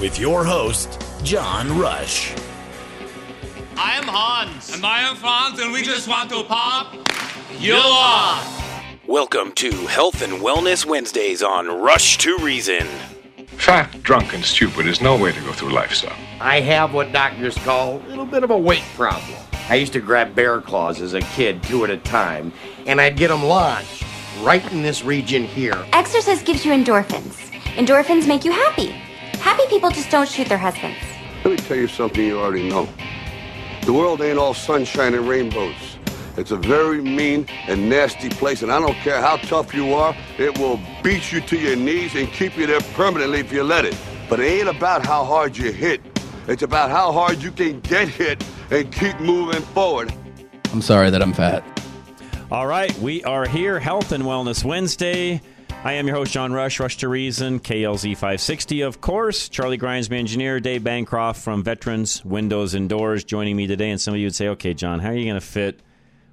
With 0.00 0.20
your 0.20 0.44
host, 0.44 1.02
John 1.24 1.76
Rush. 1.76 2.32
I 3.76 3.94
am 3.96 4.04
Hans. 4.04 4.72
And 4.72 4.86
I 4.86 5.00
am 5.00 5.16
Franz, 5.16 5.58
and 5.58 5.72
we, 5.72 5.82
just 5.82 6.06
want 6.06 6.30
to 6.30 6.44
pop 6.44 6.94
you 7.58 7.74
off. 7.74 8.84
Welcome 9.08 9.50
to 9.54 9.72
Health 9.88 10.22
and 10.22 10.34
Wellness 10.34 10.86
Wednesdays 10.86 11.42
on 11.42 11.66
Rush 11.66 12.16
to 12.18 12.38
Reason. 12.38 12.86
Fat, 13.56 14.00
drunk, 14.04 14.34
and 14.34 14.44
stupid 14.44 14.86
is 14.86 15.00
no 15.00 15.16
way 15.16 15.32
to 15.32 15.40
go 15.40 15.50
through 15.50 15.70
life, 15.70 15.92
son. 15.92 16.12
I 16.40 16.60
have 16.60 16.94
what 16.94 17.10
doctors 17.10 17.58
call 17.58 17.96
a 17.96 18.06
little 18.06 18.24
bit 18.24 18.44
of 18.44 18.52
a 18.52 18.58
weight 18.58 18.84
problem. 18.94 19.36
I 19.68 19.74
used 19.74 19.94
to 19.94 20.00
grab 20.00 20.32
bear 20.32 20.60
claws 20.60 21.00
as 21.00 21.14
a 21.14 21.22
kid, 21.22 21.60
two 21.64 21.82
at 21.82 21.90
a 21.90 21.96
time, 21.96 22.52
and 22.86 23.00
I'd 23.00 23.16
get 23.16 23.28
them 23.28 23.42
lodged 23.42 24.04
right 24.42 24.64
in 24.70 24.82
this 24.82 25.02
region 25.02 25.42
here. 25.42 25.84
Exercise 25.92 26.40
gives 26.44 26.64
you 26.64 26.70
endorphins. 26.70 27.50
Endorphins 27.74 28.28
make 28.28 28.44
you 28.44 28.52
happy. 28.52 28.94
Happy 29.40 29.62
people 29.68 29.90
just 29.90 30.10
don't 30.10 30.28
shoot 30.28 30.48
their 30.48 30.58
husbands. 30.58 30.98
Let 31.44 31.50
me 31.52 31.56
tell 31.56 31.76
you 31.76 31.88
something 31.88 32.24
you 32.24 32.38
already 32.38 32.68
know. 32.68 32.88
The 33.82 33.92
world 33.92 34.20
ain't 34.20 34.38
all 34.38 34.54
sunshine 34.54 35.14
and 35.14 35.28
rainbows. 35.28 35.98
It's 36.36 36.50
a 36.50 36.56
very 36.56 37.00
mean 37.00 37.46
and 37.66 37.88
nasty 37.88 38.28
place, 38.28 38.62
and 38.62 38.70
I 38.70 38.80
don't 38.80 38.94
care 38.96 39.20
how 39.20 39.36
tough 39.36 39.74
you 39.74 39.94
are, 39.94 40.14
it 40.38 40.56
will 40.58 40.78
beat 41.02 41.32
you 41.32 41.40
to 41.40 41.56
your 41.56 41.74
knees 41.74 42.14
and 42.14 42.28
keep 42.28 42.56
you 42.56 42.66
there 42.66 42.80
permanently 42.94 43.40
if 43.40 43.52
you 43.52 43.62
let 43.64 43.84
it. 43.84 43.96
But 44.28 44.40
it 44.40 44.44
ain't 44.44 44.68
about 44.68 45.04
how 45.04 45.24
hard 45.24 45.56
you 45.56 45.72
hit. 45.72 46.00
It's 46.46 46.62
about 46.62 46.90
how 46.90 47.12
hard 47.12 47.42
you 47.42 47.50
can 47.50 47.80
get 47.80 48.08
hit 48.08 48.44
and 48.70 48.92
keep 48.92 49.18
moving 49.20 49.62
forward. 49.62 50.12
I'm 50.72 50.82
sorry 50.82 51.10
that 51.10 51.22
I'm 51.22 51.32
fat. 51.32 51.64
All 52.50 52.66
right, 52.66 52.96
we 52.98 53.24
are 53.24 53.46
here, 53.46 53.78
Health 53.78 54.12
and 54.12 54.24
Wellness 54.24 54.64
Wednesday. 54.64 55.40
I 55.84 55.92
am 55.92 56.08
your 56.08 56.16
host, 56.16 56.32
John 56.32 56.52
Rush, 56.52 56.80
Rush 56.80 56.96
to 56.98 57.08
Reason, 57.08 57.60
KLZ 57.60 58.14
560, 58.14 58.80
of 58.80 59.00
course. 59.00 59.48
Charlie 59.48 59.76
Grimes, 59.76 60.10
my 60.10 60.16
engineer, 60.16 60.58
Dave 60.58 60.82
Bancroft 60.82 61.40
from 61.40 61.62
Veterans 61.62 62.24
Windows 62.24 62.74
and 62.74 62.88
Doors 62.88 63.22
joining 63.22 63.54
me 63.54 63.68
today. 63.68 63.90
And 63.90 64.00
some 64.00 64.12
of 64.12 64.18
you 64.18 64.26
would 64.26 64.34
say, 64.34 64.48
okay, 64.48 64.74
John, 64.74 64.98
how 64.98 65.10
are 65.10 65.14
you 65.14 65.24
going 65.24 65.40
to 65.40 65.46
fit 65.46 65.80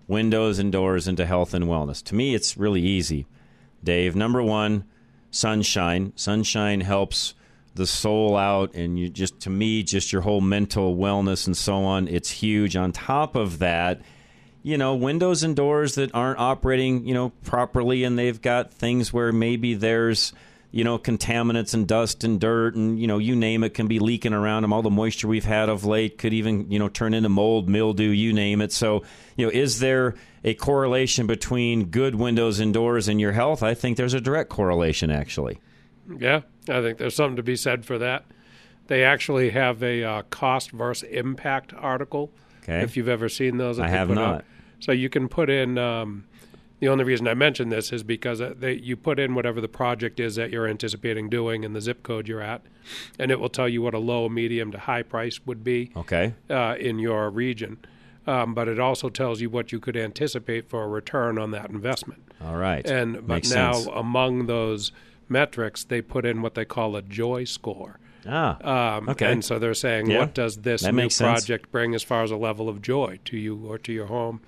windows 0.08 0.58
and 0.58 0.72
doors 0.72 1.08
into 1.08 1.28
health 1.28 1.54
and 1.54 1.66
wellness? 1.66 2.04
To 2.06 2.16
me, 2.16 2.34
it's 2.34 2.58
really 2.58 2.82
easy. 2.82 3.28
Dave, 3.84 4.16
number 4.16 4.42
one, 4.42 4.84
sunshine. 5.30 6.12
Sunshine 6.16 6.82
helps 6.82 7.36
the 7.76 7.86
soul 7.86 8.36
out, 8.36 8.74
and 8.74 8.98
you 8.98 9.10
just, 9.10 9.40
to 9.42 9.52
me, 9.52 9.84
just 9.84 10.12
your 10.12 10.24
whole 10.24 10.42
mental 10.42 10.98
wellness 10.98 11.46
and 11.46 11.56
so 11.56 11.76
on. 11.84 12.08
It's 12.08 12.32
huge. 12.32 12.76
On 12.76 12.92
top 12.92 13.36
of 13.36 13.60
that, 13.60 14.02
you 14.66 14.80
know, 14.80 14.96
windows 14.96 15.44
and 15.44 15.56
doors 15.56 15.94
that 15.94 16.10
aren't 16.16 16.40
operating, 16.40 17.06
you 17.06 17.14
know, 17.14 17.30
properly, 17.44 18.04
and 18.04 18.18
they've 18.18 18.42
got 18.42 18.74
things 18.74 19.14
where 19.14 19.32
maybe 19.32 19.76
there's, 19.76 20.34
you 20.72 20.84
know, 20.84 20.98
contaminants 20.98 21.76
and 21.76 21.88
dust 21.88 22.24
and 22.24 22.40
dirt 22.40 22.74
and 22.74 23.00
you 23.00 23.06
know, 23.06 23.20
you 23.20 23.36
name 23.36 23.64
it, 23.64 23.76
can 23.76 23.86
be 23.86 24.00
leaking 24.00 24.34
around 24.34 24.64
them. 24.64 24.74
All 24.74 24.82
the 24.82 24.90
moisture 24.90 25.28
we've 25.28 25.46
had 25.46 25.70
of 25.70 25.86
late 25.86 26.18
could 26.18 26.34
even, 26.34 26.72
you 26.72 26.80
know, 26.80 26.90
turn 26.90 27.14
into 27.14 27.30
mold, 27.30 27.70
mildew, 27.70 28.10
you 28.10 28.34
name 28.34 28.60
it. 28.60 28.72
So, 28.72 29.04
you 29.38 29.46
know, 29.46 29.52
is 29.52 29.78
there 29.78 30.16
a 30.44 30.56
correlation 30.56 31.28
between 31.28 31.92
good 31.92 32.16
windows 32.16 32.60
and 32.60 32.74
doors 32.74 33.08
and 33.08 33.22
your 33.22 33.34
health? 33.34 33.62
I 33.62 33.76
think 33.76 33.98
there's 33.98 34.16
a 34.16 34.22
direct 34.22 34.50
correlation, 34.50 35.12
actually. 35.12 35.60
Yeah, 36.18 36.42
I 36.68 36.82
think 36.82 36.98
there's 36.98 37.16
something 37.16 37.36
to 37.36 37.44
be 37.44 37.56
said 37.56 37.86
for 37.86 38.00
that. 38.00 38.26
They 38.88 39.04
actually 39.04 39.52
have 39.52 39.84
a 39.84 40.04
uh, 40.04 40.22
cost 40.32 40.72
versus 40.72 41.08
impact 41.08 41.72
article. 41.78 42.32
Okay. 42.64 42.82
If 42.82 42.98
you've 42.98 43.10
ever 43.10 43.30
seen 43.30 43.58
those, 43.58 43.78
I 43.78 43.90
have 43.90 44.10
not. 44.10 44.44
So 44.80 44.92
you 44.92 45.10
can 45.10 45.28
put 45.28 45.50
in. 45.50 45.78
Um, 45.78 46.26
the 46.82 46.90
only 46.90 47.06
reason 47.06 47.26
I 47.28 47.34
mention 47.34 47.70
this 47.70 47.94
is 47.94 48.04
because 48.04 48.40
they, 48.60 48.74
you 48.74 48.98
put 48.98 49.18
in 49.18 49.34
whatever 49.34 49.62
the 49.62 49.70
project 49.70 50.20
is 50.20 50.36
that 50.36 50.52
you're 50.52 50.68
anticipating 50.68 51.30
doing 51.30 51.64
and 51.64 51.74
the 51.74 51.80
zip 51.80 52.04
code 52.04 52.28
you're 52.28 52.42
at, 52.42 52.62
and 53.18 53.32
it 53.32 53.40
will 53.40 53.50
tell 53.50 53.70
you 53.70 53.82
what 53.82 53.94
a 53.94 53.98
low, 53.98 54.28
medium 54.28 54.72
to 54.74 54.80
high 54.80 55.02
price 55.02 55.40
would 55.46 55.64
be. 55.64 55.92
Okay. 55.96 56.34
Uh, 56.50 56.76
in 56.78 57.00
your 57.00 57.30
region, 57.30 57.78
um, 58.28 58.54
but 58.54 58.68
it 58.68 58.78
also 58.78 59.08
tells 59.10 59.40
you 59.40 59.50
what 59.50 59.72
you 59.72 59.80
could 59.80 59.96
anticipate 59.96 60.70
for 60.70 60.84
a 60.84 60.88
return 60.88 61.40
on 61.40 61.52
that 61.52 61.70
investment. 61.70 62.22
All 62.44 62.58
right. 62.58 62.86
And 62.88 63.26
Makes 63.26 63.50
but 63.50 63.56
now 63.56 63.74
sense. 63.74 63.88
among 63.96 64.48
those 64.48 64.92
metrics, 65.30 65.86
they 65.86 66.02
put 66.02 66.26
in 66.26 66.42
what 66.42 66.56
they 66.56 66.66
call 66.66 66.98
a 66.98 67.02
joy 67.02 67.46
score. 67.46 68.00
Ah, 68.28 68.98
um, 68.98 69.10
okay. 69.10 69.32
And 69.32 69.46
so 69.46 69.60
they're 69.60 69.74
saying, 69.74 70.10
Yeah. 70.10 70.20
what 70.20 70.34
does 70.34 70.58
this 70.58 70.82
That 70.82 70.92
new 70.94 71.04
makes 71.04 71.16
sense. 71.16 71.46
project 71.46 71.72
bring 71.72 71.96
as 71.96 72.04
far 72.04 72.22
as 72.24 72.32
a 72.32 72.38
level 72.38 72.68
of 72.68 72.82
joy 72.82 73.20
to 73.26 73.38
you 73.38 73.66
or 73.66 73.78
to 73.80 73.94
your 73.94 74.08
home? 74.08 74.42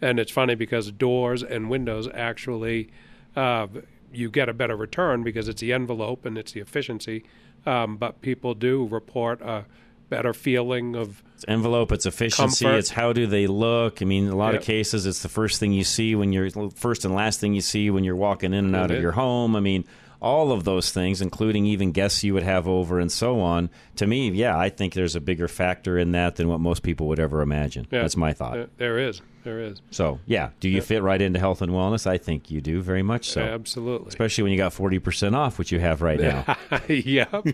And 0.00 0.18
it's 0.18 0.32
funny 0.32 0.54
because 0.54 0.90
doors 0.90 1.42
and 1.42 1.70
windows 1.70 2.08
actually, 2.14 2.90
uh, 3.36 3.66
you 4.12 4.30
get 4.30 4.48
a 4.48 4.52
better 4.54 4.76
return 4.76 5.22
because 5.22 5.48
it's 5.48 5.60
the 5.60 5.72
envelope 5.72 6.24
and 6.24 6.38
it's 6.38 6.52
the 6.52 6.60
efficiency. 6.60 7.24
Um, 7.66 7.96
but 7.96 8.20
people 8.20 8.54
do 8.54 8.86
report 8.86 9.40
a 9.42 9.64
better 10.10 10.32
feeling 10.34 10.94
of 10.94 11.22
It's 11.34 11.44
envelope, 11.48 11.90
it's 11.90 12.04
efficiency, 12.06 12.64
Comfort. 12.66 12.78
it's 12.78 12.90
how 12.90 13.12
do 13.12 13.26
they 13.26 13.46
look. 13.46 14.02
I 14.02 14.04
mean, 14.04 14.28
a 14.28 14.36
lot 14.36 14.52
Yep. 14.52 14.60
of 14.60 14.66
cases, 14.66 15.06
it's 15.06 15.22
the 15.22 15.30
first 15.30 15.58
thing 15.58 15.72
you 15.72 15.82
see 15.84 16.14
when 16.14 16.32
you're 16.32 16.50
first 16.74 17.04
and 17.04 17.14
last 17.14 17.40
thing 17.40 17.54
you 17.54 17.62
see 17.62 17.90
when 17.90 18.04
you're 18.04 18.14
walking 18.14 18.52
in 18.52 18.66
and 18.66 18.76
out 18.76 18.90
of 18.90 19.00
your 19.00 19.12
home. 19.12 19.56
I 19.56 19.60
mean, 19.60 19.84
all 20.20 20.52
of 20.52 20.64
those 20.64 20.90
things, 20.92 21.20
including 21.20 21.64
even 21.66 21.90
guests 21.92 22.22
you 22.22 22.34
would 22.34 22.42
have 22.44 22.68
over 22.68 23.00
and 23.00 23.10
so 23.10 23.40
on. 23.40 23.70
To 23.96 24.06
me, 24.06 24.30
yeah, 24.30 24.56
I 24.58 24.68
think 24.68 24.92
there's 24.92 25.16
a 25.16 25.20
bigger 25.20 25.48
factor 25.48 25.98
in 25.98 26.12
that 26.12 26.36
than 26.36 26.48
what 26.48 26.60
most 26.60 26.82
people 26.82 27.08
would 27.08 27.18
ever 27.18 27.40
imagine. 27.40 27.86
Yeah, 27.90 28.02
That's 28.02 28.16
my 28.16 28.32
thought. 28.34 28.76
there 28.76 28.98
is, 28.98 29.20
there 29.44 29.60
is. 29.60 29.80
So, 29.90 30.18
yeah, 30.26 30.50
do 30.60 30.68
you 30.68 30.80
fit 30.80 31.02
right 31.02 31.20
into 31.20 31.38
health 31.38 31.62
and 31.62 31.70
wellness? 31.72 32.06
I 32.06 32.18
think 32.18 32.50
you 32.50 32.60
do 32.60 32.80
very 32.82 33.02
much 33.02 33.28
so. 33.30 33.42
Absolutely. 33.42 34.08
Especially 34.08 34.42
when 34.42 34.52
you 34.52 34.58
got 34.58 34.72
40% 34.72 35.34
off, 35.34 35.58
which 35.58 35.70
you 35.70 35.78
have 35.80 36.02
right 36.02 36.18
now. 36.18 36.44
yep. 36.88 36.88
yeah. 36.88 37.28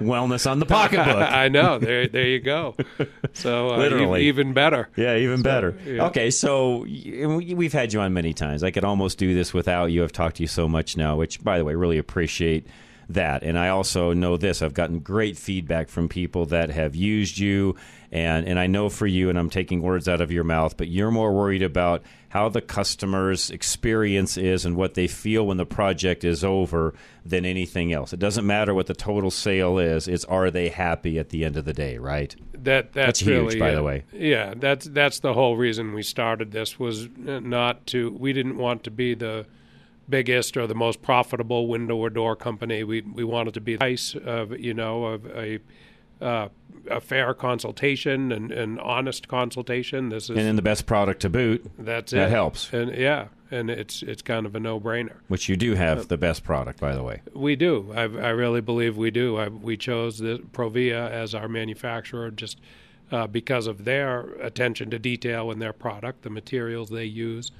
Wellness 0.00 0.50
on 0.50 0.58
the 0.60 0.66
pocketbook. 0.66 1.16
I 1.16 1.48
know. 1.48 1.78
There, 1.78 2.06
there 2.06 2.26
you 2.28 2.40
go. 2.40 2.76
So 3.32 3.70
uh, 3.70 3.78
Literally. 3.78 4.22
e- 4.24 4.28
even 4.28 4.52
better. 4.52 4.88
Yeah, 4.96 5.16
even 5.16 5.38
So, 5.38 5.42
better. 5.42 5.78
yeah. 5.84 6.04
Okay, 6.06 6.30
so 6.30 6.78
we- 6.84 7.54
we've 7.56 7.72
had 7.72 7.92
you 7.92 8.00
on 8.00 8.12
many 8.12 8.32
times. 8.34 8.62
I 8.62 8.70
could 8.70 8.84
almost 8.84 9.18
do 9.18 9.34
this 9.34 9.52
without 9.54 9.86
you. 9.86 10.04
I've 10.04 10.12
talked 10.12 10.36
to 10.36 10.42
you 10.42 10.48
so 10.48 10.68
much 10.68 10.96
now, 10.96 11.16
which, 11.16 11.42
by 11.42 11.58
the 11.58 11.64
way, 11.64 11.74
really 11.74 11.98
appreciate 11.98 12.66
that. 13.08 13.42
And 13.42 13.58
I 13.58 13.68
also 13.68 14.12
know 14.14 14.36
this 14.36 14.62
I've 14.62 14.72
gotten 14.74 14.98
great 15.00 15.36
feedback 15.36 15.88
from 15.88 16.08
people 16.08 16.46
that 16.46 16.70
have 16.70 16.94
used 16.94 17.38
you. 17.38 17.76
And, 18.14 18.46
and 18.46 18.60
I 18.60 18.68
know 18.68 18.88
for 18.90 19.08
you, 19.08 19.28
and 19.28 19.36
I'm 19.36 19.50
taking 19.50 19.82
words 19.82 20.08
out 20.08 20.20
of 20.20 20.30
your 20.30 20.44
mouth, 20.44 20.76
but 20.76 20.86
you're 20.86 21.10
more 21.10 21.32
worried 21.32 21.62
about 21.62 22.04
how 22.28 22.48
the 22.48 22.60
customer's 22.60 23.50
experience 23.50 24.36
is 24.36 24.64
and 24.64 24.76
what 24.76 24.94
they 24.94 25.08
feel 25.08 25.44
when 25.48 25.56
the 25.56 25.66
project 25.66 26.22
is 26.22 26.44
over 26.44 26.94
than 27.26 27.44
anything 27.44 27.92
else. 27.92 28.12
It 28.12 28.20
doesn't 28.20 28.46
matter 28.46 28.72
what 28.72 28.86
the 28.86 28.94
total 28.94 29.32
sale 29.32 29.78
is, 29.78 30.06
it's 30.06 30.24
are 30.26 30.52
they 30.52 30.68
happy 30.68 31.18
at 31.18 31.30
the 31.30 31.44
end 31.44 31.56
of 31.56 31.64
the 31.64 31.72
day, 31.72 31.98
right? 31.98 32.34
That 32.52 32.92
that's, 32.92 32.94
That's 32.94 33.20
huge, 33.20 33.28
really 33.28 33.58
by 33.58 33.70
it. 33.70 33.74
the 33.74 33.82
way. 33.82 34.04
Yeah, 34.12 34.54
that's 34.56 34.86
that's 34.86 35.18
the 35.18 35.34
whole 35.34 35.56
reason 35.56 35.92
we 35.92 36.04
started 36.04 36.52
this 36.52 36.78
was 36.78 37.08
not 37.18 37.84
to. 37.88 38.10
We 38.12 38.32
didn't 38.32 38.58
want 38.58 38.84
to 38.84 38.92
be 38.92 39.14
the 39.14 39.44
biggest 40.08 40.56
or 40.56 40.68
the 40.68 40.74
most 40.74 41.02
profitable 41.02 41.66
window 41.66 41.96
or 41.96 42.10
door 42.10 42.36
company. 42.36 42.84
We 42.84 43.00
we 43.02 43.24
wanted 43.24 43.54
to 43.54 43.60
be 43.60 43.76
nice 43.76 44.14
of 44.14 44.56
you 44.58 44.72
know 44.72 45.04
of 45.06 45.26
a. 45.26 45.58
Uh, 46.20 46.48
a 46.90 47.00
fair 47.00 47.32
consultation 47.32 48.30
and 48.30 48.52
an 48.52 48.78
honest 48.78 49.26
consultation. 49.26 50.10
This 50.10 50.24
is 50.24 50.30
And 50.30 50.40
in 50.40 50.56
the 50.56 50.62
best 50.62 50.86
product 50.86 51.22
to 51.22 51.30
boot. 51.30 51.64
That's 51.78 52.12
that 52.12 52.16
it. 52.16 52.20
That 52.24 52.30
helps. 52.30 52.72
And 52.72 52.94
yeah, 52.94 53.28
and 53.50 53.70
it's 53.70 54.02
it's 54.02 54.22
kind 54.22 54.46
of 54.46 54.54
a 54.54 54.60
no 54.60 54.80
brainer. 54.80 55.16
Which 55.28 55.48
you 55.48 55.56
do 55.56 55.74
have 55.74 56.08
the 56.08 56.18
best 56.18 56.44
product, 56.44 56.80
by 56.80 56.94
the 56.94 57.02
way. 57.02 57.22
We 57.32 57.56
do. 57.56 57.92
I, 57.94 58.02
I 58.02 58.30
really 58.30 58.60
believe 58.60 58.96
we 58.96 59.10
do. 59.10 59.36
I, 59.38 59.48
we 59.48 59.76
chose 59.76 60.18
the 60.18 60.42
Provia 60.52 61.10
as 61.10 61.34
our 61.34 61.48
manufacturer 61.48 62.30
just 62.30 62.60
uh, 63.10 63.26
because 63.26 63.66
of 63.66 63.84
their 63.84 64.20
attention 64.40 64.90
to 64.90 64.98
detail 64.98 65.50
in 65.50 65.58
their 65.58 65.72
product, 65.72 66.22
the 66.22 66.30
materials 66.30 66.90
they 66.90 67.04
use, 67.04 67.50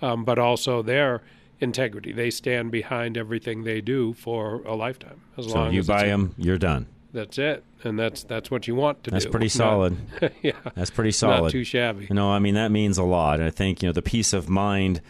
um, 0.00 0.24
but 0.24 0.38
also 0.38 0.82
their 0.82 1.22
integrity. 1.60 2.12
They 2.12 2.30
stand 2.30 2.72
behind 2.72 3.16
everything 3.16 3.64
they 3.64 3.80
do 3.80 4.12
for 4.14 4.62
a 4.62 4.74
lifetime. 4.74 5.20
As 5.36 5.46
So 5.46 5.54
long 5.54 5.72
you 5.72 5.80
as 5.80 5.86
buy 5.86 6.06
them, 6.06 6.34
you're 6.36 6.58
done. 6.58 6.86
That's 7.12 7.36
it, 7.38 7.62
and 7.84 7.98
that's 7.98 8.24
that's 8.24 8.50
what 8.50 8.66
you 8.66 8.74
want 8.74 9.04
to 9.04 9.10
That's 9.10 9.24
do. 9.26 9.30
That's 9.30 9.32
pretty 9.32 9.58
Not- 9.58 9.70
solid. 9.70 9.96
yeah, 10.42 10.52
That's 10.74 10.90
pretty 10.90 11.12
solid. 11.12 11.42
Not 11.42 11.50
too 11.50 11.64
shabby. 11.64 12.06
You 12.08 12.14
know, 12.14 12.30
I 12.30 12.38
mean, 12.38 12.54
that 12.54 12.70
means 12.70 12.96
a 12.96 13.02
lot. 13.02 13.38
And 13.40 13.44
I 13.46 13.50
think, 13.50 13.82
you 13.82 13.88
know, 13.88 13.92
the 13.92 14.00
peace 14.02 14.32
of 14.32 14.48
mind 14.48 15.02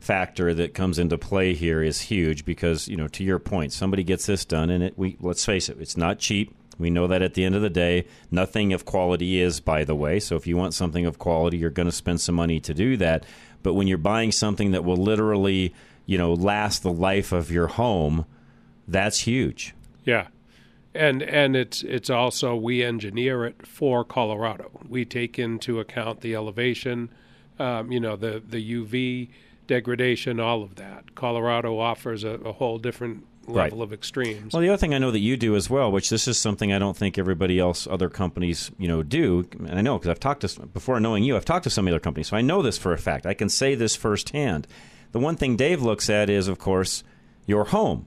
factor 0.00 0.52
that 0.52 0.74
comes 0.74 0.98
into 0.98 1.16
play 1.16 1.54
here 1.54 1.82
is 1.82 2.00
huge 2.02 2.44
because, 2.44 2.88
you 2.88 2.96
know, 2.96 3.08
to 3.08 3.22
your 3.24 3.38
point, 3.38 3.72
somebody 3.72 4.02
gets 4.02 4.26
this 4.26 4.44
done 4.44 4.68
and 4.68 4.82
it 4.84 4.94
we 4.98 5.16
let's 5.20 5.44
face 5.44 5.68
it, 5.68 5.76
it's 5.80 5.96
not 5.96 6.18
cheap. 6.18 6.54
We 6.76 6.90
know 6.90 7.06
that 7.06 7.22
at 7.22 7.34
the 7.34 7.44
end 7.44 7.54
of 7.54 7.62
the 7.62 7.70
day, 7.70 8.04
nothing 8.32 8.72
of 8.72 8.84
quality 8.84 9.40
is, 9.40 9.60
by 9.60 9.84
the 9.84 9.94
way. 9.94 10.18
So 10.18 10.34
if 10.34 10.48
you 10.48 10.56
want 10.56 10.74
something 10.74 11.06
of 11.06 11.20
quality, 11.20 11.56
you're 11.56 11.70
going 11.70 11.86
to 11.86 11.92
spend 11.92 12.20
some 12.20 12.34
money 12.34 12.58
to 12.58 12.74
do 12.74 12.96
that. 12.96 13.24
But 13.62 13.74
when 13.74 13.86
you're 13.86 13.96
buying 13.96 14.32
something 14.32 14.72
that 14.72 14.84
will 14.84 14.96
literally, 14.96 15.72
you 16.04 16.18
know, 16.18 16.34
last 16.34 16.82
the 16.82 16.92
life 16.92 17.30
of 17.30 17.52
your 17.52 17.68
home, 17.68 18.26
that's 18.88 19.20
huge. 19.20 19.72
Yeah, 20.04 20.26
and 20.94 21.22
and 21.22 21.56
it's 21.56 21.82
it's 21.82 22.10
also 22.10 22.54
we 22.54 22.82
engineer 22.82 23.44
it 23.44 23.66
for 23.66 24.04
Colorado. 24.04 24.70
We 24.88 25.04
take 25.04 25.38
into 25.38 25.80
account 25.80 26.20
the 26.20 26.34
elevation, 26.34 27.10
um, 27.58 27.90
you 27.92 28.00
know, 28.00 28.16
the 28.16 28.42
the 28.46 28.72
UV 28.74 29.28
degradation, 29.66 30.38
all 30.40 30.62
of 30.62 30.74
that. 30.76 31.14
Colorado 31.14 31.78
offers 31.78 32.22
a, 32.24 32.30
a 32.30 32.52
whole 32.52 32.78
different 32.78 33.24
Right. 33.46 33.64
level 33.64 33.82
of 33.82 33.92
extremes. 33.92 34.54
Well, 34.54 34.62
the 34.62 34.70
other 34.70 34.78
thing 34.78 34.94
I 34.94 34.98
know 34.98 35.10
that 35.10 35.18
you 35.18 35.36
do 35.36 35.54
as 35.54 35.68
well, 35.68 35.92
which 35.92 36.08
this 36.08 36.26
is 36.26 36.38
something 36.38 36.72
I 36.72 36.78
don't 36.78 36.96
think 36.96 37.18
everybody 37.18 37.58
else, 37.58 37.86
other 37.86 38.08
companies, 38.08 38.70
you 38.78 38.88
know, 38.88 39.02
do. 39.02 39.46
And 39.58 39.78
I 39.78 39.82
know 39.82 39.98
because 39.98 40.08
I've 40.08 40.18
talked 40.18 40.40
to 40.48 40.66
before 40.68 40.98
knowing 40.98 41.24
you, 41.24 41.36
I've 41.36 41.44
talked 41.44 41.64
to 41.64 41.70
some 41.70 41.86
other 41.86 42.00
companies, 42.00 42.28
so 42.28 42.38
I 42.38 42.40
know 42.40 42.62
this 42.62 42.78
for 42.78 42.94
a 42.94 42.98
fact. 42.98 43.26
I 43.26 43.34
can 43.34 43.50
say 43.50 43.74
this 43.74 43.94
firsthand. 43.94 44.66
The 45.12 45.18
one 45.18 45.36
thing 45.36 45.56
Dave 45.56 45.82
looks 45.82 46.08
at 46.08 46.30
is, 46.30 46.48
of 46.48 46.58
course, 46.58 47.04
your 47.44 47.66
home. 47.66 48.06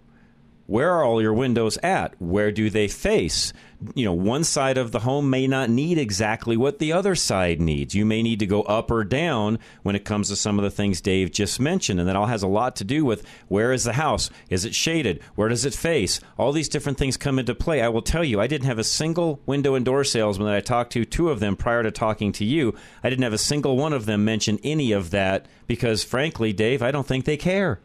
Where 0.68 0.92
are 0.92 1.04
all 1.06 1.22
your 1.22 1.34
windows 1.34 1.78
at? 1.81 2.14
Where 2.19 2.52
do 2.52 2.69
they 2.69 2.90
face? 2.90 3.54
You 3.96 4.04
know, 4.04 4.14
one 4.14 4.44
side 4.44 4.78
of 4.78 4.92
the 4.92 5.00
home 5.00 5.30
may 5.30 5.48
not 5.48 5.69
need 5.69 5.98
exactly 5.98 6.58
what 6.58 6.80
the 6.80 6.92
other 6.92 7.16
side 7.16 7.62
needs. 7.62 7.96
You 7.96 8.06
may 8.06 8.22
need 8.22 8.40
to 8.40 8.46
go 8.46 8.64
up 8.64 8.92
or 8.92 9.06
down 9.06 9.60
when 9.84 9.96
it 9.96 10.04
comes 10.04 10.28
to 10.28 10.36
some 10.36 10.60
of 10.60 10.64
the 10.64 10.72
things 10.72 11.00
Dave 11.00 11.31
just 11.31 11.62
mentioned. 11.62 12.02
And 12.02 12.10
that 12.10 12.18
all 12.18 12.25
has 12.25 12.44
a 12.44 12.48
lot 12.48 12.75
to 12.78 12.84
do 12.84 13.06
with 13.06 13.25
where 13.48 13.72
is 13.72 13.86
the 13.86 13.94
house? 13.94 14.30
Is 14.50 14.66
it 14.66 14.75
shaded? 14.75 15.22
Where 15.36 15.48
does 15.48 15.64
it 15.64 15.74
face? 15.74 16.19
All 16.38 16.52
these 16.52 16.68
different 16.68 16.98
things 16.98 17.16
come 17.16 17.40
into 17.40 17.56
play. 17.56 17.81
I 17.81 17.88
will 17.88 18.02
tell 18.02 18.25
you, 18.25 18.42
I 18.42 18.48
didn't 18.48 18.68
have 18.68 18.80
a 18.80 18.84
single 18.84 19.40
window 19.46 19.74
and 19.74 19.86
door 19.86 20.04
salesman 20.04 20.48
that 20.48 20.56
I 20.56 20.60
talked 20.60 20.92
to, 20.94 21.06
two 21.06 21.30
of 21.30 21.40
them 21.40 21.56
prior 21.56 21.84
to 21.84 21.92
talking 21.92 22.34
to 22.34 22.46
you. 22.46 22.75
I 23.06 23.10
didn't 23.10 23.24
have 23.24 23.31
a 23.31 23.38
single 23.38 23.78
one 23.78 23.94
of 23.94 24.06
them 24.06 24.25
mention 24.25 24.60
any 24.66 24.92
of 24.92 25.12
that 25.12 25.46
because, 25.66 26.04
frankly, 26.04 26.52
Dave, 26.52 26.81
I 26.81 26.92
don't 26.92 27.08
think 27.08 27.24
they 27.24 27.38
care. 27.38 27.80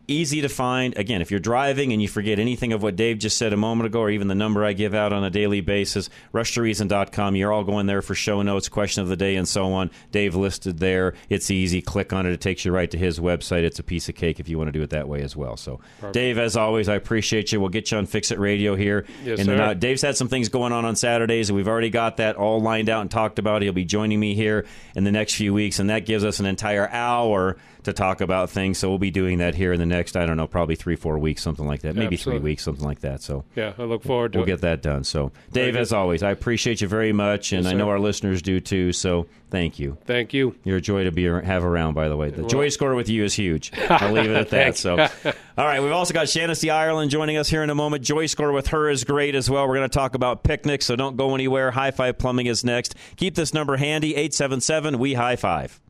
Easy 0.08 0.40
to 0.42 0.48
find. 0.48 0.96
Again, 0.96 1.20
if 1.20 1.30
you're 1.30 1.40
driving 1.40 1.92
and 1.92 2.00
you 2.00 2.08
forget 2.08 2.38
anything 2.38 2.72
of 2.72 2.82
what 2.82 2.94
Dave 2.96 3.18
just 3.18 3.36
said 3.36 3.52
a 3.52 3.56
moment 3.56 3.86
ago, 3.86 4.00
or 4.00 4.10
even 4.10 4.28
the 4.28 4.34
number 4.34 4.64
I 4.64 4.72
give 4.72 4.94
out 4.94 5.12
on 5.12 5.24
a 5.24 5.30
daily 5.30 5.60
basis, 5.60 6.08
rushtoreason.com. 6.32 7.34
You're 7.34 7.52
all 7.52 7.64
going 7.64 7.86
there 7.86 8.02
for 8.02 8.14
show 8.14 8.42
notes, 8.42 8.68
question 8.68 9.02
of 9.02 9.08
the 9.08 9.16
day, 9.16 9.36
and 9.36 9.48
so 9.48 9.72
on. 9.72 9.90
Dave 10.12 10.34
listed 10.34 10.78
there. 10.78 11.14
It's 11.28 11.50
easy. 11.50 11.82
Click 11.82 12.12
on 12.12 12.24
it. 12.26 12.32
It 12.32 12.40
takes 12.40 12.64
you 12.64 12.72
right 12.72 12.90
to 12.90 12.98
his 12.98 13.18
website. 13.18 13.62
It's 13.64 13.78
a 13.78 13.82
piece 13.82 14.08
of 14.08 14.14
cake 14.14 14.38
if 14.38 14.48
you 14.48 14.58
want 14.58 14.68
to 14.68 14.72
do 14.72 14.82
it 14.82 14.90
that 14.90 15.08
way 15.08 15.22
as 15.22 15.34
well. 15.34 15.56
So, 15.56 15.80
Perfect. 15.98 16.14
Dave, 16.14 16.38
as 16.38 16.56
always, 16.56 16.88
I 16.88 16.94
appreciate 16.94 17.50
you. 17.50 17.60
We'll 17.60 17.70
get 17.70 17.90
you 17.90 17.98
on 17.98 18.06
Fix 18.06 18.30
It 18.30 18.38
Radio 18.38 18.76
here. 18.76 19.06
Yes, 19.24 19.38
the 19.38 19.44
sir. 19.44 19.74
Dave's 19.74 20.02
had 20.02 20.16
some 20.16 20.28
things 20.28 20.48
going 20.48 20.72
on 20.72 20.84
on 20.84 20.94
Saturdays, 20.94 21.50
and 21.50 21.56
we've 21.56 21.68
already 21.68 21.90
got 21.90 22.18
that 22.18 22.36
all 22.36 22.60
lined 22.60 22.88
out 22.88 23.00
and 23.00 23.10
talked 23.10 23.38
about. 23.38 23.62
He'll 23.62 23.72
be 23.72 23.84
joining 23.84 24.20
me 24.20 24.34
here 24.34 24.66
in 24.94 25.04
the 25.04 25.12
next 25.12 25.34
few 25.34 25.52
weeks, 25.52 25.80
and 25.80 25.90
that 25.90 26.06
gives 26.06 26.24
us 26.24 26.38
an 26.38 26.46
entire 26.46 26.88
hour 26.88 27.56
to 27.86 27.92
talk 27.92 28.20
about 28.20 28.50
things. 28.50 28.78
So 28.78 28.88
we'll 28.88 28.98
be 28.98 29.10
doing 29.10 29.38
that 29.38 29.54
here 29.56 29.72
in 29.72 29.80
the 29.80 29.86
next, 29.86 30.16
I 30.16 30.26
don't 30.26 30.36
know, 30.36 30.46
probably 30.46 30.76
three, 30.76 30.94
four 30.94 31.18
weeks, 31.18 31.42
something 31.42 31.66
like 31.66 31.80
that. 31.80 31.96
Maybe 31.96 32.14
Absolutely. 32.14 32.40
three 32.40 32.44
weeks, 32.50 32.62
something 32.62 32.84
like 32.84 33.00
that. 33.00 33.22
So 33.22 33.44
Yeah, 33.56 33.72
I 33.78 33.82
look 33.82 34.02
forward 34.04 34.32
to 34.34 34.38
we'll 34.38 34.44
it. 34.44 34.50
get 34.50 34.60
that 34.60 34.82
done. 34.82 35.02
So, 35.04 35.32
Dave, 35.52 35.74
as 35.76 35.92
always, 35.92 36.22
I 36.22 36.30
appreciate 36.30 36.80
you 36.80 36.88
very 36.88 37.12
much, 37.12 37.52
and 37.52 37.64
Yes, 37.64 37.72
I 37.72 37.76
know 37.76 37.88
our 37.88 37.98
listeners 37.98 38.42
do 38.42 38.60
too. 38.60 38.92
So 38.92 39.26
thank 39.50 39.78
you. 39.78 39.96
Thank 40.04 40.32
you. 40.34 40.54
You're 40.64 40.76
a 40.78 40.80
joy 40.80 41.04
to 41.04 41.10
be 41.12 41.24
have 41.24 41.64
around, 41.64 41.94
by 41.94 42.08
the 42.08 42.16
way. 42.16 42.30
The 42.30 42.42
Well- 42.42 42.48
joy 42.50 42.68
score 42.68 42.94
with 42.94 43.08
you 43.08 43.24
is 43.24 43.34
huge. 43.34 43.72
I'll 43.88 44.12
leave 44.12 44.30
it 44.30 44.36
at 44.36 44.50
that. 44.50 44.76
So, 44.76 44.98
all 45.58 45.64
right, 45.64 45.82
we've 45.82 45.92
also 45.92 46.12
got 46.14 46.26
Shanacy 46.26 46.70
Ireland 46.72 47.10
joining 47.10 47.36
us 47.36 47.48
here 47.48 47.62
in 47.62 47.70
a 47.70 47.74
moment. 47.74 48.04
Joy 48.04 48.26
score 48.26 48.52
with 48.52 48.68
her 48.68 48.88
is 48.90 49.04
great 49.04 49.34
as 49.34 49.48
well. 49.48 49.66
We're 49.66 49.76
going 49.76 49.88
to 49.88 49.94
talk 49.98 50.14
about 50.14 50.42
picnics, 50.44 50.86
so 50.86 50.96
don't 50.96 51.16
go 51.16 51.34
anywhere. 51.34 51.70
High 51.70 51.92
Five 51.92 52.18
Plumbing 52.18 52.46
is 52.46 52.64
next. 52.64 52.94
Keep 53.16 53.34
this 53.36 53.54
number 53.54 53.76
handy 53.76 54.14
877 54.16 54.98
We 54.98 55.14
High 55.14 55.36
Five. 55.36 55.80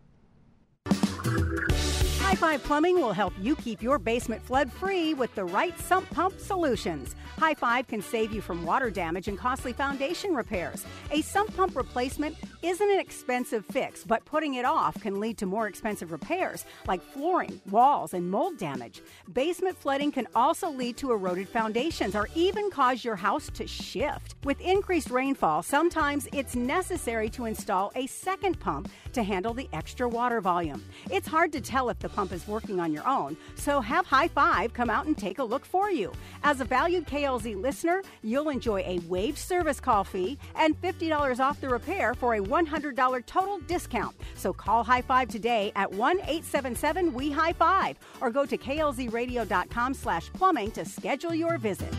High 2.36 2.58
Five 2.58 2.64
Plumbing 2.64 2.96
will 2.96 3.14
help 3.14 3.32
you 3.40 3.56
keep 3.56 3.82
your 3.82 3.98
basement 3.98 4.44
flood 4.44 4.70
free 4.70 5.14
with 5.14 5.34
the 5.34 5.44
right 5.46 5.78
sump 5.80 6.10
pump 6.10 6.38
solutions. 6.38 7.16
High 7.38 7.54
Five 7.54 7.88
can 7.88 8.02
save 8.02 8.30
you 8.30 8.42
from 8.42 8.66
water 8.66 8.90
damage 8.90 9.26
and 9.26 9.38
costly 9.38 9.72
foundation 9.72 10.34
repairs. 10.34 10.84
A 11.12 11.22
sump 11.22 11.56
pump 11.56 11.74
replacement 11.74 12.36
isn't 12.62 12.90
an 12.90 13.00
expensive 13.00 13.64
fix, 13.64 14.04
but 14.04 14.22
putting 14.26 14.54
it 14.54 14.66
off 14.66 15.00
can 15.00 15.18
lead 15.18 15.38
to 15.38 15.46
more 15.46 15.66
expensive 15.66 16.12
repairs 16.12 16.66
like 16.86 17.02
flooring, 17.02 17.58
walls, 17.70 18.12
and 18.12 18.30
mold 18.30 18.58
damage. 18.58 19.02
Basement 19.32 19.76
flooding 19.78 20.12
can 20.12 20.26
also 20.34 20.68
lead 20.68 20.98
to 20.98 21.12
eroded 21.12 21.48
foundations 21.48 22.14
or 22.14 22.28
even 22.34 22.70
cause 22.70 23.02
your 23.02 23.16
house 23.16 23.48
to 23.54 23.66
shift. 23.66 24.34
With 24.44 24.60
increased 24.60 25.10
rainfall, 25.10 25.62
sometimes 25.62 26.28
it's 26.34 26.54
necessary 26.54 27.30
to 27.30 27.46
install 27.46 27.92
a 27.96 28.06
second 28.06 28.60
pump 28.60 28.90
to 29.14 29.22
handle 29.22 29.54
the 29.54 29.70
extra 29.72 30.06
water 30.06 30.42
volume. 30.42 30.84
It's 31.10 31.28
hard 31.28 31.50
to 31.52 31.62
tell 31.62 31.88
if 31.88 31.98
the 31.98 32.10
pump 32.10 32.25
pump 32.26 32.32
is 32.32 32.48
working 32.48 32.80
on 32.80 32.92
your 32.92 33.06
own, 33.06 33.36
so 33.54 33.80
have 33.80 34.06
High 34.06 34.28
Five 34.28 34.72
come 34.72 34.90
out 34.90 35.06
and 35.06 35.16
take 35.16 35.38
a 35.38 35.44
look 35.44 35.64
for 35.64 35.90
you. 35.90 36.12
As 36.42 36.60
a 36.60 36.64
valued 36.64 37.06
KLZ 37.06 37.60
listener, 37.60 38.02
you'll 38.22 38.48
enjoy 38.48 38.80
a 38.80 38.98
waived 39.08 39.38
service 39.38 39.80
call 39.80 40.04
fee 40.04 40.38
and 40.56 40.80
$50 40.80 41.40
off 41.40 41.60
the 41.60 41.68
repair 41.68 42.14
for 42.14 42.34
a 42.34 42.40
$100 42.40 43.26
total 43.26 43.58
discount. 43.60 44.16
So 44.34 44.52
call 44.52 44.82
High 44.82 45.02
Five 45.02 45.28
today 45.28 45.72
at 45.76 45.90
1 45.90 46.18
877 46.20 47.12
We 47.12 47.30
High 47.30 47.52
Five 47.52 47.96
or 48.20 48.30
go 48.30 48.44
to 48.44 48.56
klzradio.com 48.56 49.94
slash 49.94 50.32
plumbing 50.32 50.72
to 50.72 50.84
schedule 50.84 51.34
your 51.34 51.58
visit. 51.58 51.94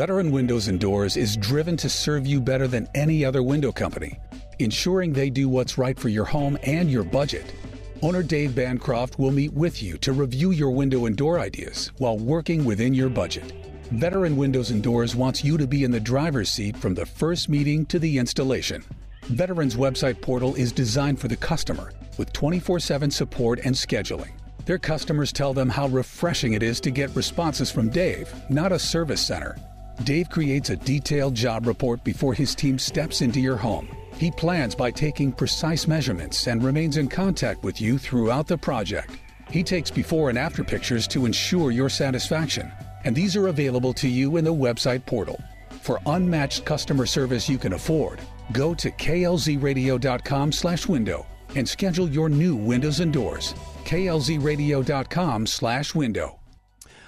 Veteran 0.00 0.30
Windows 0.30 0.68
and 0.68 0.80
Doors 0.80 1.18
is 1.18 1.36
driven 1.36 1.76
to 1.76 1.90
serve 1.90 2.26
you 2.26 2.40
better 2.40 2.66
than 2.66 2.88
any 2.94 3.22
other 3.22 3.42
window 3.42 3.70
company, 3.70 4.18
ensuring 4.58 5.12
they 5.12 5.28
do 5.28 5.46
what's 5.46 5.76
right 5.76 6.00
for 6.00 6.08
your 6.08 6.24
home 6.24 6.56
and 6.62 6.90
your 6.90 7.04
budget. 7.04 7.52
Owner 8.00 8.22
Dave 8.22 8.54
Bancroft 8.54 9.18
will 9.18 9.30
meet 9.30 9.52
with 9.52 9.82
you 9.82 9.98
to 9.98 10.14
review 10.14 10.52
your 10.52 10.70
window 10.70 11.04
and 11.04 11.14
door 11.14 11.38
ideas 11.38 11.92
while 11.98 12.16
working 12.16 12.64
within 12.64 12.94
your 12.94 13.10
budget. 13.10 13.52
Veteran 13.90 14.38
Windows 14.38 14.70
and 14.70 14.82
Doors 14.82 15.14
wants 15.14 15.44
you 15.44 15.58
to 15.58 15.66
be 15.66 15.84
in 15.84 15.90
the 15.90 16.00
driver's 16.00 16.50
seat 16.50 16.78
from 16.78 16.94
the 16.94 17.04
first 17.04 17.50
meeting 17.50 17.84
to 17.84 17.98
the 17.98 18.16
installation. 18.16 18.82
Veterans 19.24 19.76
website 19.76 20.22
portal 20.22 20.54
is 20.54 20.72
designed 20.72 21.20
for 21.20 21.28
the 21.28 21.36
customer 21.36 21.92
with 22.16 22.32
24 22.32 22.80
7 22.80 23.10
support 23.10 23.60
and 23.66 23.74
scheduling. 23.74 24.32
Their 24.64 24.78
customers 24.78 25.30
tell 25.30 25.52
them 25.52 25.68
how 25.68 25.88
refreshing 25.88 26.54
it 26.54 26.62
is 26.62 26.80
to 26.80 26.90
get 26.90 27.14
responses 27.14 27.70
from 27.70 27.90
Dave, 27.90 28.32
not 28.48 28.72
a 28.72 28.78
service 28.78 29.20
center. 29.20 29.56
Dave 30.04 30.30
creates 30.30 30.70
a 30.70 30.76
detailed 30.76 31.34
job 31.34 31.66
report 31.66 32.02
before 32.04 32.32
his 32.32 32.54
team 32.54 32.78
steps 32.78 33.20
into 33.20 33.38
your 33.38 33.56
home. 33.56 33.86
He 34.14 34.30
plans 34.30 34.74
by 34.74 34.90
taking 34.90 35.30
precise 35.30 35.86
measurements 35.86 36.46
and 36.46 36.64
remains 36.64 36.96
in 36.96 37.06
contact 37.06 37.62
with 37.62 37.82
you 37.82 37.98
throughout 37.98 38.46
the 38.46 38.56
project. 38.56 39.18
He 39.50 39.62
takes 39.62 39.90
before 39.90 40.30
and 40.30 40.38
after 40.38 40.64
pictures 40.64 41.06
to 41.08 41.26
ensure 41.26 41.70
your 41.70 41.90
satisfaction, 41.90 42.72
and 43.04 43.14
these 43.14 43.36
are 43.36 43.48
available 43.48 43.92
to 43.94 44.08
you 44.08 44.38
in 44.38 44.44
the 44.44 44.54
website 44.54 45.04
portal. 45.04 45.38
For 45.82 46.00
unmatched 46.06 46.64
customer 46.64 47.04
service 47.04 47.46
you 47.48 47.58
can 47.58 47.74
afford, 47.74 48.20
go 48.52 48.74
to 48.74 48.90
klzradio.com/window 48.90 51.26
and 51.56 51.68
schedule 51.68 52.08
your 52.08 52.28
new 52.30 52.56
windows 52.56 53.00
and 53.00 53.12
doors. 53.12 53.54
klzradio.com/window. 53.84 56.39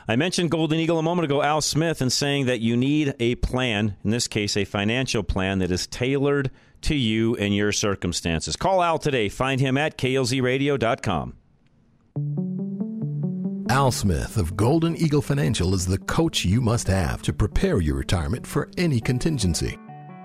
I 0.08 0.16
mentioned 0.16 0.50
Golden 0.50 0.78
Eagle 0.78 0.98
a 0.98 1.02
moment 1.02 1.24
ago, 1.24 1.42
Al 1.42 1.60
Smith, 1.60 2.00
and 2.00 2.12
saying 2.12 2.46
that 2.46 2.60
you 2.60 2.76
need 2.76 3.14
a 3.20 3.36
plan, 3.36 3.96
in 4.04 4.10
this 4.10 4.26
case, 4.26 4.56
a 4.56 4.64
financial 4.64 5.22
plan 5.22 5.60
that 5.60 5.70
is 5.70 5.86
tailored 5.86 6.50
to 6.82 6.94
you 6.94 7.36
and 7.36 7.54
your 7.54 7.72
circumstances. 7.72 8.56
Call 8.56 8.82
Al 8.82 8.98
today. 8.98 9.28
Find 9.28 9.60
him 9.60 9.76
at 9.78 9.96
klzradio.com. 9.96 11.34
Al 13.70 13.90
Smith 13.90 14.36
of 14.36 14.56
Golden 14.56 14.96
Eagle 14.96 15.22
Financial 15.22 15.72
is 15.72 15.86
the 15.86 15.98
coach 15.98 16.44
you 16.44 16.60
must 16.60 16.88
have 16.88 17.22
to 17.22 17.32
prepare 17.32 17.80
your 17.80 17.94
retirement 17.94 18.46
for 18.46 18.68
any 18.76 19.00
contingency. 19.00 19.78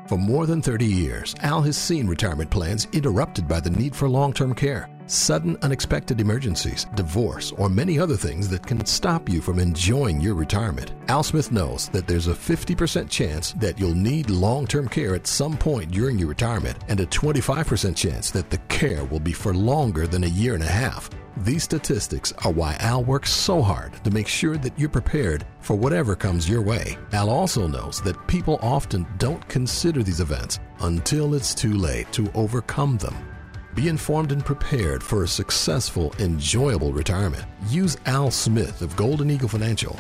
For 0.07 0.17
more 0.17 0.45
than 0.45 0.61
30 0.61 0.85
years, 0.85 1.35
Al 1.43 1.61
has 1.61 1.77
seen 1.77 2.07
retirement 2.07 2.49
plans 2.49 2.87
interrupted 2.93 3.47
by 3.47 3.59
the 3.59 3.69
need 3.69 3.95
for 3.95 4.09
long 4.09 4.33
term 4.33 4.53
care, 4.53 4.89
sudden 5.07 5.57
unexpected 5.61 6.21
emergencies, 6.21 6.85
divorce, 6.95 7.51
or 7.53 7.69
many 7.69 7.99
other 7.99 8.15
things 8.15 8.47
that 8.49 8.65
can 8.65 8.85
stop 8.85 9.27
you 9.29 9.41
from 9.41 9.59
enjoying 9.59 10.21
your 10.21 10.35
retirement. 10.35 10.93
Al 11.07 11.23
Smith 11.23 11.51
knows 11.51 11.89
that 11.89 12.07
there's 12.07 12.27
a 12.27 12.33
50% 12.33 13.09
chance 13.09 13.53
that 13.53 13.79
you'll 13.79 13.93
need 13.93 14.29
long 14.29 14.67
term 14.67 14.87
care 14.87 15.15
at 15.15 15.27
some 15.27 15.57
point 15.57 15.91
during 15.91 16.19
your 16.19 16.29
retirement, 16.29 16.77
and 16.87 16.99
a 16.99 17.05
25% 17.07 17.95
chance 17.95 18.31
that 18.31 18.49
the 18.49 18.57
care 18.69 19.05
will 19.05 19.19
be 19.19 19.33
for 19.33 19.53
longer 19.53 20.07
than 20.07 20.23
a 20.23 20.27
year 20.27 20.53
and 20.53 20.63
a 20.63 20.67
half. 20.67 21.09
These 21.37 21.63
statistics 21.63 22.33
are 22.43 22.51
why 22.51 22.77
Al 22.79 23.03
works 23.03 23.31
so 23.31 23.61
hard 23.61 23.93
to 24.03 24.09
make 24.09 24.27
sure 24.27 24.57
that 24.57 24.77
you're 24.77 24.89
prepared 24.89 25.45
for 25.59 25.75
whatever 25.75 26.15
comes 26.15 26.49
your 26.49 26.63
way. 26.63 26.97
Al 27.13 27.29
also 27.29 27.67
knows 27.67 28.01
that 28.01 28.27
people 28.27 28.57
often 28.61 29.05
don't 29.17 29.47
consider 29.47 30.01
these 30.01 30.19
events 30.19 30.59
until 30.79 31.35
it's 31.35 31.53
too 31.53 31.73
late 31.73 32.11
to 32.13 32.31
overcome 32.33 32.97
them. 32.97 33.36
Be 33.77 33.89
informed 33.89 34.31
and 34.31 34.43
prepared 34.43 35.03
for 35.03 35.23
a 35.23 35.27
successful, 35.27 36.11
enjoyable 36.17 36.91
retirement. 36.93 37.45
Use 37.69 37.95
Al 38.07 38.31
Smith 38.31 38.81
of 38.81 38.95
Golden 38.95 39.29
Eagle 39.29 39.49
Financial. 39.49 39.95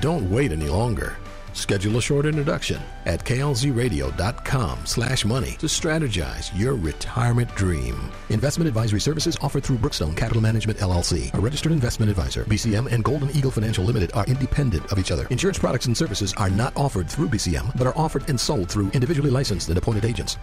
Don't 0.00 0.30
wait 0.30 0.50
any 0.50 0.70
longer. 0.70 1.18
Schedule 1.52 1.98
a 1.98 2.00
short 2.00 2.24
introduction 2.24 2.80
at 3.04 3.22
klzradio.com 3.22 4.86
slash 4.86 5.26
money 5.26 5.56
to 5.58 5.66
strategize 5.66 6.58
your 6.58 6.74
retirement 6.74 7.54
dream. 7.54 8.10
Investment 8.30 8.66
advisory 8.66 9.02
services 9.02 9.36
offered 9.42 9.62
through 9.62 9.76
Brookstone 9.76 10.16
Capital 10.16 10.40
Management 10.40 10.78
LLC, 10.78 11.34
a 11.34 11.38
registered 11.38 11.72
investment 11.72 12.08
advisor. 12.08 12.44
BCM 12.44 12.90
and 12.90 13.04
Golden 13.04 13.30
Eagle 13.36 13.50
Financial 13.50 13.84
Limited 13.84 14.10
are 14.14 14.24
independent 14.24 14.90
of 14.90 14.98
each 14.98 15.10
other. 15.10 15.26
Insurance 15.26 15.58
products 15.58 15.84
and 15.84 15.94
services 15.94 16.32
are 16.38 16.48
not 16.48 16.74
offered 16.78 17.10
through 17.10 17.28
BCM, 17.28 17.76
but 17.76 17.86
are 17.86 17.98
offered 17.98 18.26
and 18.30 18.40
sold 18.40 18.70
through 18.70 18.88
individually 18.94 19.28
licensed 19.28 19.68
and 19.68 19.76
appointed 19.76 20.06
agents. 20.06 20.38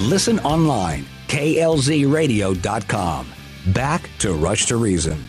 Listen 0.00 0.38
online, 0.40 1.06
klzradio.com. 1.28 3.26
Back 3.72 4.10
to 4.18 4.32
Rush 4.34 4.66
to 4.66 4.76
Reason. 4.76 5.24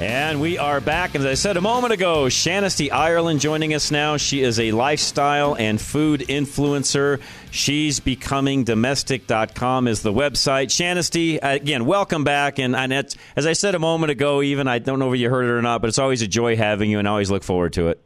And 0.00 0.40
we 0.40 0.56
are 0.56 0.80
back. 0.80 1.14
As 1.14 1.26
I 1.26 1.34
said 1.34 1.58
a 1.58 1.60
moment 1.60 1.92
ago, 1.92 2.24
Shanesty 2.24 2.90
Ireland 2.90 3.40
joining 3.40 3.74
us 3.74 3.90
now. 3.90 4.16
She 4.16 4.40
is 4.42 4.58
a 4.58 4.72
lifestyle 4.72 5.54
and 5.56 5.78
food 5.78 6.20
influencer. 6.20 7.20
She's 7.50 8.00
becoming 8.00 8.64
domestic.com 8.64 9.88
is 9.88 10.00
the 10.00 10.10
website. 10.10 10.68
Shanesty, 10.68 11.38
again, 11.42 11.84
welcome 11.84 12.24
back. 12.24 12.58
And, 12.58 12.74
and 12.74 12.94
it's, 12.94 13.14
as 13.36 13.46
I 13.46 13.52
said 13.52 13.74
a 13.74 13.78
moment 13.78 14.10
ago, 14.10 14.40
even 14.40 14.68
I 14.68 14.78
don't 14.78 14.98
know 15.00 15.12
if 15.12 15.20
you 15.20 15.28
heard 15.28 15.44
it 15.44 15.50
or 15.50 15.60
not, 15.60 15.82
but 15.82 15.88
it's 15.88 15.98
always 15.98 16.22
a 16.22 16.28
joy 16.28 16.56
having 16.56 16.90
you 16.90 16.98
and 16.98 17.06
I 17.06 17.10
always 17.10 17.30
look 17.30 17.42
forward 17.42 17.74
to 17.74 17.88
it. 17.88 18.00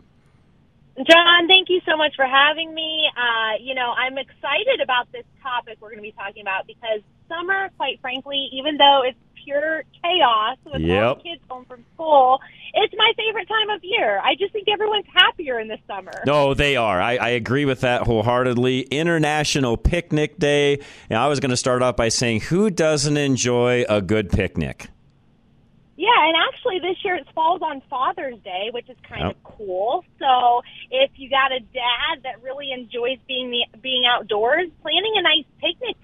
John, 0.96 1.46
thank 1.46 1.53
you 1.74 1.80
so 1.84 1.96
much 1.96 2.14
for 2.16 2.26
having 2.26 2.72
me. 2.72 3.10
Uh, 3.16 3.58
you 3.60 3.74
know, 3.74 3.90
I'm 3.90 4.16
excited 4.16 4.80
about 4.82 5.10
this 5.12 5.24
topic 5.42 5.78
we're 5.80 5.90
going 5.90 5.98
to 5.98 6.02
be 6.02 6.12
talking 6.12 6.42
about 6.42 6.66
because 6.66 7.00
summer, 7.28 7.68
quite 7.76 8.00
frankly, 8.00 8.48
even 8.52 8.76
though 8.76 9.02
it's 9.04 9.18
pure 9.44 9.84
chaos 10.02 10.56
with 10.64 10.80
all 10.90 11.14
the 11.16 11.22
kids 11.22 11.42
home 11.48 11.64
from 11.66 11.84
school, 11.94 12.40
it's 12.72 12.94
my 12.96 13.12
favorite 13.16 13.48
time 13.48 13.70
of 13.70 13.82
year. 13.82 14.20
I 14.22 14.34
just 14.38 14.52
think 14.52 14.68
everyone's 14.68 15.06
happier 15.12 15.58
in 15.60 15.68
the 15.68 15.78
summer. 15.86 16.12
No, 16.26 16.54
they 16.54 16.76
are. 16.76 17.00
I, 17.00 17.16
I 17.16 17.28
agree 17.30 17.64
with 17.64 17.80
that 17.80 18.02
wholeheartedly. 18.02 18.82
International 18.82 19.76
Picnic 19.76 20.38
Day. 20.38 20.78
And 21.10 21.18
I 21.18 21.28
was 21.28 21.40
going 21.40 21.50
to 21.50 21.56
start 21.56 21.82
off 21.82 21.96
by 21.96 22.08
saying, 22.08 22.42
who 22.42 22.70
doesn't 22.70 23.16
enjoy 23.16 23.84
a 23.88 24.00
good 24.00 24.30
picnic? 24.30 24.88
Yeah, 25.96 26.26
and 26.26 26.34
actually 26.34 26.80
this 26.80 26.98
year 27.04 27.14
it 27.14 27.26
falls 27.34 27.62
on 27.62 27.80
Father's 27.88 28.38
Day, 28.42 28.70
which 28.72 28.90
is 28.90 28.96
kind 29.08 29.30
of 29.30 29.36
cool. 29.44 30.04
So 30.18 30.62
if 30.90 31.10
you 31.14 31.30
got 31.30 31.52
a 31.52 31.60
dad 31.60 32.24
that 32.24 32.42
really 32.42 32.72
enjoys 32.72 33.18
being 33.28 33.50
the, 33.50 33.78
being 33.78 34.02
outdoors, 34.04 34.68
planning 34.82 35.14
a 35.16 35.22
nice 35.22 35.46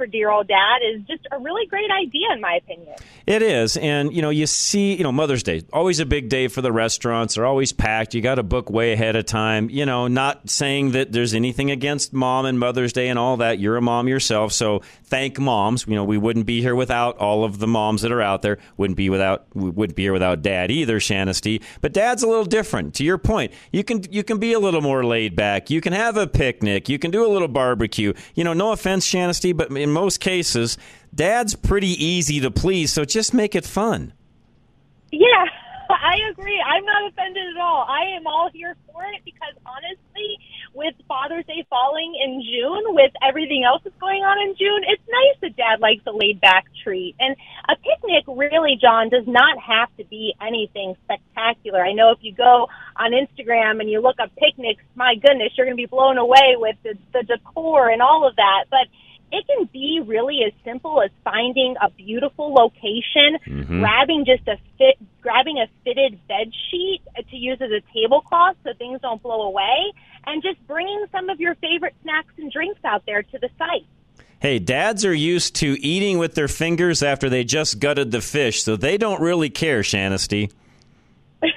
for 0.01 0.07
dear 0.07 0.31
old 0.31 0.49
dad 0.49 0.79
is 0.83 1.03
just 1.03 1.27
a 1.31 1.39
really 1.39 1.67
great 1.67 1.91
idea, 1.91 2.29
in 2.33 2.41
my 2.41 2.55
opinion. 2.55 2.97
It 3.27 3.43
is. 3.43 3.77
And, 3.77 4.15
you 4.15 4.23
know, 4.23 4.31
you 4.31 4.47
see, 4.47 4.95
you 4.97 5.03
know, 5.03 5.13
Mother's 5.13 5.43
Day, 5.43 5.63
always 5.75 6.01
a 6.01 6.07
big 6.07 6.31
day 6.31 6.49
for 6.49 6.63
the 6.63 6.73
restaurants. 6.73 7.35
They're 7.35 7.45
always 7.45 7.71
packed. 7.71 8.15
You 8.15 8.23
got 8.23 8.37
to 8.37 8.43
book 8.43 8.71
way 8.71 8.95
ahead 8.95 9.15
of 9.15 9.27
time. 9.27 9.69
You 9.69 9.85
know, 9.85 10.09
not 10.09 10.49
saying 10.49 10.93
that 10.93 11.13
there's 11.13 11.35
anything 11.35 11.71
against 11.71 12.15
mom 12.15 12.47
and 12.47 12.59
Mother's 12.59 12.95
Day 12.95 13.09
and 13.09 13.19
all 13.19 13.37
that. 13.37 13.59
You're 13.59 13.77
a 13.77 13.83
mom 13.83 14.09
yourself. 14.09 14.55
So 14.55 14.81
thank 15.05 15.39
moms. 15.39 15.87
You 15.87 15.97
know, 15.97 16.05
we 16.05 16.17
wouldn't 16.17 16.47
be 16.47 16.63
here 16.63 16.75
without 16.75 17.19
all 17.19 17.45
of 17.45 17.59
the 17.59 17.67
moms 17.67 18.01
that 18.01 18.11
are 18.11 18.23
out 18.23 18.41
there. 18.41 18.57
Wouldn't 18.79 18.97
be 18.97 19.11
without, 19.11 19.49
we 19.53 19.69
wouldn't 19.69 19.97
be 19.97 20.05
here 20.05 20.15
without 20.15 20.41
dad 20.41 20.71
either, 20.71 20.99
Shanesty. 20.99 21.63
But 21.83 21.93
dad's 21.93 22.23
a 22.23 22.27
little 22.27 22.47
different. 22.47 22.95
To 22.95 23.05
your 23.05 23.19
point, 23.19 23.53
you 23.71 23.85
can, 23.85 24.03
you 24.11 24.25
can 24.25 24.39
be 24.39 24.55
a 24.55 24.59
little 24.59 24.81
more 24.81 25.05
laid 25.05 25.37
back. 25.37 25.69
You 25.69 25.83
can 25.83 25.93
have 25.93 26.17
a 26.17 26.27
picnic. 26.27 26.89
You 26.89 26.99
can 26.99 27.11
do 27.11 27.27
a 27.27 27.29
little 27.29 27.49
barbecue. 27.49 28.15
You 28.35 28.45
know, 28.45 28.55
no 28.55 28.73
offense, 28.73 29.07
Shanesty, 29.07 29.55
but 29.55 29.71
in 29.91 29.93
most 29.93 30.21
cases, 30.21 30.79
dad's 31.15 31.55
pretty 31.55 31.93
easy 32.03 32.41
to 32.41 32.51
please. 32.51 32.93
So 32.93 33.05
just 33.05 33.35
make 33.35 33.55
it 33.55 33.65
fun. 33.65 34.13
Yeah, 35.11 35.45
I 35.91 36.31
agree. 36.31 36.63
I'm 36.65 36.85
not 36.85 37.11
offended 37.11 37.43
at 37.57 37.61
all. 37.61 37.85
I 37.89 38.17
am 38.17 38.27
all 38.27 38.49
here 38.53 38.77
for 38.87 39.03
it 39.03 39.23
because 39.25 39.55
honestly, 39.67 40.39
with 40.73 40.95
Father's 41.09 41.45
Day 41.47 41.67
falling 41.69 42.15
in 42.25 42.43
June, 42.47 42.95
with 42.95 43.11
everything 43.27 43.65
else 43.67 43.83
that's 43.83 43.99
going 43.99 44.23
on 44.23 44.39
in 44.49 44.55
June, 44.55 44.83
it's 44.87 45.03
nice 45.11 45.37
that 45.43 45.57
Dad 45.57 45.81
likes 45.81 46.03
a 46.07 46.13
laid 46.13 46.41
back 46.41 46.67
treat. 46.85 47.17
And 47.19 47.35
a 47.69 47.75
picnic 47.75 48.25
really, 48.29 48.79
John, 48.81 49.09
does 49.09 49.27
not 49.27 49.59
have 49.59 49.89
to 49.97 50.05
be 50.05 50.35
anything 50.41 50.95
spectacular. 51.05 51.83
I 51.83 51.93
know 51.93 52.13
if 52.13 52.19
you 52.21 52.33
go 52.33 52.69
on 52.95 53.11
Instagram 53.11 53.81
and 53.81 53.91
you 53.91 54.01
look 54.01 54.21
up 54.23 54.31
picnics, 54.37 54.85
my 54.95 55.17
goodness, 55.17 55.53
you're 55.57 55.67
going 55.67 55.77
to 55.77 55.83
be 55.83 55.91
blown 55.91 56.19
away 56.19 56.55
with 56.55 56.77
the, 56.85 56.95
the 57.13 57.25
decor 57.25 57.91
and 57.91 58.01
all 58.01 58.29
of 58.29 58.37
that. 58.37 58.67
But 58.71 58.87
it 59.33 59.47
can 59.47 59.67
be 59.73 60.01
really 60.05 60.41
as 60.47 60.53
simple 60.65 61.01
as 61.03 61.11
finding 61.25 61.77
a 61.81 61.91
beautiful 61.91 62.53
location, 62.53 63.39
Mhm. 63.47 63.81
grabbing 63.81 64.25
just 64.25 64.47
a 64.49 64.57
fit, 64.79 64.97
grabbing 65.21 65.59
a 65.59 65.67
fitted 65.85 66.19
bed 66.27 66.53
sheet 66.71 67.01
to 67.31 67.37
use 67.37 67.61
as 67.61 67.71
a 67.71 67.81
tablecloth 67.93 68.57
so 68.65 68.73
things 68.75 69.01
don't 69.01 69.23
blow 69.23 69.43
away, 69.43 69.93
and 70.27 70.43
just 70.43 70.65
bringing 70.67 71.05
some 71.13 71.29
of 71.29 71.41
your 71.41 71.55
favorite 71.57 71.95
snacks 72.03 72.33
and 72.39 72.51
drinks 72.51 72.81
out 72.85 73.05
there 73.07 73.23
to 73.23 73.39
the 73.39 73.49
site. 73.59 73.85
Hey, 74.41 74.59
dads 74.59 75.05
are 75.05 75.13
used 75.15 75.55
to 75.57 75.77
eating 75.85 76.17
with 76.19 76.35
their 76.35 76.49
fingers 76.49 77.03
after 77.03 77.29
they 77.29 77.45
just 77.45 77.79
gutted 77.79 78.11
the 78.11 78.23
fish, 78.23 78.63
so 78.63 78.75
they 78.75 78.97
don't 78.97 79.21
really 79.21 79.51
care, 79.51 79.81
Shanesty. 79.83 80.51
no, 81.43 81.49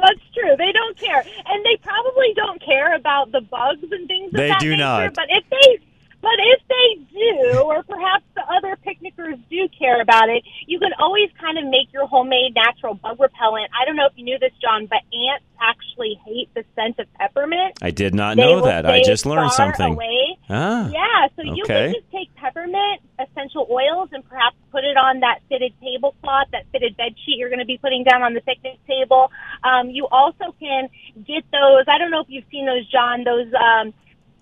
that's 0.00 0.20
true. 0.34 0.54
They 0.56 0.72
don't 0.72 0.96
care, 0.98 1.20
and 1.46 1.64
they 1.64 1.76
probably 1.82 2.32
don't 2.34 2.64
care 2.64 2.94
about 2.94 3.32
the 3.32 3.40
bugs 3.40 3.82
and 3.90 4.06
things. 4.08 4.32
They 4.32 4.52
do 4.60 4.70
nature, 4.70 4.76
not. 4.76 5.14
But 5.14 5.26
if 5.30 5.44
they, 5.50 5.78
but 6.20 6.34
if 6.38 6.60
they 6.68 7.04
do, 7.12 7.60
or 7.60 7.82
perhaps 7.84 8.24
the 8.34 8.42
other 8.42 8.76
picnickers 8.84 9.38
do 9.48 9.68
care 9.78 10.00
about 10.00 10.28
it, 10.28 10.42
you 10.66 10.78
can 10.78 10.90
always 10.98 11.30
kind 11.40 11.58
of 11.58 11.64
make 11.64 11.92
your 11.92 12.06
homemade 12.06 12.54
natural 12.54 12.94
bug 12.94 13.20
repellent. 13.20 13.70
I 13.80 13.84
don't 13.84 13.94
know 13.94 14.06
if 14.06 14.12
you 14.16 14.24
knew 14.24 14.38
this, 14.38 14.52
John, 14.60 14.86
but 14.86 14.98
ants 15.12 15.44
actually 15.60 16.18
hate 16.26 16.52
the 16.54 16.64
scent 16.74 16.98
of 16.98 17.06
peppermint. 17.14 17.78
I 17.82 17.90
did 17.90 18.14
not 18.14 18.36
They 18.36 18.42
know 18.42 18.62
that. 18.62 18.84
I 18.86 19.02
just 19.02 19.26
learned 19.26 19.52
something. 19.52 19.94
Away. 19.94 20.38
Ah, 20.50 20.90
yeah, 20.90 21.28
so 21.36 21.42
you 21.42 21.62
okay. 21.64 21.92
can 21.92 21.94
just 21.94 22.10
take 22.10 22.34
peppermint, 22.34 23.00
essential 23.18 23.66
oils, 23.70 24.08
and 24.12 24.28
perhaps 24.28 24.56
put 24.72 24.84
it 24.84 24.96
on 24.96 25.20
that 25.20 25.40
fitted 25.48 25.72
tablecloth, 25.80 26.48
that 26.52 26.64
fitted 26.72 26.96
bed 26.96 27.14
sheet 27.24 27.38
you're 27.38 27.48
going 27.48 27.60
to 27.60 27.66
be 27.66 27.78
putting 27.78 28.02
down 28.02 28.22
on 28.22 28.34
the 28.34 28.40
picnic 28.40 28.78
table. 28.86 29.30
Um, 29.62 29.90
you 29.90 30.08
also 30.10 30.54
can 30.58 30.88
get 31.26 31.44
those. 31.52 31.84
I 31.86 31.98
don't 31.98 32.10
know 32.10 32.20
if 32.20 32.28
you've 32.28 32.44
seen 32.50 32.66
those, 32.66 32.86
John. 32.90 33.24
Those 33.24 33.46
um, 33.54 33.94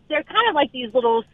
they're 0.08 0.22
kind 0.22 0.48
of 0.48 0.54
like 0.54 0.72
these 0.72 0.92
little 0.94 1.24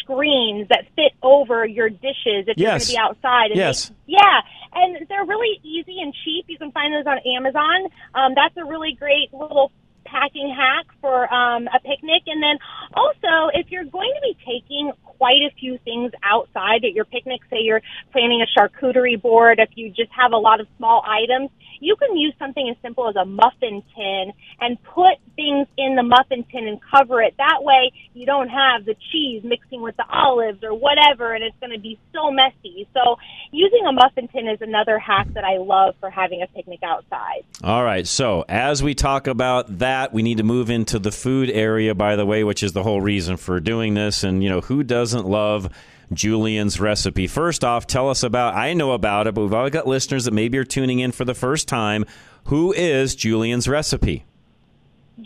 screens 0.00 0.68
that 0.68 0.84
fit 0.96 1.12
over 1.22 1.66
your 1.66 1.88
dishes 1.90 2.46
if 2.46 2.56
you're 2.56 2.70
going 2.70 2.80
to 2.80 2.86
be 2.92 2.98
outside. 2.98 3.46
And 3.50 3.56
Yes. 3.56 3.88
they- 3.88 3.94
yeah, 4.14 4.40
and 4.74 5.06
they're 5.08 5.24
really 5.24 5.60
easy 5.62 6.00
and 6.00 6.14
cheap. 6.24 6.46
You 6.48 6.58
can 6.58 6.70
find 6.72 6.92
those 6.94 7.06
on 7.06 7.18
Amazon. 7.36 7.88
Um, 8.14 8.32
that's 8.34 8.56
a 8.56 8.64
really 8.64 8.92
great 8.92 9.32
little 9.32 9.72
packing 10.10 10.54
hack 10.54 10.86
for 11.00 11.32
um, 11.32 11.68
a 11.68 11.80
picnic. 11.80 12.22
And 12.26 12.42
then 12.42 12.58
also, 12.94 13.50
if 13.54 13.70
you're 13.70 13.84
going 13.84 14.12
to 14.14 14.22
be 14.22 14.36
taking 14.44 14.92
quite 15.04 15.42
a 15.42 15.54
few 15.58 15.78
things 15.84 16.12
outside 16.22 16.84
at 16.84 16.92
your 16.92 17.04
picnic, 17.04 17.40
say 17.50 17.58
you're 17.60 17.82
planning 18.12 18.42
a 18.42 18.58
charcuterie 18.58 19.20
board, 19.20 19.58
if 19.58 19.70
you 19.74 19.90
just 19.90 20.10
have 20.16 20.32
a 20.32 20.36
lot 20.36 20.60
of 20.60 20.66
small 20.76 21.04
items, 21.06 21.50
you 21.80 21.96
can 21.96 22.16
use 22.16 22.34
something 22.38 22.68
as 22.68 22.76
simple 22.82 23.08
as 23.08 23.16
a 23.16 23.24
muffin 23.24 23.82
tin 23.94 24.32
and 24.60 24.82
put 24.82 25.18
things 25.36 25.66
in 25.76 25.96
the 25.96 26.02
muffin 26.02 26.44
tin 26.50 26.66
and 26.66 26.80
cover 26.82 27.22
it. 27.22 27.34
That 27.38 27.58
way, 27.60 27.92
you 28.14 28.26
don't 28.26 28.48
have 28.48 28.84
the 28.84 28.94
cheese 29.12 29.42
mixing 29.44 29.82
with 29.82 29.96
the 29.96 30.06
olives 30.08 30.62
or 30.62 30.74
whatever, 30.74 31.34
and 31.34 31.44
it's 31.44 31.56
going 31.60 31.72
to 31.72 31.78
be 31.78 31.98
so 32.12 32.30
messy. 32.30 32.88
So, 32.94 33.16
using 33.52 33.86
a 33.88 33.92
muffin 33.92 34.28
tin 34.28 34.48
is 34.48 34.60
another 34.60 34.98
hack 34.98 35.28
that 35.34 35.44
I 35.44 35.58
love 35.58 35.94
for 36.00 36.10
having 36.10 36.42
a 36.42 36.46
picnic 36.48 36.80
outside. 36.82 37.44
All 37.62 37.84
right. 37.84 38.06
So, 38.06 38.44
as 38.48 38.82
we 38.82 38.94
talk 38.94 39.26
about 39.26 39.78
that, 39.78 39.97
we 40.12 40.22
need 40.22 40.38
to 40.38 40.44
move 40.44 40.70
into 40.70 40.98
the 40.98 41.12
food 41.12 41.50
area, 41.50 41.94
by 41.94 42.16
the 42.16 42.26
way, 42.26 42.44
which 42.44 42.62
is 42.62 42.72
the 42.72 42.82
whole 42.82 43.00
reason 43.00 43.36
for 43.36 43.60
doing 43.60 43.94
this. 43.94 44.24
And, 44.24 44.42
you 44.42 44.48
know, 44.48 44.60
who 44.60 44.82
doesn't 44.82 45.26
love 45.26 45.68
Julian's 46.12 46.80
recipe? 46.80 47.26
First 47.26 47.64
off, 47.64 47.86
tell 47.86 48.08
us 48.08 48.22
about, 48.22 48.54
I 48.54 48.74
know 48.74 48.92
about 48.92 49.26
it, 49.26 49.34
but 49.34 49.42
we've 49.42 49.54
always 49.54 49.72
got 49.72 49.86
listeners 49.86 50.24
that 50.24 50.32
maybe 50.32 50.58
are 50.58 50.64
tuning 50.64 51.00
in 51.00 51.12
for 51.12 51.24
the 51.24 51.34
first 51.34 51.68
time. 51.68 52.04
Who 52.44 52.72
is 52.72 53.14
Julian's 53.14 53.68
recipe? 53.68 54.24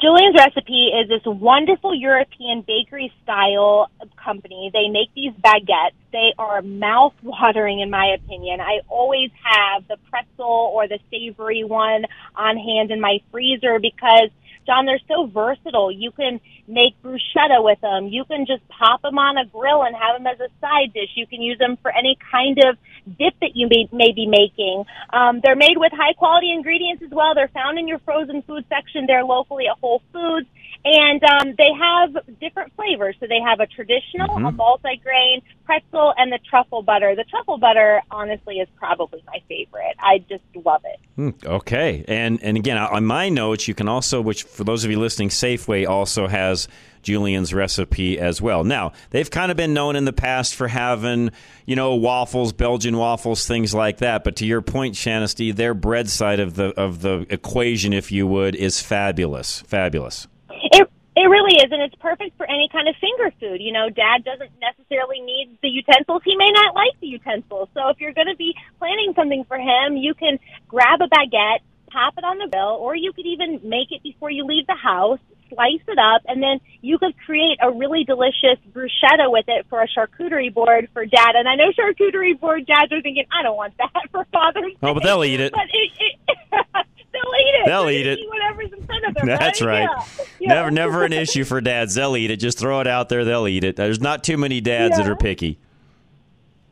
Julian's 0.00 0.36
Recipe 0.38 0.88
is 0.88 1.08
this 1.08 1.20
wonderful 1.26 1.94
European 1.94 2.62
bakery 2.62 3.12
style 3.22 3.90
company. 4.16 4.70
They 4.72 4.88
make 4.88 5.12
these 5.14 5.32
baguettes. 5.34 5.92
They 6.12 6.32
are 6.38 6.62
mouth 6.62 7.12
watering, 7.22 7.80
in 7.80 7.90
my 7.90 8.16
opinion. 8.18 8.60
I 8.62 8.80
always 8.88 9.30
have 9.44 9.86
the 9.88 9.98
pretzel 10.08 10.72
or 10.74 10.88
the 10.88 10.98
savory 11.10 11.62
one 11.62 12.06
on 12.34 12.56
hand 12.56 12.90
in 12.90 13.02
my 13.02 13.18
freezer 13.30 13.78
because, 13.78 14.30
John, 14.66 14.86
they're 14.86 15.00
so 15.08 15.26
versatile. 15.26 15.90
You 15.90 16.10
can 16.12 16.40
make 16.68 16.94
bruschetta 17.02 17.62
with 17.62 17.80
them. 17.80 18.08
You 18.08 18.24
can 18.24 18.46
just 18.46 18.66
pop 18.68 19.02
them 19.02 19.18
on 19.18 19.36
a 19.36 19.46
grill 19.46 19.82
and 19.82 19.94
have 19.96 20.16
them 20.16 20.26
as 20.26 20.40
a 20.40 20.48
side 20.60 20.92
dish. 20.94 21.10
You 21.14 21.26
can 21.26 21.42
use 21.42 21.58
them 21.58 21.76
for 21.82 21.90
any 21.90 22.16
kind 22.30 22.58
of 22.58 22.78
dip 23.18 23.34
that 23.40 23.56
you 23.56 23.68
may, 23.68 23.88
may 23.92 24.12
be 24.12 24.26
making. 24.26 24.84
Um, 25.12 25.40
they're 25.42 25.56
made 25.56 25.76
with 25.76 25.92
high 25.92 26.14
quality 26.14 26.52
ingredients 26.52 27.02
as 27.02 27.10
well. 27.10 27.34
They're 27.34 27.48
found 27.48 27.78
in 27.78 27.88
your 27.88 27.98
frozen 28.00 28.42
food 28.42 28.64
section 28.68 29.06
there 29.06 29.24
locally 29.24 29.66
at 29.66 29.78
Whole 29.80 30.02
Foods. 30.12 30.46
And 30.84 31.22
um, 31.22 31.54
they 31.56 31.70
have 31.78 32.38
different 32.40 32.72
flavors. 32.74 33.14
So 33.20 33.26
they 33.28 33.38
have 33.40 33.60
a 33.60 33.66
traditional, 33.66 34.36
a 34.36 34.50
multi-grain, 34.50 35.40
pretzel, 35.64 36.12
and 36.16 36.32
the 36.32 36.40
truffle 36.50 36.82
butter. 36.82 37.14
The 37.14 37.22
truffle 37.24 37.58
butter, 37.58 38.02
honestly, 38.10 38.56
is 38.56 38.68
probably 38.76 39.22
my 39.26 39.40
favorite. 39.48 39.94
I 40.00 40.18
just 40.28 40.42
love 40.64 40.82
it. 40.84 41.00
Hmm, 41.14 41.30
Okay, 41.46 42.04
and 42.08 42.42
and 42.42 42.56
again 42.56 42.78
on 42.78 43.04
my 43.04 43.28
notes, 43.28 43.68
you 43.68 43.74
can 43.74 43.86
also, 43.86 44.20
which 44.20 44.42
for 44.42 44.64
those 44.64 44.84
of 44.84 44.90
you 44.90 44.98
listening, 44.98 45.28
Safeway 45.28 45.86
also 45.86 46.26
has 46.26 46.66
Julian's 47.02 47.52
recipe 47.54 48.18
as 48.18 48.40
well. 48.42 48.64
Now 48.64 48.92
they've 49.10 49.30
kind 49.30 49.50
of 49.50 49.56
been 49.56 49.74
known 49.74 49.94
in 49.94 50.04
the 50.04 50.12
past 50.12 50.54
for 50.54 50.66
having 50.68 51.30
you 51.66 51.76
know 51.76 51.94
waffles, 51.94 52.52
Belgian 52.52 52.96
waffles, 52.96 53.46
things 53.46 53.72
like 53.72 53.98
that. 53.98 54.24
But 54.24 54.34
to 54.36 54.46
your 54.46 54.62
point, 54.62 54.94
Shanesty, 54.96 55.54
their 55.54 55.74
bread 55.74 56.08
side 56.08 56.40
of 56.40 56.54
the 56.56 56.68
of 56.80 57.02
the 57.02 57.26
equation, 57.30 57.92
if 57.92 58.10
you 58.10 58.26
would, 58.26 58.56
is 58.56 58.80
fabulous, 58.82 59.60
fabulous. 59.62 60.26
It 60.62 60.88
it 61.14 61.28
really 61.28 61.54
is, 61.60 61.70
and 61.70 61.82
it's 61.82 61.94
perfect 61.96 62.38
for 62.38 62.48
any 62.48 62.70
kind 62.72 62.88
of 62.88 62.96
finger 62.96 63.30
food. 63.38 63.60
You 63.60 63.72
know, 63.72 63.90
Dad 63.90 64.24
doesn't 64.24 64.50
necessarily 64.60 65.20
need 65.20 65.58
the 65.62 65.68
utensils; 65.68 66.22
he 66.24 66.36
may 66.36 66.50
not 66.52 66.74
like 66.74 66.98
the 67.00 67.08
utensils. 67.08 67.68
So 67.74 67.88
if 67.88 68.00
you're 68.00 68.14
going 68.14 68.28
to 68.28 68.36
be 68.36 68.54
planning 68.78 69.12
something 69.14 69.44
for 69.44 69.58
him, 69.58 69.96
you 69.96 70.14
can 70.14 70.38
grab 70.68 71.00
a 71.02 71.08
baguette, 71.08 71.60
pop 71.92 72.14
it 72.16 72.24
on 72.24 72.38
the 72.38 72.48
grill, 72.50 72.76
or 72.80 72.96
you 72.96 73.12
could 73.12 73.26
even 73.26 73.60
make 73.62 73.92
it 73.92 74.02
before 74.02 74.30
you 74.30 74.44
leave 74.44 74.66
the 74.66 74.74
house. 74.74 75.18
Slice 75.54 75.82
it 75.86 75.98
up, 75.98 76.22
and 76.26 76.42
then 76.42 76.60
you 76.80 76.96
could 76.96 77.12
create 77.26 77.58
a 77.60 77.70
really 77.70 78.04
delicious 78.04 78.56
bruschetta 78.72 79.30
with 79.30 79.44
it 79.48 79.66
for 79.68 79.82
a 79.82 79.86
charcuterie 79.86 80.52
board 80.52 80.88
for 80.94 81.04
Dad. 81.04 81.34
And 81.34 81.46
I 81.46 81.56
know 81.56 81.70
charcuterie 81.78 82.40
board 82.40 82.64
dads 82.64 82.90
are 82.90 83.02
thinking, 83.02 83.26
"I 83.30 83.42
don't 83.42 83.56
want 83.56 83.74
that 83.76 83.90
for 84.12 84.24
Father's 84.32 84.72
Oh, 84.82 84.94
but 84.94 85.02
they'll 85.02 85.22
eat 85.24 85.40
it. 85.40 85.52
but 85.52 85.64
it, 85.70 85.90
it 85.98 86.18
they'll 87.12 87.34
eat 87.38 87.54
it. 87.60 87.66
They'll 87.66 87.90
eat 87.90 88.06
it. 88.06 88.18
Eat 88.18 88.28
whatever's 88.30 88.72
in 88.72 88.86
front 88.86 89.04
of 89.04 89.14
them. 89.14 89.26
That's 89.26 89.60
right. 89.60 89.82
Yeah. 89.90 90.24
Yeah. 90.40 90.48
Never, 90.54 90.70
never 90.70 91.04
an 91.04 91.12
issue 91.12 91.44
for 91.44 91.60
dads. 91.60 91.94
They'll 91.94 92.16
eat 92.16 92.30
it. 92.30 92.38
Just 92.38 92.58
throw 92.58 92.80
it 92.80 92.86
out 92.86 93.10
there. 93.10 93.26
They'll 93.26 93.46
eat 93.46 93.62
it. 93.64 93.76
There's 93.76 94.00
not 94.00 94.24
too 94.24 94.38
many 94.38 94.62
dads 94.62 94.96
that 94.96 95.06
are 95.06 95.16
picky. 95.16 95.58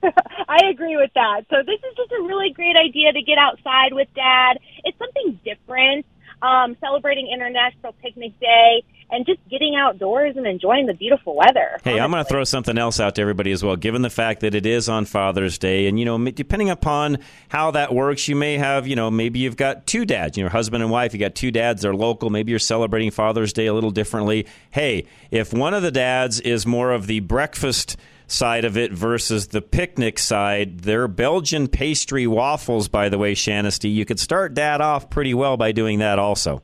I 0.49 0.69
agree 0.71 0.97
with 0.97 1.11
that. 1.15 1.43
So 1.51 1.57
this 1.65 1.79
is 1.79 1.97
just 1.97 2.13
a 2.13 2.23
really 2.23 2.51
great 2.51 2.77
idea 2.77 3.13
to 3.13 3.23
get 3.23 3.39
outside 3.39 3.93
with 3.93 4.09
Dad. 4.15 4.59
It's 4.85 4.99
something 4.99 5.39
different. 5.45 6.07
Um, 6.43 6.77
celebrating 6.81 7.29
International 7.31 7.93
Picnic 8.01 8.39
Day 8.41 8.83
and 9.13 9.27
just 9.27 9.41
getting 9.51 9.77
outdoors 9.77 10.37
and 10.37 10.47
enjoying 10.47 10.87
the 10.87 10.95
beautiful 10.95 11.37
weather. 11.37 11.79
Hey, 11.83 11.99
I'm 11.99 12.11
going 12.11 12.23
to 12.25 12.29
throw 12.29 12.45
something 12.45 12.79
else 12.79 13.01
out 13.01 13.17
to 13.17 13.23
everybody 13.23 13.53
as 13.53 13.63
well. 13.63 13.77
Given 13.77 14.03
the 14.03 14.11
fact 14.11 14.41
that 14.41 14.55
it 14.55 14.67
is 14.67 14.89
on 14.89 15.05
Father's 15.05 15.59
Day, 15.59 15.87
and 15.87 15.99
you 15.99 16.05
know, 16.05 16.31
depending 16.31 16.71
upon 16.71 17.19
how 17.49 17.73
that 17.73 17.95
works, 17.95 18.29
you 18.29 18.37
may 18.37 18.57
have, 18.57 18.87
you 18.87 18.97
know, 18.97 19.11
maybe 19.11 19.41
you've 19.41 19.57
got 19.57 19.87
two 19.87 20.05
dads, 20.05 20.37
you 20.37 20.45
know, 20.45 20.51
husband 20.51 20.83
and 20.83 20.91
wife. 20.91 21.13
You 21.13 21.21
got 21.21 21.35
two 21.35 21.51
dads; 21.51 21.83
they're 21.83 21.95
local. 21.95 22.31
Maybe 22.31 22.51
you're 22.51 22.59
celebrating 22.59 23.11
Father's 23.11 23.53
Day 23.53 23.67
a 23.67 23.75
little 23.75 23.91
differently. 23.91 24.47
Hey, 24.71 25.07
if 25.31 25.53
one 25.53 25.75
of 25.75 25.83
the 25.83 25.91
dads 25.91 26.41
is 26.41 26.67
more 26.67 26.93
of 26.93 27.07
the 27.07 27.21
breakfast 27.21 27.97
side 28.31 28.65
of 28.65 28.77
it 28.77 28.93
versus 28.93 29.49
the 29.49 29.61
picnic 29.63 30.19
side, 30.19 30.81
they're 30.81 31.09
Belgian 31.09 31.69
pastry 31.69 32.27
waffles, 32.27 32.89
by 32.89 33.09
the 33.09 33.19
way, 33.19 33.35
Shanesty. 33.35 33.93
You 33.93 34.05
could 34.05 34.21
start 34.21 34.55
that 34.55 34.81
off 34.81 35.11
pretty 35.11 35.35
well 35.35 35.57
by 35.57 35.73
doing 35.73 35.99
that, 35.99 36.19
also. 36.19 36.63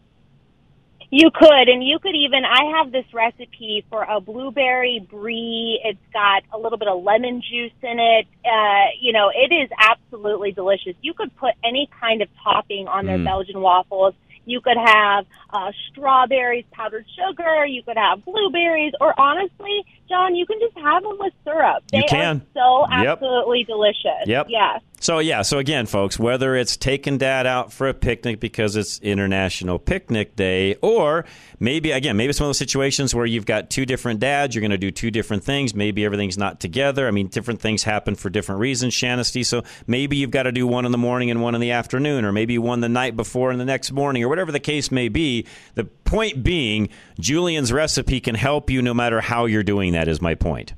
You 1.09 1.31
could, 1.33 1.69
and 1.69 1.85
you 1.85 2.01
could 2.01 2.17
even. 2.17 2.45
I 2.45 2.79
have 2.79 2.91
this 2.91 3.05
recipe 3.15 3.85
for 3.89 4.03
a 4.03 4.21
blueberry 4.21 5.07
brie. 5.09 5.81
It's 5.85 6.01
got 6.13 6.43
a 6.53 6.59
little 6.59 6.79
bit 6.79 6.89
of 6.89 7.03
lemon 7.05 7.41
juice 7.49 7.71
in 7.81 7.99
it. 8.01 8.27
Uh, 8.45 8.87
you 9.01 9.13
know, 9.13 9.31
it 9.33 9.55
is 9.55 9.71
absolutely 9.79 10.51
delicious. 10.51 10.95
You 11.03 11.15
could 11.15 11.35
put 11.37 11.55
any 11.65 11.89
kind 12.01 12.23
of 12.23 12.29
topping 12.43 12.89
on 12.89 13.07
their 13.07 13.19
Mm. 13.19 13.25
Belgian 13.25 13.61
waffles. 13.61 14.15
You 14.47 14.61
could 14.61 14.77
have 14.79 15.27
uh, 15.51 15.73
strawberries, 15.91 16.65
powdered 16.73 17.05
sugar. 17.15 17.67
You 17.67 17.83
could 17.83 17.97
have 17.99 18.25
blueberries, 18.25 18.93
or 19.01 19.13
honestly, 19.21 19.85
John, 20.09 20.35
you 20.35 20.47
can 20.47 20.59
just 20.61 20.77
have 20.79 21.03
them 21.03 21.17
with 21.19 21.35
syrup. 21.45 21.83
They 21.93 21.99
You 21.99 22.05
can. 22.09 22.37
are 22.37 22.43
so 22.55 22.87
Yep. 22.91 23.19
absolutely 23.19 23.65
delicious. 23.65 24.27
Yep. 24.27 24.47
Yeah. 24.49 24.79
So 24.99 25.19
yeah, 25.19 25.43
so 25.43 25.59
again, 25.59 25.85
folks, 25.85 26.19
whether 26.19 26.57
it's 26.57 26.77
taking 26.77 27.19
dad 27.19 27.47
out 27.47 27.71
for 27.71 27.87
a 27.87 27.95
picnic 27.95 28.41
because 28.41 28.77
it's 28.77 28.99
International 29.01 29.79
Picnic 29.79 30.37
Day, 30.37 30.77
or 30.81 31.27
maybe 31.61 31.91
again, 31.91 32.17
maybe 32.17 32.31
it's 32.31 32.41
one 32.41 32.47
of 32.47 32.49
those 32.49 32.59
situations 32.59 33.15
where 33.15 33.27
you've 33.27 33.45
got 33.45 33.69
two 33.69 33.85
different 33.85 34.21
dads, 34.21 34.55
you're 34.55 34.63
going 34.63 34.71
to 34.71 34.79
do 34.79 34.91
two 34.91 35.11
different 35.11 35.45
things. 35.45 35.75
Maybe 35.75 36.05
everything's 36.05 36.39
not 36.39 36.61
together. 36.61 37.07
I 37.07 37.11
mean, 37.11 37.29
different 37.29 37.61
things 37.61 37.83
happen 37.83 38.15
for 38.15 38.31
different 38.31 38.61
reasons, 38.63 38.95
Shanesty. 38.95 39.45
So 39.45 39.65
maybe 39.87 40.17
you've 40.17 40.31
got 40.31 40.45
to 40.45 40.53
do 40.53 40.67
one 40.67 40.87
in 40.87 40.93
the 40.93 40.99
morning 40.99 41.31
and 41.31 41.43
one 41.43 41.55
in 41.55 41.61
the 41.61 41.73
afternoon, 41.73 42.25
or 42.25 42.33
maybe 42.33 42.57
one 42.59 42.81
the 42.81 42.89
night 42.89 43.17
before 43.17 43.51
and 43.51 43.61
the 43.61 43.67
next 43.67 43.93
morning, 43.93 44.25
or 44.25 44.29
whatever 44.29 44.51
the 44.51 44.61
case 44.61 44.91
may 44.91 45.09
be. 45.09 45.47
The 45.75 45.85
point 45.85 46.43
being, 46.43 46.89
Julian's 47.21 47.71
recipe 47.71 48.19
can 48.21 48.35
help 48.35 48.71
you 48.71 48.81
no 48.81 48.95
matter 48.95 49.21
how 49.21 49.45
you're 49.45 49.63
doing 49.63 49.93
that. 49.93 50.09
Is 50.09 50.23
my 50.23 50.35
point. 50.35 50.73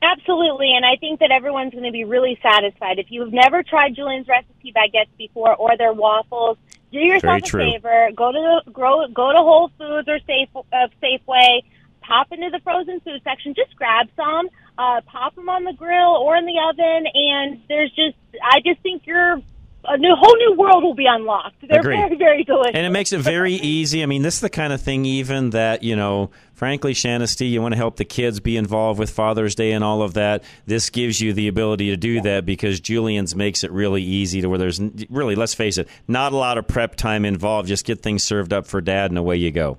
Absolutely, 0.00 0.72
and 0.74 0.84
I 0.84 0.96
think 0.96 1.20
that 1.20 1.30
everyone's 1.32 1.72
going 1.72 1.84
to 1.84 1.90
be 1.90 2.04
really 2.04 2.38
satisfied. 2.42 2.98
If 2.98 3.06
you've 3.10 3.32
never 3.32 3.62
tried 3.62 3.96
Julian's 3.96 4.28
recipe 4.28 4.72
baguettes 4.72 5.08
before 5.16 5.54
or 5.56 5.76
their 5.76 5.92
waffles, 5.92 6.56
do 6.92 6.98
yourself 6.98 7.22
Very 7.22 7.38
a 7.38 7.42
true. 7.42 7.72
favor. 7.72 8.08
Go 8.14 8.30
to 8.32 8.62
the, 8.64 8.70
grow, 8.70 9.08
go 9.08 9.32
to 9.32 9.38
Whole 9.38 9.70
Foods 9.76 10.08
or 10.08 10.18
Safe 10.20 10.48
uh, 10.54 10.88
Safeway. 11.02 11.62
Pop 12.00 12.32
into 12.32 12.48
the 12.50 12.60
frozen 12.60 13.00
food 13.00 13.20
section. 13.24 13.54
Just 13.54 13.74
grab 13.76 14.08
some. 14.16 14.48
Uh, 14.78 15.00
pop 15.02 15.34
them 15.34 15.48
on 15.48 15.64
the 15.64 15.72
grill 15.72 16.16
or 16.16 16.36
in 16.36 16.46
the 16.46 16.58
oven, 16.70 17.06
and 17.12 17.60
there's 17.68 17.90
just 17.90 18.16
I 18.42 18.60
just 18.64 18.80
think 18.80 19.06
you're 19.06 19.42
a 19.84 19.98
new 19.98 20.14
whole 20.16 20.36
new 20.36 20.54
world 20.56 20.84
will 20.84 20.94
be 20.94 21.06
unlocked. 21.06 21.56
They're 21.68 21.80
Agreed. 21.80 21.96
very 21.96 22.16
very 22.16 22.44
delicious. 22.44 22.74
And 22.74 22.86
it 22.86 22.90
makes 22.90 23.12
it 23.12 23.20
very 23.20 23.54
easy. 23.54 24.02
I 24.02 24.06
mean, 24.06 24.22
this 24.22 24.36
is 24.36 24.40
the 24.40 24.48
kind 24.50 24.72
of 24.72 24.80
thing, 24.80 25.04
even 25.04 25.50
that, 25.50 25.82
you 25.82 25.96
know, 25.96 26.30
frankly, 26.58 26.92
Shanasty, 26.92 27.48
you 27.48 27.62
want 27.62 27.72
to 27.72 27.76
help 27.76 27.96
the 27.96 28.04
kids 28.04 28.40
be 28.40 28.56
involved 28.56 28.98
with 28.98 29.10
Father's 29.10 29.54
Day 29.54 29.70
and 29.70 29.84
all 29.84 30.02
of 30.02 30.14
that. 30.14 30.42
This 30.66 30.90
gives 30.90 31.20
you 31.20 31.32
the 31.32 31.46
ability 31.46 31.90
to 31.90 31.96
do 31.96 32.20
that 32.22 32.44
because 32.44 32.80
Julian's 32.80 33.36
makes 33.36 33.62
it 33.62 33.70
really 33.70 34.02
easy 34.02 34.40
to 34.40 34.48
where 34.48 34.58
there's 34.58 34.80
really, 35.08 35.36
let's 35.36 35.54
face 35.54 35.78
it, 35.78 35.88
not 36.08 36.32
a 36.32 36.36
lot 36.36 36.58
of 36.58 36.66
prep 36.66 36.96
time 36.96 37.24
involved. 37.24 37.68
Just 37.68 37.86
get 37.86 38.00
things 38.02 38.24
served 38.24 38.52
up 38.52 38.66
for 38.66 38.80
dad 38.80 39.12
and 39.12 39.18
away 39.18 39.36
you 39.36 39.52
go. 39.52 39.78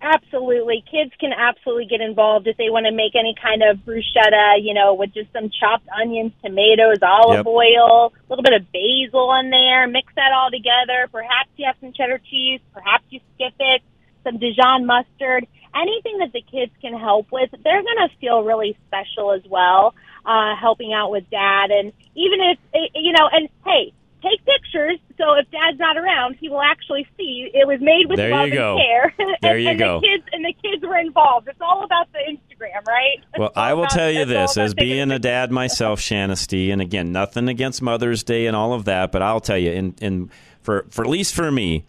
Absolutely. 0.00 0.84
Kids 0.90 1.12
can 1.20 1.32
absolutely 1.32 1.86
get 1.86 2.00
involved 2.00 2.46
if 2.46 2.56
they 2.56 2.70
want 2.70 2.86
to 2.86 2.92
make 2.92 3.14
any 3.14 3.34
kind 3.40 3.62
of 3.62 3.78
bruschetta, 3.78 4.62
you 4.62 4.72
know, 4.74 4.94
with 4.94 5.12
just 5.14 5.32
some 5.32 5.50
chopped 5.50 5.88
onions, 6.00 6.32
tomatoes, 6.42 6.98
olive 7.02 7.38
Yep. 7.38 7.46
oil, 7.46 8.12
a 8.12 8.26
little 8.28 8.42
bit 8.44 8.54
of 8.54 8.70
basil 8.72 9.32
in 9.34 9.50
there. 9.50 9.86
Mix 9.88 10.12
that 10.14 10.32
all 10.32 10.50
together. 10.50 11.08
Perhaps 11.10 11.50
you 11.56 11.66
have 11.66 11.76
some 11.80 11.92
cheddar 11.92 12.20
cheese. 12.30 12.60
Perhaps 12.72 13.04
you 13.10 13.20
skip 13.34 13.54
it. 13.58 13.82
Some 14.24 14.38
Dijon 14.38 14.86
mustard. 14.86 15.46
Anything 15.80 16.18
that 16.18 16.32
the 16.32 16.42
kids 16.42 16.72
can 16.80 16.98
help 16.98 17.30
with, 17.30 17.50
they're 17.50 17.82
going 17.82 18.08
to 18.08 18.16
feel 18.20 18.42
really 18.42 18.76
special 18.86 19.32
as 19.32 19.42
well, 19.48 19.94
uh, 20.26 20.56
helping 20.56 20.92
out 20.92 21.10
with 21.10 21.28
dad. 21.30 21.70
And 21.70 21.92
even 22.14 22.40
if, 22.40 22.58
eh, 22.74 22.88
you 22.94 23.12
know, 23.12 23.28
and 23.30 23.48
hey, 23.64 23.92
take 24.22 24.44
pictures. 24.44 24.98
So 25.16 25.34
if 25.34 25.50
dad's 25.50 25.78
not 25.78 25.96
around, 25.96 26.36
he 26.40 26.48
will 26.48 26.62
actually 26.62 27.06
see 27.16 27.50
it 27.52 27.66
was 27.66 27.80
made 27.80 28.06
with 28.08 28.16
There 28.16 28.30
love 28.30 28.48
and 28.48 28.52
care. 28.52 29.14
There 29.42 29.54
and, 29.54 29.62
you 29.62 29.70
and 29.70 29.78
go. 29.78 30.00
The 30.00 30.06
kids 30.06 30.24
and 30.32 30.44
the 30.44 30.54
kids 30.62 30.82
were 30.82 30.98
involved. 30.98 31.48
It's 31.48 31.60
all 31.60 31.84
about 31.84 32.08
the 32.12 32.18
Instagram, 32.18 32.86
right? 32.86 33.18
Well, 33.38 33.52
I 33.54 33.74
will 33.74 33.84
about- 33.84 33.92
tell 33.92 34.10
you 34.10 34.24
this 34.24 34.56
as 34.56 34.74
being 34.74 35.10
a 35.10 35.18
dad 35.18 35.50
myself, 35.50 36.00
Shanasty, 36.00 36.72
and 36.72 36.80
again, 36.80 37.12
nothing 37.12 37.48
against 37.48 37.82
Mother's 37.82 38.22
Day 38.22 38.46
and 38.46 38.56
all 38.56 38.72
of 38.72 38.84
that, 38.86 39.12
but 39.12 39.22
I'll 39.22 39.40
tell 39.40 39.58
you, 39.58 39.72
and, 39.72 39.94
and 40.02 40.30
for, 40.62 40.86
for 40.90 41.04
at 41.04 41.10
least 41.10 41.34
for 41.34 41.50
me, 41.50 41.84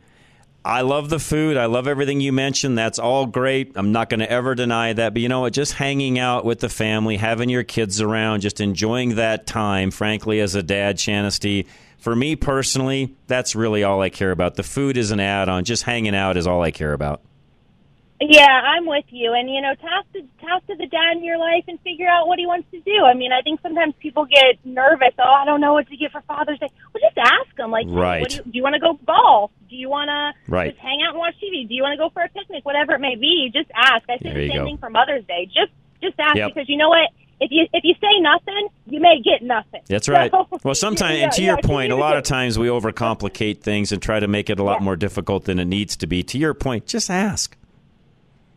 I 0.63 0.81
love 0.81 1.09
the 1.09 1.19
food. 1.19 1.57
I 1.57 1.65
love 1.65 1.87
everything 1.87 2.19
you 2.19 2.33
mentioned. 2.33 2.77
That's 2.77 2.99
all 2.99 3.25
great. 3.25 3.71
I'm 3.75 3.91
not 3.91 4.09
going 4.09 4.19
to 4.19 4.29
ever 4.29 4.55
deny 4.55 4.93
that. 4.93 5.13
But 5.13 5.21
you 5.21 5.29
know 5.29 5.41
what? 5.41 5.53
Just 5.53 5.73
hanging 5.73 6.19
out 6.19 6.43
with 6.43 6.59
the 6.59 6.69
family, 6.69 7.17
having 7.17 7.49
your 7.49 7.63
kids 7.63 8.01
around, 8.01 8.41
just 8.41 8.59
enjoying 8.59 9.15
that 9.15 9.47
time, 9.47 9.89
frankly, 9.89 10.39
as 10.41 10.55
a 10.55 10.63
dad, 10.63 10.97
Shanasty, 10.97 11.65
for 11.97 12.15
me 12.15 12.35
personally, 12.35 13.15
that's 13.27 13.55
really 13.55 13.83
all 13.83 14.01
I 14.01 14.09
care 14.09 14.31
about. 14.31 14.55
The 14.55 14.63
food 14.63 14.97
is 14.97 15.11
an 15.11 15.19
add 15.19 15.49
on. 15.49 15.65
Just 15.65 15.83
hanging 15.83 16.15
out 16.15 16.37
is 16.37 16.47
all 16.47 16.61
I 16.61 16.71
care 16.71 16.93
about. 16.93 17.21
Yeah, 18.21 18.47
I'm 18.47 18.85
with 18.85 19.05
you. 19.09 19.33
And 19.33 19.49
you 19.49 19.61
know, 19.61 19.73
talk 19.75 20.11
to 20.13 20.21
talk 20.45 20.67
to 20.67 20.75
the 20.75 20.87
dad 20.87 21.17
in 21.17 21.23
your 21.23 21.37
life 21.37 21.63
and 21.69 21.79
figure 21.81 22.07
out 22.07 22.27
what 22.27 22.37
he 22.37 22.45
wants 22.45 22.67
to 22.71 22.79
do. 22.81 23.05
I 23.05 23.13
mean, 23.13 23.31
I 23.31 23.41
think 23.41 23.61
sometimes 23.61 23.93
people 23.99 24.25
get 24.25 24.59
nervous. 24.65 25.13
Oh, 25.17 25.23
I 25.23 25.45
don't 25.45 25.61
know 25.61 25.73
what 25.73 25.87
to 25.87 25.95
get 25.95 26.11
for 26.11 26.21
Father's 26.27 26.59
Day. 26.59 26.69
Well, 26.93 27.01
just 27.01 27.17
ask 27.17 27.57
him. 27.57 27.71
Like, 27.71 27.85
Right. 27.87 28.19
what 28.21 28.29
do, 28.31 28.35
you, 28.37 28.43
do 28.43 28.51
you 28.57 28.63
want 28.63 28.73
to 28.75 28.79
go 28.81 28.99
golf? 29.07 29.51
Do 29.69 29.75
you 29.77 29.89
want 29.89 30.09
to 30.09 30.51
Right. 30.51 30.71
just 30.71 30.81
hang 30.81 30.99
out 31.07 31.11
and 31.11 31.19
watch 31.19 31.35
TV? 31.41 31.65
Do 31.67 31.73
you 31.73 31.81
want 31.83 31.93
to 31.93 31.97
go 31.97 32.09
for 32.09 32.21
a 32.21 32.27
picnic? 32.29 32.65
Whatever 32.65 32.93
it 32.95 32.99
may 32.99 33.15
be, 33.15 33.51
just 33.53 33.71
ask. 33.73 34.03
I 34.09 34.17
say 34.17 34.33
the 34.33 34.47
same 34.49 34.57
go. 34.57 34.65
thing 34.65 34.77
for 34.79 34.89
Mother's 34.89 35.23
Day. 35.25 35.45
Just 35.45 35.71
just 36.01 36.19
ask 36.19 36.35
Yep. 36.35 36.53
because 36.53 36.67
you 36.69 36.77
know 36.77 36.89
what. 36.89 37.09
If 37.41 37.51
you 37.51 37.67
if 37.71 37.85
you 37.85 37.93
say 38.01 38.19
nothing, 38.19 38.67
you 38.87 38.99
may 38.99 39.21
get 39.21 39.41
nothing. 39.41 39.79
That's 39.87 40.09
right. 40.09 40.29
So- 40.29 40.45
Well, 40.65 40.75
sometimes, 40.75 41.17
Yeah, 41.19 41.23
and 41.23 41.31
to 41.31 41.41
yeah, 41.41 41.47
your 41.51 41.57
point, 41.61 41.93
a 41.93 41.95
lot 41.95 42.17
of 42.17 42.23
times 42.23 42.59
we 42.59 42.67
overcomplicate 42.67 43.61
things 43.61 43.93
and 43.93 44.01
try 44.01 44.19
to 44.19 44.27
make 44.27 44.49
it 44.49 44.59
a 44.59 44.63
lot 44.63 44.81
more 44.81 44.97
difficult 44.97 45.45
than 45.45 45.57
it 45.57 45.63
needs 45.65 45.95
to 45.97 46.05
be. 46.07 46.21
To 46.23 46.37
your 46.37 46.53
point, 46.53 46.85
just 46.85 47.09
ask. 47.09 47.55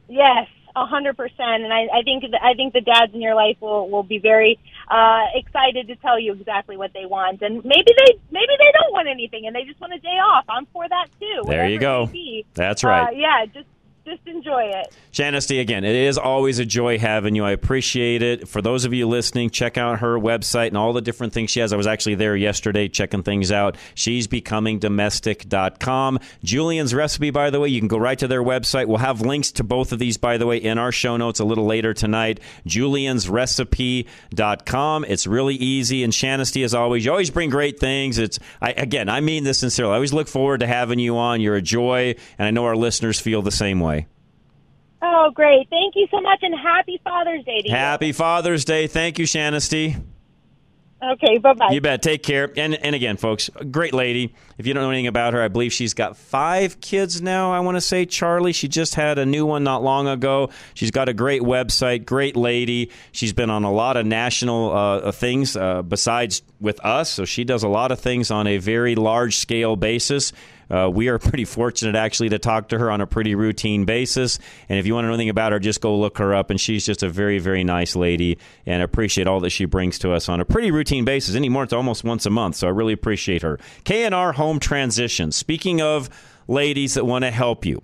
Yes, 0.08 0.48
a 0.74 0.86
hundred 0.86 1.16
percent. 1.16 1.62
And 1.64 1.72
I, 1.72 1.88
I 1.92 2.02
think 2.02 2.22
that, 2.30 2.42
I 2.42 2.54
think 2.54 2.72
the 2.72 2.80
dads 2.80 3.14
in 3.14 3.20
your 3.20 3.34
life 3.34 3.56
will 3.60 3.88
will 3.88 4.02
be 4.02 4.18
very 4.18 4.58
uh, 4.88 5.24
excited 5.34 5.88
to 5.88 5.96
tell 5.96 6.18
you 6.18 6.32
exactly 6.32 6.76
what 6.76 6.92
they 6.92 7.06
want. 7.06 7.42
And 7.42 7.64
maybe 7.64 7.92
they 7.96 8.18
maybe 8.30 8.52
they 8.58 8.72
don't 8.80 8.92
want 8.92 9.08
anything 9.08 9.46
and 9.46 9.54
they 9.54 9.64
just 9.64 9.80
want 9.80 9.92
a 9.94 9.98
day 9.98 10.08
off. 10.08 10.44
I'm 10.48 10.66
for 10.72 10.88
that 10.88 11.06
too. 11.20 11.42
There 11.46 11.68
you 11.68 11.78
go. 11.78 12.10
That's 12.54 12.84
right. 12.84 13.08
Uh, 13.08 13.10
yeah, 13.12 13.46
just 13.46 13.66
just 14.04 14.26
enjoy 14.26 14.64
it. 14.64 14.94
Shanasty, 15.12 15.60
again, 15.60 15.84
it 15.84 15.94
is 15.94 16.18
always 16.18 16.58
a 16.58 16.64
joy 16.64 16.98
having 16.98 17.34
you. 17.34 17.44
I 17.44 17.52
appreciate 17.52 18.22
it. 18.22 18.48
For 18.48 18.62
those 18.62 18.84
of 18.84 18.92
you 18.92 19.08
listening, 19.08 19.50
check 19.50 19.76
out 19.76 20.00
her 20.00 20.18
website 20.18 20.68
and 20.68 20.76
all 20.76 20.92
the 20.92 21.00
different 21.00 21.32
things 21.32 21.50
she 21.50 21.60
has. 21.60 21.72
I 21.72 21.76
was 21.76 21.86
actually 21.86 22.16
there 22.16 22.36
yesterday 22.36 22.88
checking 22.88 23.22
things 23.22 23.52
out. 23.52 23.76
She's 23.94 24.26
becoming 24.26 24.80
becomingdomestic.com. 24.80 26.18
Julian's 26.44 26.94
recipe, 26.94 27.30
by 27.30 27.50
the 27.50 27.58
way, 27.60 27.68
you 27.68 27.80
can 27.80 27.88
go 27.88 27.98
right 27.98 28.18
to 28.18 28.28
their 28.28 28.42
website. 28.42 28.86
We'll 28.86 28.98
have 28.98 29.20
links 29.20 29.52
to 29.52 29.64
both 29.64 29.92
of 29.92 29.98
these, 29.98 30.16
by 30.16 30.38
the 30.38 30.46
way, 30.46 30.56
in 30.58 30.78
our 30.78 30.92
show 30.92 31.16
notes 31.16 31.40
a 31.40 31.44
little 31.44 31.66
later 31.66 31.92
tonight. 31.94 32.40
Julian'srecipe.com. 32.66 35.04
It's 35.04 35.26
really 35.26 35.56
easy. 35.56 36.04
And 36.04 36.12
Shanasty, 36.12 36.64
as 36.64 36.74
always, 36.74 37.04
you 37.04 37.10
always 37.10 37.30
bring 37.30 37.50
great 37.50 37.78
things. 37.78 38.18
It's 38.18 38.38
I, 38.60 38.72
Again, 38.72 39.08
I 39.08 39.20
mean 39.20 39.44
this 39.44 39.58
sincerely. 39.58 39.92
I 39.92 39.94
always 39.94 40.12
look 40.12 40.26
forward 40.28 40.60
to 40.60 40.66
having 40.66 40.98
you 40.98 41.16
on. 41.16 41.40
You're 41.40 41.56
a 41.56 41.62
joy, 41.62 42.14
and 42.38 42.48
I 42.48 42.50
know 42.50 42.64
our 42.64 42.76
listeners 42.76 43.20
feel 43.20 43.42
the 43.42 43.52
same 43.52 43.80
way. 43.80 43.91
Oh, 45.14 45.30
great! 45.30 45.68
Thank 45.68 45.94
you 45.94 46.06
so 46.10 46.22
much, 46.22 46.38
and 46.42 46.54
happy 46.58 46.98
Father's 47.04 47.44
Day 47.44 47.60
to 47.60 47.68
you. 47.68 47.74
Happy 47.74 48.12
Father's 48.12 48.64
Day. 48.64 48.86
Thank 48.86 49.18
you, 49.18 49.26
Shanasty. 49.26 50.02
Okay, 51.02 51.38
bye 51.38 51.52
bye. 51.52 51.70
You 51.72 51.80
bet. 51.80 52.00
Take 52.00 52.22
care. 52.22 52.50
And 52.56 52.74
and 52.74 52.94
again, 52.94 53.16
folks, 53.16 53.50
great 53.70 53.92
lady. 53.92 54.34
If 54.56 54.66
you 54.66 54.72
don't 54.72 54.84
know 54.84 54.90
anything 54.90 55.08
about 55.08 55.32
her, 55.32 55.42
I 55.42 55.48
believe 55.48 55.72
she's 55.72 55.94
got 55.94 56.16
five 56.16 56.80
kids 56.80 57.20
now. 57.20 57.52
I 57.52 57.58
want 57.60 57.76
to 57.76 57.80
say 57.80 58.06
Charlie. 58.06 58.52
She 58.52 58.68
just 58.68 58.94
had 58.94 59.18
a 59.18 59.26
new 59.26 59.44
one 59.44 59.64
not 59.64 59.82
long 59.82 60.06
ago. 60.06 60.50
She's 60.74 60.92
got 60.92 61.08
a 61.08 61.12
great 61.12 61.42
website. 61.42 62.06
Great 62.06 62.36
lady. 62.36 62.90
She's 63.10 63.32
been 63.32 63.50
on 63.50 63.64
a 63.64 63.72
lot 63.72 63.96
of 63.96 64.06
national 64.06 64.72
uh, 64.72 65.10
things 65.10 65.56
uh, 65.56 65.82
besides 65.82 66.42
with 66.60 66.82
us. 66.84 67.10
So 67.10 67.24
she 67.24 67.42
does 67.42 67.64
a 67.64 67.68
lot 67.68 67.90
of 67.90 67.98
things 67.98 68.30
on 68.30 68.46
a 68.46 68.58
very 68.58 68.94
large 68.94 69.36
scale 69.38 69.74
basis. 69.74 70.32
Uh, 70.72 70.88
we 70.88 71.08
are 71.08 71.18
pretty 71.18 71.44
fortunate 71.44 71.94
actually 71.94 72.30
to 72.30 72.38
talk 72.38 72.68
to 72.68 72.78
her 72.78 72.90
on 72.90 73.00
a 73.00 73.06
pretty 73.06 73.34
routine 73.34 73.84
basis. 73.84 74.38
And 74.68 74.78
if 74.78 74.86
you 74.86 74.94
want 74.94 75.04
to 75.04 75.08
know 75.08 75.14
anything 75.14 75.28
about 75.28 75.52
her, 75.52 75.58
just 75.58 75.80
go 75.82 75.96
look 75.98 76.18
her 76.18 76.34
up. 76.34 76.48
And 76.50 76.58
she's 76.60 76.86
just 76.86 77.02
a 77.02 77.08
very, 77.10 77.38
very 77.38 77.62
nice 77.62 77.94
lady 77.94 78.38
and 78.64 78.82
appreciate 78.82 79.26
all 79.26 79.40
that 79.40 79.50
she 79.50 79.66
brings 79.66 79.98
to 80.00 80.12
us 80.12 80.28
on 80.28 80.40
a 80.40 80.44
pretty 80.44 80.70
routine 80.70 81.04
basis. 81.04 81.36
Anymore, 81.36 81.64
it's 81.64 81.74
almost 81.74 82.04
once 82.04 82.24
a 82.24 82.30
month. 82.30 82.56
So 82.56 82.66
I 82.66 82.70
really 82.70 82.94
appreciate 82.94 83.42
her. 83.42 83.58
K&R 83.84 84.32
Home 84.32 84.58
Transition. 84.58 85.30
Speaking 85.30 85.82
of 85.82 86.08
ladies 86.48 86.94
that 86.94 87.04
want 87.04 87.24
to 87.24 87.30
help 87.30 87.66
you, 87.66 87.82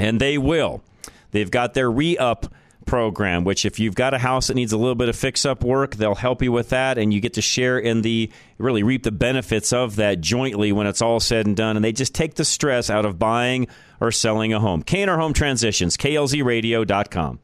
and 0.00 0.20
they 0.20 0.38
will, 0.38 0.82
they've 1.30 1.50
got 1.50 1.74
their 1.74 1.90
re-up 1.90 2.52
program, 2.88 3.44
which 3.44 3.64
if 3.64 3.78
you've 3.78 3.94
got 3.94 4.14
a 4.14 4.18
house 4.18 4.48
that 4.48 4.54
needs 4.54 4.72
a 4.72 4.76
little 4.76 4.94
bit 4.96 5.08
of 5.08 5.14
fix 5.14 5.46
up 5.46 5.62
work, 5.62 5.94
they'll 5.94 6.16
help 6.16 6.42
you 6.42 6.50
with 6.50 6.70
that 6.70 6.98
and 6.98 7.14
you 7.14 7.20
get 7.20 7.34
to 7.34 7.42
share 7.42 7.78
in 7.78 8.02
the 8.02 8.30
really 8.58 8.82
reap 8.82 9.04
the 9.04 9.12
benefits 9.12 9.72
of 9.72 9.96
that 9.96 10.20
jointly 10.20 10.72
when 10.72 10.86
it's 10.86 11.00
all 11.00 11.20
said 11.20 11.46
and 11.46 11.56
done 11.56 11.76
and 11.76 11.84
they 11.84 11.92
just 11.92 12.14
take 12.14 12.34
the 12.34 12.44
stress 12.44 12.90
out 12.90 13.04
of 13.04 13.18
buying 13.18 13.68
or 14.00 14.10
selling 14.10 14.52
a 14.52 14.58
home. 14.58 14.82
K&R 14.82 15.18
Home 15.18 15.32
Transitions, 15.32 15.96
klzradio.com. 15.96 17.38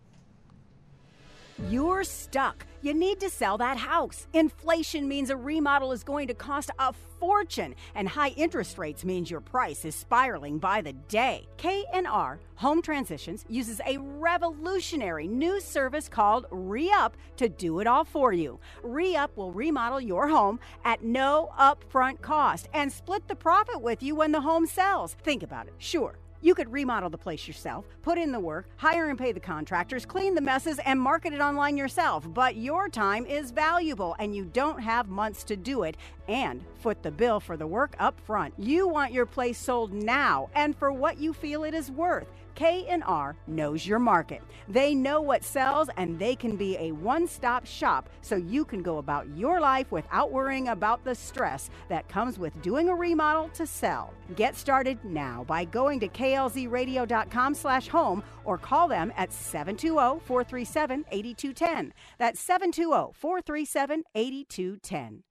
You're 1.69 2.03
stuck. 2.03 2.67
You 2.83 2.93
need 2.93 3.21
to 3.21 3.31
sell 3.31 3.59
that 3.59 3.77
house. 3.77 4.27
Inflation 4.33 5.09
means 5.09 5.31
a 5.31 5.37
remodel 5.37 5.93
is 5.93 6.03
going 6.03 6.29
to 6.29 6.35
cost 6.35 6.71
a 6.79 6.93
fortune, 7.25 7.75
and 7.95 8.07
high 8.07 8.35
interest 8.37 8.77
rates 8.77 9.03
means 9.03 9.31
your 9.31 9.41
price 9.41 9.87
is 9.87 9.95
spiraling 9.95 10.59
by 10.59 10.83
the 10.83 10.93
day. 10.93 11.47
K&R 11.57 12.39
Home 12.57 12.83
Transitions 12.83 13.47
uses 13.49 13.81
a 13.87 13.97
revolutionary 13.97 15.27
new 15.27 15.59
service 15.59 16.07
called 16.07 16.45
Re-Up 16.51 17.17
to 17.39 17.49
do 17.49 17.81
it 17.81 17.87
all 17.87 18.05
for 18.05 18.35
you. 18.35 18.61
Re-Up 18.83 19.35
will 19.39 19.53
remodel 19.53 20.03
your 20.03 20.29
home 20.29 20.61
at 20.85 21.03
no 21.03 21.49
upfront 21.59 22.21
cost 22.21 22.69
and 22.75 22.93
split 22.93 23.27
the 23.27 23.35
profit 23.35 23.81
with 23.81 24.03
you 24.03 24.15
when 24.17 24.33
the 24.33 24.43
home 24.43 24.67
sells. 24.67 25.15
Think 25.23 25.43
about 25.43 25.67
it. 25.67 25.73
Sure. 25.79 26.19
You 26.45 26.55
could 26.55 26.71
remodel 26.71 27.09
the 27.09 27.17
place 27.17 27.49
yourself, 27.49 27.87
put 28.03 28.19
in 28.19 28.31
the 28.31 28.39
work, 28.39 28.67
hire 28.77 29.09
and 29.09 29.19
pay 29.19 29.33
the 29.33 29.41
contractors, 29.41 30.05
clean 30.05 30.35
the 30.35 30.43
messes, 30.43 30.79
and 30.85 31.01
market 31.01 31.33
it 31.33 31.41
online 31.41 31.75
yourself. 31.75 32.29
But 32.35 32.57
your 32.57 32.91
time 32.91 33.25
is 33.25 33.51
valuable 33.51 34.15
and 34.19 34.37
you 34.37 34.45
don't 34.53 34.79
have 34.79 35.09
months 35.09 35.43
to 35.45 35.57
do 35.57 35.85
it 35.85 35.97
and 36.29 36.63
foot 36.81 37.03
the 37.03 37.11
bill 37.11 37.41
for 37.41 37.57
the 37.57 37.67
work 37.67 37.97
up 37.99 38.21
front. 38.21 38.53
You 38.59 38.87
want 38.87 39.11
your 39.11 39.25
place 39.25 39.57
sold 39.57 39.95
now 39.95 40.51
and 40.55 40.77
for 40.77 40.93
what 40.93 41.17
you 41.17 41.33
feel 41.33 41.65
it 41.65 41.73
is 41.73 41.91
worth. 41.91 42.29
K&R 42.55 43.37
knows 43.47 43.87
your 43.87 43.99
market. 43.99 44.43
They 44.69 44.95
know 44.95 45.21
what 45.21 45.45
sells 45.45 45.91
and 45.97 46.19
they 46.19 46.37
can 46.37 46.57
be 46.57 46.77
a 46.79 46.93
one-stop 46.93 47.67
shop 47.67 48.09
so 48.21 48.37
you 48.37 48.65
can 48.65 48.83
go 48.83 48.99
about 48.99 49.27
your 49.37 49.61
life 49.61 49.91
without 49.93 50.33
worrying 50.33 50.69
about 50.69 51.05
the 51.05 51.15
stress 51.15 51.69
that 51.89 52.09
comes 52.09 52.39
with 52.39 52.61
doing 52.63 52.89
a 52.89 52.95
remodel 52.95 53.51
to 53.55 53.67
sell. 53.67 54.15
Get 54.37 54.55
started 54.57 55.05
now 55.05 55.45
by 55.47 55.65
going 55.65 56.01
to 56.01 56.09
klzradio.com 56.09 57.55
slash 57.55 57.89
home 57.89 58.23
or 58.45 58.59
call 58.59 58.89
them 58.89 59.13
at 59.17 59.31
720-437-8210. 59.31 61.93
That's 62.19 62.47
720-437-8210. 62.47 65.23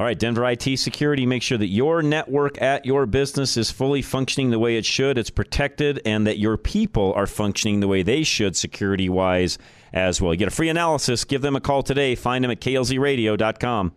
All 0.00 0.06
right, 0.06 0.18
Denver 0.18 0.48
IT 0.48 0.78
Security, 0.78 1.26
make 1.26 1.42
sure 1.42 1.58
that 1.58 1.66
your 1.66 2.00
network 2.00 2.62
at 2.62 2.86
your 2.86 3.04
business 3.04 3.58
is 3.58 3.70
fully 3.70 4.00
functioning 4.00 4.48
the 4.48 4.58
way 4.58 4.78
it 4.78 4.86
should, 4.86 5.18
it's 5.18 5.28
protected, 5.28 6.00
and 6.06 6.26
that 6.26 6.38
your 6.38 6.56
people 6.56 7.12
are 7.12 7.26
functioning 7.26 7.80
the 7.80 7.86
way 7.86 8.02
they 8.02 8.22
should 8.22 8.56
security 8.56 9.10
wise 9.10 9.58
as 9.92 10.18
well. 10.18 10.32
You 10.32 10.38
get 10.38 10.48
a 10.48 10.52
free 10.52 10.70
analysis. 10.70 11.26
Give 11.26 11.42
them 11.42 11.54
a 11.54 11.60
call 11.60 11.82
today. 11.82 12.14
Find 12.14 12.42
them 12.42 12.50
at 12.50 12.62
klzradio.com. 12.62 13.92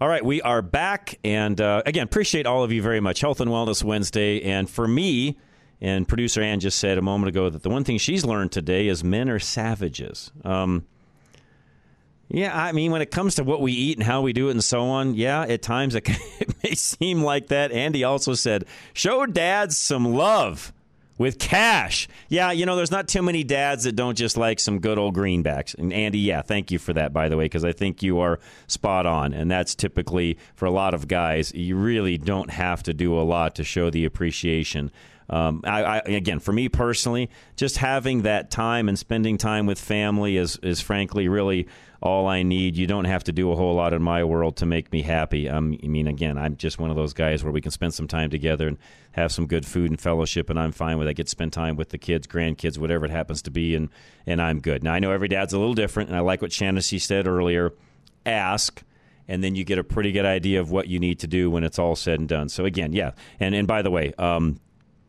All 0.00 0.08
right, 0.08 0.24
we 0.24 0.40
are 0.40 0.62
back. 0.62 1.18
And 1.22 1.60
uh, 1.60 1.82
again, 1.84 2.04
appreciate 2.04 2.46
all 2.46 2.64
of 2.64 2.72
you 2.72 2.80
very 2.80 3.00
much. 3.00 3.20
Health 3.20 3.42
and 3.42 3.50
Wellness 3.50 3.84
Wednesday. 3.84 4.42
And 4.42 4.70
for 4.70 4.88
me, 4.88 5.36
and 5.80 6.08
producer 6.08 6.42
Ann 6.42 6.60
just 6.60 6.78
said 6.78 6.98
a 6.98 7.02
moment 7.02 7.28
ago 7.28 7.50
that 7.50 7.62
the 7.62 7.70
one 7.70 7.84
thing 7.84 7.98
she's 7.98 8.24
learned 8.24 8.52
today 8.52 8.88
is 8.88 9.04
men 9.04 9.28
are 9.28 9.38
savages. 9.38 10.30
Um, 10.44 10.84
yeah, 12.28 12.56
I 12.56 12.72
mean, 12.72 12.92
when 12.92 13.00
it 13.00 13.10
comes 13.10 13.36
to 13.36 13.44
what 13.44 13.62
we 13.62 13.72
eat 13.72 13.96
and 13.96 14.06
how 14.06 14.20
we 14.20 14.32
do 14.32 14.48
it 14.48 14.52
and 14.52 14.64
so 14.64 14.82
on, 14.84 15.14
yeah, 15.14 15.42
at 15.42 15.62
times 15.62 15.94
it, 15.94 16.08
it 16.40 16.62
may 16.62 16.74
seem 16.74 17.22
like 17.22 17.48
that. 17.48 17.72
Andy 17.72 18.04
also 18.04 18.34
said, 18.34 18.64
show 18.92 19.24
dads 19.24 19.78
some 19.78 20.04
love 20.04 20.72
with 21.16 21.38
cash. 21.38 22.06
Yeah, 22.28 22.52
you 22.52 22.64
know, 22.66 22.76
there's 22.76 22.90
not 22.90 23.08
too 23.08 23.22
many 23.22 23.44
dads 23.44 23.84
that 23.84 23.96
don't 23.96 24.16
just 24.16 24.36
like 24.36 24.60
some 24.60 24.78
good 24.78 24.98
old 24.98 25.16
greenbacks. 25.16 25.76
And 25.76 25.92
Andy, 25.92 26.18
yeah, 26.18 26.42
thank 26.42 26.70
you 26.70 26.78
for 26.78 26.92
that, 26.92 27.12
by 27.12 27.28
the 27.28 27.36
way, 27.36 27.46
because 27.46 27.64
I 27.64 27.72
think 27.72 28.02
you 28.02 28.20
are 28.20 28.38
spot 28.68 29.06
on. 29.06 29.32
And 29.32 29.50
that's 29.50 29.74
typically 29.74 30.38
for 30.54 30.66
a 30.66 30.70
lot 30.70 30.94
of 30.94 31.08
guys, 31.08 31.52
you 31.54 31.76
really 31.76 32.18
don't 32.18 32.50
have 32.50 32.82
to 32.84 32.94
do 32.94 33.18
a 33.18 33.22
lot 33.22 33.54
to 33.56 33.64
show 33.64 33.90
the 33.90 34.04
appreciation. 34.04 34.90
Um, 35.30 35.62
I, 35.64 35.82
I, 35.82 35.98
again, 35.98 36.40
for 36.40 36.52
me 36.52 36.68
personally, 36.68 37.30
just 37.56 37.76
having 37.76 38.22
that 38.22 38.50
time 38.50 38.88
and 38.88 38.98
spending 38.98 39.36
time 39.36 39.66
with 39.66 39.78
family 39.78 40.36
is, 40.36 40.56
is 40.62 40.80
frankly 40.80 41.28
really 41.28 41.68
all 42.00 42.26
I 42.26 42.42
need. 42.42 42.76
You 42.76 42.86
don't 42.86 43.04
have 43.04 43.24
to 43.24 43.32
do 43.32 43.52
a 43.52 43.56
whole 43.56 43.74
lot 43.74 43.92
in 43.92 44.02
my 44.02 44.24
world 44.24 44.56
to 44.58 44.66
make 44.66 44.92
me 44.92 45.02
happy. 45.02 45.48
Um, 45.48 45.76
I 45.82 45.86
mean, 45.86 46.06
again, 46.06 46.38
I'm 46.38 46.56
just 46.56 46.78
one 46.78 46.90
of 46.90 46.96
those 46.96 47.12
guys 47.12 47.44
where 47.44 47.52
we 47.52 47.60
can 47.60 47.72
spend 47.72 47.92
some 47.92 48.08
time 48.08 48.30
together 48.30 48.68
and 48.68 48.78
have 49.12 49.32
some 49.32 49.46
good 49.46 49.66
food 49.66 49.90
and 49.90 50.00
fellowship, 50.00 50.48
and 50.48 50.58
I'm 50.58 50.72
fine 50.72 50.96
with 50.98 51.08
it. 51.08 51.10
I 51.10 51.14
get 51.14 51.26
to 51.26 51.30
spend 51.30 51.52
time 51.52 51.76
with 51.76 51.90
the 51.90 51.98
kids, 51.98 52.26
grandkids, 52.26 52.78
whatever 52.78 53.04
it 53.04 53.10
happens 53.10 53.42
to 53.42 53.50
be, 53.50 53.74
and, 53.74 53.88
and 54.26 54.40
I'm 54.40 54.60
good. 54.60 54.82
Now, 54.84 54.94
I 54.94 54.98
know 54.98 55.10
every 55.10 55.28
dad's 55.28 55.52
a 55.52 55.58
little 55.58 55.74
different, 55.74 56.08
and 56.08 56.16
I 56.16 56.20
like 56.20 56.40
what 56.40 56.52
Shaughnessy 56.52 56.98
said 56.98 57.26
earlier. 57.26 57.72
Ask, 58.24 58.82
and 59.26 59.42
then 59.42 59.54
you 59.56 59.64
get 59.64 59.78
a 59.78 59.84
pretty 59.84 60.12
good 60.12 60.26
idea 60.26 60.60
of 60.60 60.70
what 60.70 60.86
you 60.88 61.00
need 61.00 61.18
to 61.20 61.26
do 61.26 61.50
when 61.50 61.64
it's 61.64 61.78
all 61.78 61.96
said 61.96 62.20
and 62.20 62.28
done. 62.28 62.48
So, 62.48 62.64
again, 62.64 62.92
yeah. 62.92 63.12
And, 63.40 63.54
and 63.54 63.66
by 63.66 63.82
the 63.82 63.90
way, 63.90 64.12
um, 64.18 64.60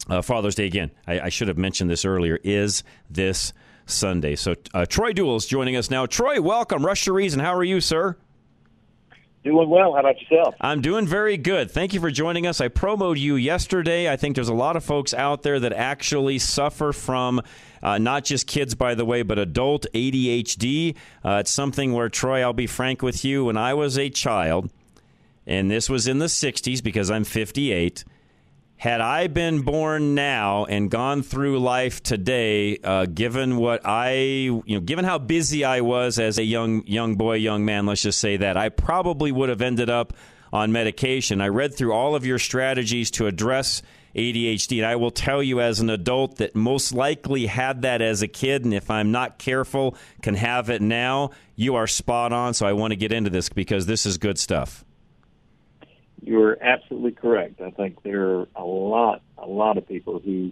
uh, 0.10 0.22
Father's 0.22 0.56
Day 0.56 0.65
again, 0.65 0.91
I, 1.08 1.19
I 1.19 1.30
should 1.30 1.48
have 1.48 1.58
mentioned 1.58 1.89
this 1.89 2.06
earlier, 2.06 2.39
is 2.43 2.84
this 3.10 3.54
Sunday. 3.86 4.36
So 4.36 4.56
uh, 4.74 4.86
Troy 4.86 5.13
Duels 5.13 5.45
joining 5.45 5.76
us 5.76 5.89
now. 5.89 6.06
Troy, 6.06 6.41
welcome. 6.41 6.86
Rush 6.86 7.06
to 7.06 7.13
Reason. 7.13 7.39
How 7.39 7.54
are 7.56 7.63
you, 7.63 7.82
sir? 7.82 8.17
Doing 9.43 9.69
well. 9.69 9.93
How 9.93 10.02
about 10.02 10.22
yourself? 10.22 10.56
I'm 10.60 10.82
doing 10.82 11.08
very 11.08 11.38
good. 11.38 11.72
Thank 11.72 11.93
you 11.93 12.02
for 12.02 12.12
joining 12.12 12.45
us. 12.45 12.60
I 12.60 12.67
promoted 12.67 13.24
you 13.24 13.36
yesterday. 13.36 14.12
I 14.12 14.17
think 14.17 14.36
there's 14.36 14.50
a 14.50 14.54
lot 14.54 14.76
of 14.76 14.84
folks 14.84 15.13
out 15.13 15.43
there 15.43 15.60
that 15.62 15.72
actually 15.72 16.39
suffer 16.39 16.91
from 16.91 17.41
uh, 17.82 17.98
not 18.00 18.26
just 18.26 18.48
kids, 18.48 18.76
by 18.76 18.95
the 18.95 19.06
way, 19.06 19.22
but 19.22 19.39
adult 19.39 19.86
ADHD. 19.93 20.95
Uh, 21.24 21.38
it's 21.39 21.52
something 21.52 21.93
where, 21.93 22.10
Troy, 22.10 22.41
I'll 22.41 22.52
be 22.52 22.67
frank 22.67 23.02
with 23.02 23.24
you, 23.24 23.45
when 23.45 23.56
I 23.56 23.74
was 23.74 23.98
a 23.98 24.10
child, 24.10 24.69
and 25.48 25.72
this 25.72 25.89
was 25.89 26.06
in 26.06 26.19
the 26.19 26.26
60s 26.26 26.84
because 26.84 27.10
I'm 27.10 27.24
58 27.24 28.04
had 28.80 29.02
I 29.02 29.28
been 29.28 29.63
born 29.63 30.15
now 30.15 30.63
and 30.63 30.89
gone 30.89 31.22
through 31.22 31.60
life 31.60 32.02
today, 32.02 32.78
uh, 32.78 33.08
given 33.08 33.58
what 33.58 33.86
I, 33.86 34.13
you 34.13 34.63
know, 34.65 34.80
given 34.80 35.04
how 35.04 35.18
busy 35.18 35.65
I 35.65 35.82
was 35.82 36.18
as 36.18 36.38
a 36.38 36.44
young 36.44 36.88
young 36.88 37.15
boy, 37.15 37.36
young 37.36 37.65
man, 37.65 37.86
let's 37.86 38.02
just 38.02 38.20
say 38.20 38.38
that 38.38 38.56
I 38.56 38.70
probably 38.70 39.34
would 39.34 39.50
have 39.50 39.62
ended 39.62 39.89
up 39.89 40.13
on 40.54 40.72
medication. 40.72 41.42
I 41.42 41.50
read 41.50 41.76
through 41.76 41.92
all 41.92 42.15
of 42.15 42.26
your 42.26 42.39
strategies 42.39 43.12
to 43.12 43.28
address 43.28 43.82
ADHD, 44.15 44.78
and 44.78 44.86
I 44.86 44.96
will 44.96 45.12
tell 45.12 45.44
you 45.44 45.60
as 45.60 45.82
an 45.82 45.89
adult 45.89 46.38
that 46.38 46.56
most 46.56 46.94
likely 46.94 47.48
had 47.48 47.82
that 47.82 48.02
as 48.02 48.22
a 48.22 48.30
kid, 48.30 48.63
and 48.63 48.74
if 48.74 48.89
I'm 48.89 49.12
not 49.12 49.39
careful, 49.39 49.98
can 50.22 50.36
have 50.36 50.70
it 50.70 50.82
now. 50.82 51.32
You 51.58 51.76
are 51.76 51.86
spot 51.86 52.32
on, 52.32 52.54
so 52.54 52.65
I 52.65 52.72
want 52.72 52.92
to 52.92 52.96
get 52.96 53.12
into 53.12 53.30
this 53.30 53.50
because 53.50 53.88
this 53.88 54.06
is 54.06 54.18
good 54.18 54.39
stuff. 54.39 54.86
You're 56.21 56.62
absolutely 56.62 57.12
correct. 57.12 57.62
I 57.62 57.71
think 57.71 58.03
there 58.03 58.39
are 58.39 58.47
a 58.55 58.63
lot, 58.63 59.21
a 59.38 59.47
lot 59.47 59.77
of 59.77 59.88
people 59.88 60.19
who 60.19 60.51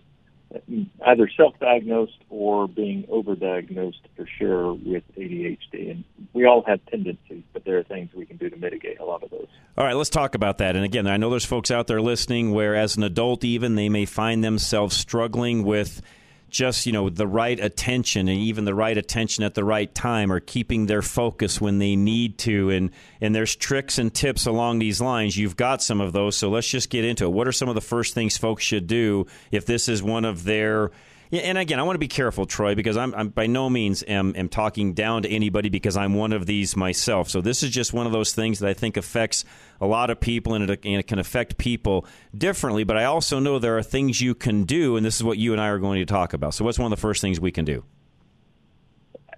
either 1.05 1.29
self-diagnosed 1.35 2.17
or 2.29 2.69
being 2.69 3.03
overdiagnosed 3.03 3.99
for 4.15 4.25
sure 4.25 4.73
with 4.73 5.03
ADHD, 5.17 5.91
and 5.91 6.05
we 6.33 6.45
all 6.45 6.63
have 6.65 6.79
tendencies, 6.85 7.43
but 7.51 7.65
there 7.65 7.77
are 7.77 7.83
things 7.83 8.11
we 8.15 8.25
can 8.25 8.37
do 8.37 8.49
to 8.49 8.55
mitigate 8.55 8.97
a 8.99 9.03
lot 9.03 9.23
of 9.23 9.29
those. 9.29 9.47
All 9.77 9.83
right, 9.83 9.95
let's 9.95 10.09
talk 10.09 10.35
about 10.35 10.59
that. 10.59 10.77
And 10.77 10.85
again, 10.85 11.05
I 11.05 11.17
know 11.17 11.29
there's 11.29 11.43
folks 11.43 11.69
out 11.69 11.87
there 11.87 11.99
listening 11.99 12.51
where, 12.51 12.75
as 12.75 12.95
an 12.95 13.03
adult, 13.03 13.43
even 13.43 13.75
they 13.75 13.89
may 13.89 14.05
find 14.05 14.41
themselves 14.41 14.95
struggling 14.95 15.63
with 15.63 16.01
just 16.49 16.85
you 16.85 16.91
know 16.91 17.09
the 17.09 17.27
right 17.27 17.59
attention 17.59 18.27
and 18.27 18.37
even 18.37 18.65
the 18.65 18.75
right 18.75 18.97
attention 18.97 19.43
at 19.43 19.55
the 19.55 19.63
right 19.63 19.93
time 19.93 20.31
or 20.31 20.39
keeping 20.39 20.85
their 20.85 21.01
focus 21.01 21.59
when 21.59 21.79
they 21.79 21.95
need 21.95 22.37
to. 22.39 22.69
And 22.69 22.91
and 23.21 23.35
there's 23.35 23.55
tricks 23.55 23.97
and 23.97 24.13
tips 24.13 24.45
along 24.45 24.79
these 24.79 25.01
lines. 25.01 25.37
You've 25.37 25.57
got 25.57 25.81
some 25.81 26.01
of 26.01 26.13
those 26.13 26.37
so 26.37 26.49
let's 26.49 26.67
just 26.67 26.89
get 26.89 27.05
into 27.05 27.25
it. 27.25 27.31
What 27.31 27.47
are 27.47 27.51
some 27.51 27.69
of 27.69 27.75
the 27.75 27.81
first 27.81 28.13
things 28.13 28.37
folks 28.37 28.63
should 28.63 28.87
do 28.87 29.27
if 29.51 29.65
this 29.65 29.89
is 29.89 30.01
one 30.01 30.25
of 30.25 30.43
their 30.43 30.91
yeah, 31.29 31.41
and 31.41 31.57
again, 31.57 31.79
I 31.79 31.83
want 31.83 31.95
to 31.95 31.99
be 31.99 32.07
careful, 32.07 32.45
Troy, 32.45 32.75
because 32.75 32.95
I'm, 32.95 33.13
I'm 33.15 33.29
by 33.29 33.47
no 33.47 33.69
means 33.69 34.03
am, 34.07 34.33
am 34.35 34.49
talking 34.49 34.93
down 34.93 35.23
to 35.23 35.29
anybody 35.29 35.69
because 35.69 35.97
I'm 35.97 36.13
one 36.13 36.33
of 36.33 36.45
these 36.45 36.75
myself. 36.75 37.29
So 37.29 37.41
this 37.41 37.63
is 37.63 37.69
just 37.69 37.93
one 37.93 38.05
of 38.05 38.11
those 38.11 38.33
things 38.33 38.59
that 38.59 38.69
I 38.69 38.73
think 38.73 38.97
affects 38.97 39.43
a 39.81 39.87
lot 39.87 40.09
of 40.09 40.19
people 40.19 40.53
and 40.53 40.69
it, 40.69 40.79
and 40.85 40.95
it 40.95 41.07
can 41.07 41.19
affect 41.19 41.57
people 41.57 42.05
differently. 42.35 42.83
But 42.83 42.97
I 42.97 43.05
also 43.05 43.39
know 43.39 43.59
there 43.59 43.77
are 43.77 43.83
things 43.83 44.21
you 44.21 44.35
can 44.35 44.63
do, 44.63 44.95
and 44.95 45.05
this 45.05 45.15
is 45.15 45.23
what 45.23 45.37
you 45.37 45.51
and 45.51 45.61
I 45.61 45.67
are 45.67 45.79
going 45.79 45.99
to 45.99 46.05
talk 46.05 46.33
about. 46.33 46.53
So 46.53 46.63
what's 46.63 46.79
one 46.79 46.91
of 46.91 46.97
the 46.97 47.01
first 47.01 47.21
things 47.21 47.39
we 47.39 47.51
can 47.51 47.65
do? 47.65 47.83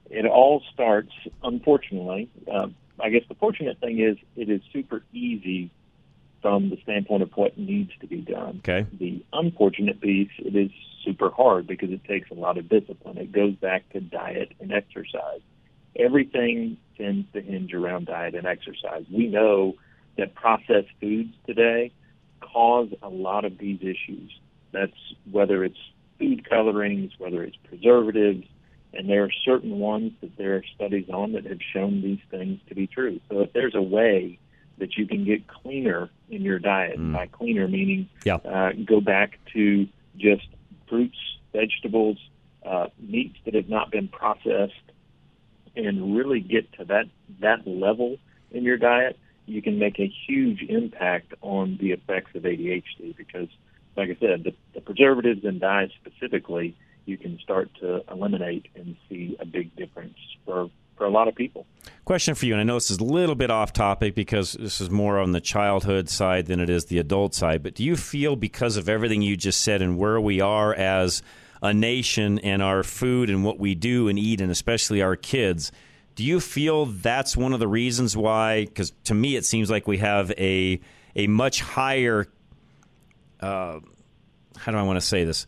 It 0.10 0.26
all 0.26 0.64
starts, 0.74 1.12
unfortunately. 1.44 2.30
Uh, 2.52 2.68
I 3.00 3.10
guess 3.10 3.24
the 3.30 3.36
fortunate 3.36 3.80
thing 3.80 4.00
is 4.00 4.18
it 4.36 4.50
is 4.50 4.62
super 4.74 5.04
easy 5.14 5.72
from 6.42 6.70
the 6.70 6.78
standpoint 6.84 7.24
of 7.24 7.32
what 7.36 7.58
needs 7.58 7.92
to 8.02 8.08
be 8.08 8.22
done. 8.22 8.62
Okay. 8.64 8.88
The 8.94 9.24
unfortunate 9.34 10.00
piece, 10.02 10.32
it 10.40 10.56
is 10.56 10.72
super 11.04 11.30
hard 11.30 11.68
because 11.68 11.92
it 11.92 12.04
takes 12.06 12.30
a 12.32 12.34
lot 12.34 12.58
of 12.58 12.70
discipline. 12.70 13.18
It 13.18 13.32
goes 13.32 13.56
back 13.56 13.90
to 13.94 14.00
diet 14.00 14.52
and 14.60 14.72
exercise. 14.72 15.42
everything 15.96 16.78
tends 16.98 17.32
to 17.34 17.42
hinge 17.42 17.74
around 17.74 18.06
diet 18.06 18.36
and 18.36 18.46
exercise. 18.46 19.04
We 19.12 19.28
know 19.28 19.76
that 20.18 20.36
processed 20.36 20.90
foods 21.02 21.34
today 21.48 21.92
cause 22.42 22.90
a 23.02 23.10
lot 23.10 23.44
of 23.46 23.58
these 23.58 23.80
issues. 23.82 24.32
That's 24.72 24.94
whether 25.32 25.64
it's 25.64 25.80
food 26.18 26.48
colorings, 26.48 27.14
whether 27.18 27.44
it's 27.44 27.58
preservatives, 27.68 28.46
and 28.94 29.10
there 29.10 29.24
are 29.24 29.32
certain 29.46 29.80
ones 29.80 30.14
that 30.22 30.36
there 30.38 30.56
are 30.58 30.64
studies 30.76 31.10
on 31.10 31.34
that 31.34 31.46
have 31.46 31.60
shown 31.74 32.02
these 32.02 32.20
things 32.30 32.60
to 32.70 32.76
be 32.76 32.88
true. 32.88 33.20
So 33.30 33.42
if 33.42 33.54
there's 33.54 33.76
a 33.76 33.82
way 33.82 34.40
that 34.78 34.96
you 34.98 35.06
can 35.08 35.26
get 35.26 35.48
cleaner 35.48 36.10
in 36.30 36.42
your 36.44 36.60
diet, 36.60 36.98
by 37.14 37.28
cleaner 37.28 37.68
meaning 37.68 38.08
Yeah. 38.26 38.36
uh, 38.36 38.72
go 38.86 39.02
back 39.02 39.38
to 39.54 39.88
just 40.18 40.48
fruits, 40.90 41.18
vegetables, 41.54 42.18
uh, 42.66 42.88
meats 43.00 43.38
that 43.46 43.54
have 43.54 43.70
not 43.70 43.92
been 43.92 44.08
processed, 44.08 44.74
and 45.76 46.16
really 46.16 46.40
get 46.40 46.72
to 46.74 46.86
that 46.86 47.06
that 47.40 47.66
level 47.68 48.18
in 48.52 48.64
your 48.64 48.78
diet, 48.78 49.18
you 49.46 49.62
can 49.62 49.80
make 49.80 50.00
a 50.00 50.12
huge 50.28 50.62
impact 50.64 51.34
on 51.42 51.78
the 51.80 51.92
effects 51.92 52.36
of 52.36 52.44
ADHD. 52.44 53.16
Because, 53.16 53.48
like 53.96 54.10
I 54.10 54.18
said, 54.20 54.44
the, 54.44 54.54
the 54.74 54.82
preservatives 54.82 55.44
in 55.44 55.60
diet 55.60 55.92
specifically, 56.04 56.76
you 57.06 57.18
can 57.18 57.40
start 57.40 57.70
to 57.82 58.04
eliminate 58.12 58.68
and 58.76 58.96
see 59.08 59.38
a 59.40 59.46
big 59.46 59.76
difference 59.76 60.18
for 60.46 60.70
for 61.00 61.06
a 61.06 61.10
lot 61.10 61.28
of 61.28 61.34
people. 61.34 61.66
Question 62.06 62.36
for 62.36 62.46
you, 62.46 62.54
and 62.54 62.62
I 62.62 62.64
know 62.64 62.76
this 62.76 62.92
is 62.92 63.00
a 63.00 63.04
little 63.04 63.34
bit 63.34 63.50
off 63.50 63.74
topic 63.74 64.14
because 64.14 64.54
this 64.54 64.80
is 64.82 64.92
more 64.92 65.18
on 65.18 65.32
the 65.32 65.42
childhood 65.42 66.10
side 66.10 66.46
than 66.46 66.60
it 66.60 66.70
is 66.70 66.86
the 66.86 67.00
adult 67.00 67.34
side, 67.34 67.64
but 67.64 67.74
do 67.74 67.84
you 67.84 67.96
feel 67.96 68.36
because 68.36 68.78
of 68.78 68.88
everything 68.88 69.24
you 69.24 69.36
just 69.36 69.62
said 69.62 69.82
and 69.82 69.98
where 69.98 70.22
we 70.22 70.42
are 70.42 70.74
as 70.76 71.24
a 71.62 71.74
nation 71.74 72.38
and 72.40 72.62
our 72.62 72.84
food 72.84 73.30
and 73.30 73.44
what 73.44 73.60
we 73.60 73.74
do 73.76 74.08
and 74.08 74.20
eat, 74.20 74.42
and 74.42 74.52
especially 74.52 75.02
our 75.02 75.16
kids, 75.16 75.72
do 76.16 76.24
you 76.24 76.40
feel 76.40 76.86
that's 76.86 77.38
one 77.38 77.54
of 77.54 77.60
the 77.60 77.68
reasons 77.68 78.16
why? 78.16 78.66
Because 78.66 78.92
to 79.06 79.14
me, 79.14 79.36
it 79.36 79.46
seems 79.46 79.70
like 79.70 79.88
we 79.88 80.00
have 80.00 80.32
a 80.38 80.80
a 81.16 81.28
much 81.28 81.62
higher. 81.62 82.28
Uh, 83.40 83.80
how 84.58 84.72
do 84.72 84.78
I 84.78 84.84
want 84.84 84.98
to 85.00 85.06
say 85.06 85.24
this? 85.24 85.46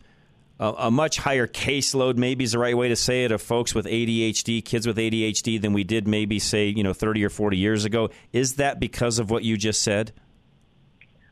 A, 0.60 0.72
a 0.78 0.90
much 0.90 1.18
higher 1.18 1.46
caseload, 1.46 2.16
maybe 2.16 2.44
is 2.44 2.52
the 2.52 2.58
right 2.58 2.76
way 2.76 2.88
to 2.88 2.96
say 2.96 3.24
it, 3.24 3.32
of 3.32 3.42
folks 3.42 3.74
with 3.74 3.86
ADHD, 3.86 4.64
kids 4.64 4.86
with 4.86 4.96
ADHD, 4.96 5.60
than 5.60 5.72
we 5.72 5.84
did 5.84 6.06
maybe 6.06 6.38
say 6.38 6.68
you 6.68 6.82
know 6.82 6.92
thirty 6.92 7.24
or 7.24 7.30
forty 7.30 7.56
years 7.56 7.84
ago. 7.84 8.10
Is 8.32 8.54
that 8.54 8.78
because 8.78 9.18
of 9.18 9.30
what 9.30 9.44
you 9.44 9.56
just 9.56 9.82
said? 9.82 10.12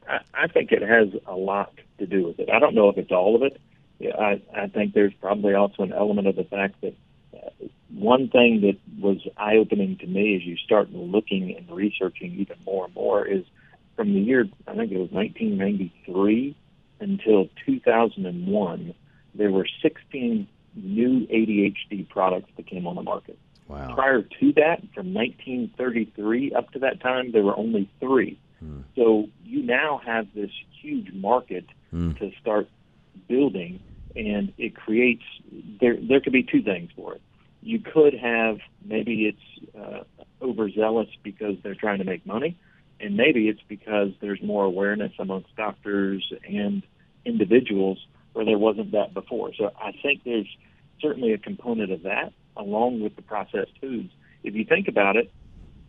I, 0.08 0.20
I 0.34 0.46
think 0.48 0.72
it 0.72 0.82
has 0.82 1.08
a 1.26 1.36
lot 1.36 1.72
to 1.98 2.06
do 2.06 2.26
with 2.26 2.40
it. 2.40 2.50
I 2.50 2.58
don't 2.58 2.74
know 2.74 2.88
if 2.88 2.98
it's 2.98 3.12
all 3.12 3.36
of 3.36 3.42
it. 3.42 3.60
I, 4.02 4.40
I 4.54 4.66
think 4.68 4.94
there's 4.94 5.12
probably 5.20 5.54
also 5.54 5.82
an 5.82 5.92
element 5.92 6.26
of 6.26 6.36
the 6.36 6.44
fact 6.44 6.80
that 6.80 6.94
uh, 7.34 7.50
one 7.94 8.28
thing 8.28 8.62
that 8.62 8.78
was 9.00 9.18
eye 9.36 9.56
opening 9.56 9.98
to 9.98 10.06
me 10.06 10.36
as 10.36 10.42
you 10.42 10.56
start 10.56 10.90
looking 10.90 11.54
and 11.56 11.70
researching 11.70 12.32
even 12.34 12.56
more 12.64 12.86
and 12.86 12.94
more 12.94 13.26
is 13.26 13.44
from 13.96 14.14
the 14.14 14.20
year, 14.20 14.48
I 14.66 14.74
think 14.74 14.92
it 14.92 14.98
was 14.98 15.10
1993 15.10 16.56
until 17.00 17.48
2001, 17.66 18.94
there 19.34 19.50
were 19.50 19.66
16 19.82 20.48
new 20.74 21.26
ADHD 21.26 22.08
products 22.08 22.50
that 22.56 22.66
came 22.66 22.86
on 22.86 22.94
the 22.96 23.02
market. 23.02 23.38
Wow. 23.68 23.94
Prior 23.94 24.22
to 24.22 24.52
that, 24.54 24.80
from 24.94 25.14
1933 25.14 26.52
up 26.52 26.72
to 26.72 26.80
that 26.80 27.00
time, 27.00 27.32
there 27.32 27.42
were 27.42 27.56
only 27.56 27.88
three. 28.00 28.38
So 28.96 29.28
you 29.44 29.62
now 29.62 30.00
have 30.04 30.26
this 30.34 30.50
huge 30.82 31.12
market 31.14 31.64
to 32.18 32.30
start 32.40 32.68
building, 33.28 33.80
and 34.14 34.52
it 34.58 34.76
creates. 34.76 35.22
There, 35.80 35.96
there 35.96 36.20
could 36.20 36.32
be 36.32 36.42
two 36.42 36.62
things 36.62 36.90
for 36.94 37.14
it. 37.14 37.22
You 37.62 37.78
could 37.78 38.14
have 38.14 38.58
maybe 38.84 39.26
it's 39.26 39.76
uh, 39.76 40.04
overzealous 40.42 41.08
because 41.22 41.56
they're 41.62 41.74
trying 41.74 41.98
to 41.98 42.04
make 42.04 42.26
money, 42.26 42.56
and 43.00 43.16
maybe 43.16 43.48
it's 43.48 43.62
because 43.66 44.10
there's 44.20 44.42
more 44.42 44.64
awareness 44.64 45.12
amongst 45.18 45.54
doctors 45.56 46.30
and 46.46 46.82
individuals 47.24 47.98
where 48.40 48.46
there 48.46 48.58
wasn't 48.58 48.92
that 48.92 49.12
before. 49.12 49.52
So 49.54 49.70
I 49.78 49.92
think 50.02 50.24
there's 50.24 50.48
certainly 50.98 51.34
a 51.34 51.38
component 51.38 51.92
of 51.92 52.04
that, 52.04 52.32
along 52.56 53.02
with 53.02 53.14
the 53.14 53.20
processed 53.20 53.72
foods. 53.82 54.10
If 54.42 54.54
you 54.54 54.64
think 54.64 54.88
about 54.88 55.16
it, 55.16 55.30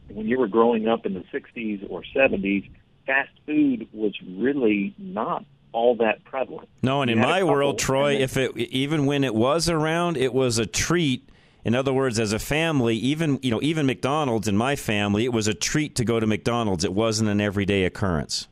when 0.09 0.27
you 0.27 0.37
were 0.37 0.49
growing 0.49 0.89
up 0.89 1.05
in 1.05 1.13
the 1.13 1.23
60s 1.33 1.89
or 1.89 2.03
70s, 2.13 2.69
fast 3.05 3.29
food 3.45 3.87
was 3.93 4.13
really 4.27 4.93
not 4.97 5.45
all 5.71 5.95
that 5.95 6.25
prevalent. 6.25 6.67
No, 6.83 7.01
and 7.01 7.09
You 7.09 7.15
in 7.15 7.21
my 7.21 7.41
world, 7.43 7.79
Troy, 7.79 8.15
if 8.15 8.35
it 8.35 8.57
even 8.57 9.05
when 9.05 9.23
it 9.23 9.33
was 9.33 9.69
around, 9.69 10.17
it 10.17 10.33
was 10.33 10.57
a 10.57 10.65
treat. 10.65 11.29
In 11.63 11.73
other 11.73 11.93
words, 11.93 12.19
as 12.19 12.33
a 12.33 12.39
family, 12.39 12.97
even 12.97 13.39
you 13.41 13.51
know, 13.51 13.61
even 13.61 13.85
McDonald's 13.85 14.49
in 14.49 14.57
my 14.57 14.75
family, 14.75 15.23
it 15.23 15.31
was 15.31 15.47
a 15.47 15.53
treat 15.53 15.95
to 15.95 16.03
go 16.03 16.19
to 16.19 16.27
McDonald's. 16.27 16.83
It 16.83 16.91
wasn't 16.91 17.29
an 17.29 17.39
everyday 17.39 17.85
occurrence. 17.85 18.49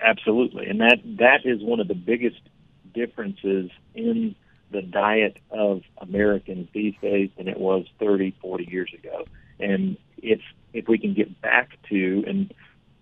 Absolutely, 0.00 0.66
and 0.66 0.80
that 0.80 1.00
that 1.18 1.44
is 1.44 1.62
one 1.62 1.80
of 1.80 1.88
the 1.88 1.94
biggest 1.94 2.40
differences 2.96 3.70
in 3.94 4.34
the 4.72 4.82
diet 4.82 5.36
of 5.50 5.82
Americans 5.98 6.68
these 6.72 6.94
days 7.00 7.30
than 7.36 7.46
it 7.46 7.60
was 7.60 7.84
30, 8.00 8.34
40 8.40 8.64
years 8.64 8.92
ago. 8.92 9.26
And 9.60 9.96
if 10.18 10.40
if 10.72 10.88
we 10.88 10.98
can 10.98 11.14
get 11.14 11.40
back 11.40 11.70
to, 11.88 12.24
and 12.26 12.52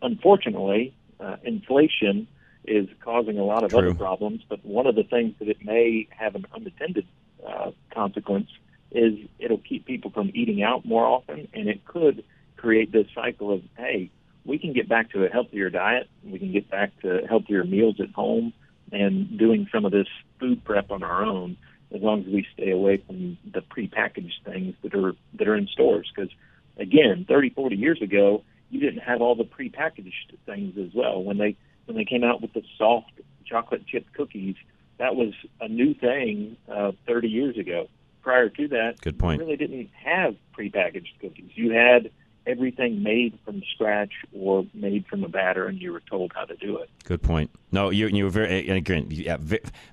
unfortunately, 0.02 0.94
uh, 1.18 1.37
inflation 1.42 2.28
is 2.64 2.88
causing 3.02 3.38
a 3.38 3.44
lot 3.44 3.64
of 3.64 3.70
True. 3.70 3.78
other 3.80 3.94
problems. 3.94 4.42
But 4.48 4.64
one 4.64 4.87
of 4.87 4.94
the 4.94 5.02
things 5.02 5.35
that 5.38 5.48
it 5.48 5.64
may 5.64 6.07
have 6.11 6.35
an 6.35 6.46
unintended 6.54 7.07
uh, 7.46 7.70
consequence 7.92 8.48
is 8.92 9.14
it'll 9.38 9.59
keep 9.59 9.87
people 9.87 10.11
from 10.11 10.30
eating 10.35 10.62
out 10.62 10.85
more 10.85 11.04
often, 11.04 11.48
and 11.52 11.68
it 11.68 11.85
could 11.85 12.24
create 12.57 12.92
this 12.92 13.07
cycle 13.14 13.52
of 13.52 13.62
hey, 13.76 14.11
we 14.44 14.59
can 14.59 14.72
get 14.72 14.88
back 14.88 15.11
to 15.12 15.24
a 15.24 15.28
healthier 15.28 15.70
diet, 15.70 16.09
we 16.22 16.38
can 16.38 16.52
get 16.52 16.70
back 16.70 16.90
to 17.00 17.26
healthier 17.28 17.64
meals 17.64 17.96
at 18.00 18.11
home, 18.11 18.52
and 18.94 19.38
doing 19.38 19.68
some 19.72 19.85
of 19.85 19.92
this 19.92 20.07
food 20.38 20.64
prep 20.64 20.90
on 20.90 21.02
our 21.02 21.24
own, 21.24 21.57
as 21.94 22.00
long 22.00 22.20
as 22.20 22.26
we 22.26 22.46
stay 22.54 22.70
away 22.70 22.96
from 22.98 23.37
the 23.52 23.61
prepackaged 23.61 24.42
things 24.44 24.74
that 24.83 24.94
are 24.94 25.12
that 25.35 25.48
are 25.48 25.57
in 25.57 25.66
stores. 25.68 26.11
Because 26.14 26.30
again, 26.76 27.24
30, 27.28 27.50
40 27.50 27.76
years 27.76 28.00
ago, 28.02 28.42
you 28.70 28.80
didn't 28.80 29.00
have 29.00 29.20
all 29.20 29.35
the 29.35 29.44
prepackaged 29.44 30.37
things 30.46 30.76
as 30.78 30.94
well. 30.94 31.22
When 31.22 31.38
they 31.38 31.57
when 31.87 31.96
they 31.96 32.04
came 32.04 32.24
out 32.24 32.40
with 32.40 32.52
the 32.52 32.62
soft 32.78 33.12
chocolate 33.44 33.87
chip 33.87 34.07
cookies, 34.16 34.57
that 34.98 35.16
was 35.16 35.35
a 35.61 35.68
new 35.68 35.94
thing 35.94 36.57
uh, 36.70 36.92
30 37.07 37.28
years 37.28 37.59
ago. 37.59 37.88
Prior 38.22 38.48
to 38.48 38.68
that, 38.68 39.00
Good 39.02 39.18
point. 39.18 39.38
you 39.40 39.46
really 39.46 39.59
didn't 39.59 39.90
have 40.02 40.35
prepackaged 40.59 41.18
cookies. 41.20 41.50
You 41.54 41.72
had 41.72 42.11
everything 42.46 43.02
made 43.02 43.38
from 43.44 43.62
scratch 43.74 44.12
or 44.33 44.66
made 44.74 45.07
from 45.07 45.24
a 45.24 45.28
batter, 45.28 45.66
and 45.66 45.80
you 45.80 45.92
were 45.92 46.02
told 46.09 46.33
how 46.35 46.44
to 46.44 46.57
do 46.57 46.78
it. 46.78 46.90
Good 47.04 47.22
point. 47.22 47.50
No, 47.72 47.90
you 47.90 48.07
you 48.09 48.24
were 48.24 48.30
very 48.30 48.68
again, 48.68 49.07
yeah, 49.11 49.37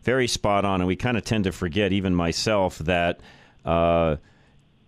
very 0.03 0.27
spot 0.27 0.65
on, 0.65 0.81
and 0.81 0.87
we 0.87 0.95
kind 0.95 1.17
of 1.17 1.23
tend 1.23 1.45
to 1.45 1.51
forget, 1.51 1.91
even 1.91 2.15
myself, 2.15 2.77
that. 2.79 3.19
Uh, 3.63 4.17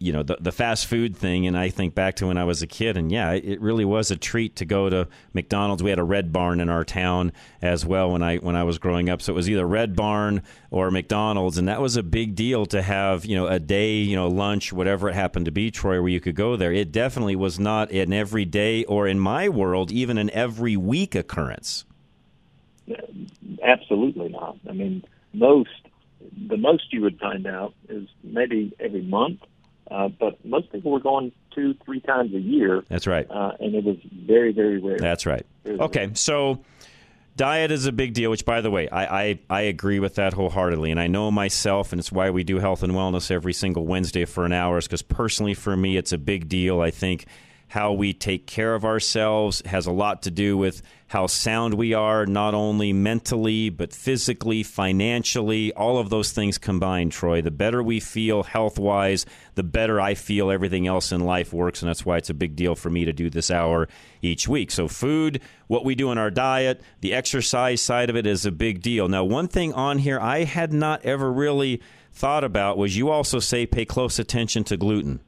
you 0.04 0.12
know 0.12 0.22
the 0.22 0.38
the 0.40 0.52
fast 0.52 0.86
food 0.88 1.16
thing, 1.16 1.48
and 1.48 1.58
I 1.58 1.70
think 1.70 1.96
back 1.96 2.16
to 2.18 2.28
when 2.28 2.38
I 2.38 2.44
was 2.44 2.62
a 2.62 2.68
kid, 2.68 2.98
and 2.98 3.10
yeah, 3.10 3.32
it 3.32 3.62
really 3.62 3.86
was 3.86 4.12
a 4.12 4.18
treat 4.18 4.58
to 4.58 4.66
go 4.66 4.90
to 4.90 5.08
McDonald's. 5.34 5.82
We 5.82 5.92
had 5.92 6.00
a 6.00 6.04
Red 6.04 6.34
Barn 6.34 6.60
in 6.60 6.70
our 6.70 6.84
town 6.84 7.32
as 7.62 7.86
well 7.86 8.12
when 8.12 8.22
I 8.22 8.38
when 8.38 8.58
I 8.58 8.64
was 8.64 8.78
growing 8.78 9.10
up, 9.10 9.22
so 9.22 9.32
it 9.32 9.36
was 9.36 9.50
either 9.50 9.66
Red 9.66 9.96
Barn 9.96 10.44
or 10.72 10.92
McDonald's, 10.92 11.58
and 11.58 11.70
that 11.70 11.82
was 11.82 11.96
a 11.96 12.04
big 12.04 12.36
deal 12.36 12.66
to 12.68 12.82
have 12.82 13.26
you 13.26 13.38
know 13.38 13.48
a 13.48 13.60
day, 13.60 13.96
you 13.96 14.18
know 14.18 14.28
lunch, 14.28 14.74
whatever 14.74 15.08
it 15.08 15.14
happened 15.14 15.46
to 15.46 15.52
be, 15.52 15.72
Troy, 15.72 16.02
where 16.02 16.10
you 16.10 16.20
could 16.20 16.36
go 16.36 16.58
there. 16.58 16.74
It 16.74 16.92
definitely 16.92 17.38
was 17.38 17.58
not 17.58 17.90
an 17.92 18.12
everyday 18.12 18.84
or 18.84 19.08
in 19.08 19.20
my 19.20 19.48
world 19.48 19.90
even 19.90 20.18
an 20.18 20.30
every 20.32 20.76
week 20.76 21.16
occurrence. 21.16 21.86
Absolutely 23.64 24.28
not. 24.28 24.58
I 24.70 24.74
mean, 24.74 25.06
most 25.34 25.70
the 26.50 26.58
most 26.58 26.92
you 26.92 27.02
would 27.02 27.20
find 27.20 27.48
out 27.48 27.74
is 27.90 28.08
maybe 28.24 28.74
every 28.80 29.02
month, 29.02 29.40
uh, 29.94 30.08
but 30.08 30.44
most 30.44 30.72
people 30.72 30.92
were 30.92 31.00
going 31.00 31.32
two, 31.54 31.76
three 31.86 32.00
times 32.00 32.34
a 32.34 32.40
year. 32.40 32.84
That's 32.90 33.06
right. 33.06 33.30
uh, 33.30 33.52
and 33.60 33.76
it 33.76 33.84
was 33.84 33.98
very, 34.12 34.52
very 34.52 34.80
rare. 34.82 34.98
That's 34.98 35.26
right. 35.26 35.46
Very 35.64 35.80
Okay, 35.80 36.10
so 36.16 36.64
diet 37.36 37.72
is 37.72 37.86
a 37.86 37.92
big 37.92 38.14
deal. 38.14 38.32
Which, 38.32 38.44
by 38.44 38.62
the 38.62 38.72
way, 38.72 38.90
I, 38.90 39.22
I 39.22 39.40
I 39.50 39.62
agree 39.62 40.00
with 40.00 40.16
that 40.16 40.34
wholeheartedly, 40.34 40.90
and 40.90 41.00
I 41.00 41.08
know 41.08 41.30
myself, 41.32 41.94
and 41.94 42.00
it's 42.00 42.12
why 42.12 42.32
we 42.32 42.44
do 42.44 42.60
health 42.60 42.82
and 42.82 42.94
wellness 42.94 43.30
every 43.30 43.54
single 43.54 43.86
Wednesday 43.86 44.26
for 44.26 44.46
an 44.46 44.54
hour. 44.54 44.80
Is 44.80 44.88
because 44.88 45.04
personally, 45.04 45.54
for 45.54 45.78
me, 45.78 45.96
it's 45.96 46.12
a 46.12 46.18
big 46.18 46.50
deal. 46.50 46.82
I 46.82 46.90
think 46.90 47.26
how 47.68 47.94
we 47.94 48.14
take 48.14 48.46
care 48.46 48.76
of 48.76 48.86
ourselves 48.86 49.62
has 49.66 49.86
a 49.88 49.92
lot 49.92 50.24
to 50.24 50.32
do 50.32 50.58
with 50.58 50.82
how 51.14 51.28
sound 51.28 51.76
we 51.76 51.94
are, 51.94 52.26
not 52.26 52.56
only 52.56 52.92
mentally, 52.92 53.70
but 53.70 53.94
physically, 53.94 54.64
financially, 54.64 55.72
all 55.74 56.00
of 56.00 56.10
those 56.10 56.32
things 56.32 56.58
combined, 56.58 57.12
Troy. 57.12 57.40
The 57.40 57.52
better 57.52 57.84
we 57.84 58.00
feel 58.00 58.42
health 58.42 58.80
wise, 58.80 59.24
the 59.54 59.62
better 59.62 60.02
I 60.02 60.16
feel 60.16 60.50
everything 60.50 60.88
else 60.88 61.12
in 61.12 61.24
life 61.24 61.54
works. 61.54 61.84
And 61.84 61.90
that's 61.90 62.04
why 62.04 62.18
it's 62.18 62.32
a 62.32 62.34
big 62.34 62.56
deal 62.56 62.74
for 62.74 62.90
me 62.90 63.06
to 63.06 63.14
do 63.14 63.30
this 63.30 63.52
hour 63.52 63.88
each 64.24 64.48
week. 64.48 64.72
So, 64.72 64.88
food, 64.88 65.40
what 65.68 65.86
we 65.86 65.94
do 65.94 66.12
in 66.12 66.18
our 66.18 66.32
diet, 66.32 66.82
the 67.02 67.14
exercise 67.14 67.80
side 67.80 68.10
of 68.10 68.16
it 68.16 68.26
is 68.26 68.48
a 68.48 68.52
big 68.52 68.82
deal. 68.82 69.08
Now, 69.08 69.24
one 69.24 69.48
thing 69.48 69.72
on 69.74 70.00
here 70.00 70.20
I 70.20 70.46
had 70.46 70.74
not 70.74 71.06
ever 71.06 71.32
really 71.32 71.80
thought 72.12 72.44
about 72.44 72.76
was 72.76 72.98
you 72.98 73.12
also 73.12 73.38
say 73.38 73.68
pay 73.68 73.86
close 73.86 74.18
attention 74.18 74.64
to 74.64 74.78
gluten. 74.78 75.20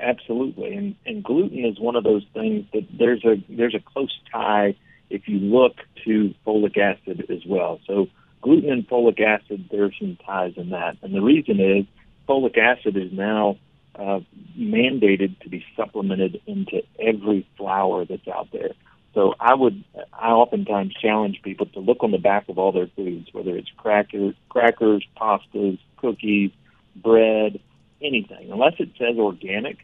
Absolutely, 0.00 0.74
and 0.74 0.96
and 1.04 1.22
gluten 1.22 1.64
is 1.64 1.78
one 1.78 1.94
of 1.94 2.04
those 2.04 2.24
things 2.32 2.64
that 2.72 2.86
there's 2.98 3.24
a 3.24 3.36
there's 3.48 3.74
a 3.74 3.80
close 3.80 4.16
tie 4.32 4.74
if 5.10 5.28
you 5.28 5.38
look 5.38 5.76
to 6.04 6.34
folic 6.46 6.78
acid 6.78 7.26
as 7.28 7.44
well. 7.46 7.80
So 7.86 8.08
gluten 8.40 8.70
and 8.70 8.88
folic 8.88 9.20
acid, 9.20 9.68
there's 9.70 9.94
some 10.00 10.16
ties 10.24 10.54
in 10.56 10.70
that, 10.70 10.96
and 11.02 11.14
the 11.14 11.20
reason 11.20 11.60
is 11.60 11.84
folic 12.26 12.56
acid 12.56 12.96
is 12.96 13.12
now 13.12 13.58
uh, 13.94 14.20
mandated 14.58 15.38
to 15.40 15.48
be 15.50 15.64
supplemented 15.76 16.40
into 16.46 16.82
every 16.98 17.46
flour 17.58 18.04
that's 18.06 18.28
out 18.28 18.48
there. 18.52 18.70
So 19.12 19.34
I 19.40 19.54
would, 19.54 19.84
I 20.12 20.30
oftentimes 20.30 20.94
challenge 20.94 21.40
people 21.42 21.66
to 21.66 21.80
look 21.80 22.02
on 22.02 22.12
the 22.12 22.18
back 22.18 22.48
of 22.48 22.58
all 22.58 22.72
their 22.72 22.88
foods, 22.96 23.28
whether 23.32 23.56
it's 23.56 23.70
crackers, 23.76 24.34
crackers, 24.48 25.04
pastas, 25.20 25.78
cookies, 25.96 26.52
bread, 26.94 27.60
anything. 28.00 28.50
Unless 28.52 28.74
it 28.78 28.90
says 28.98 29.16
organic, 29.18 29.78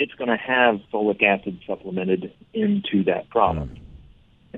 it's 0.00 0.14
going 0.14 0.30
to 0.30 0.36
have 0.36 0.80
folic 0.90 1.22
acid 1.22 1.60
supplemented 1.66 2.32
into 2.54 3.04
that 3.04 3.28
product. 3.28 3.78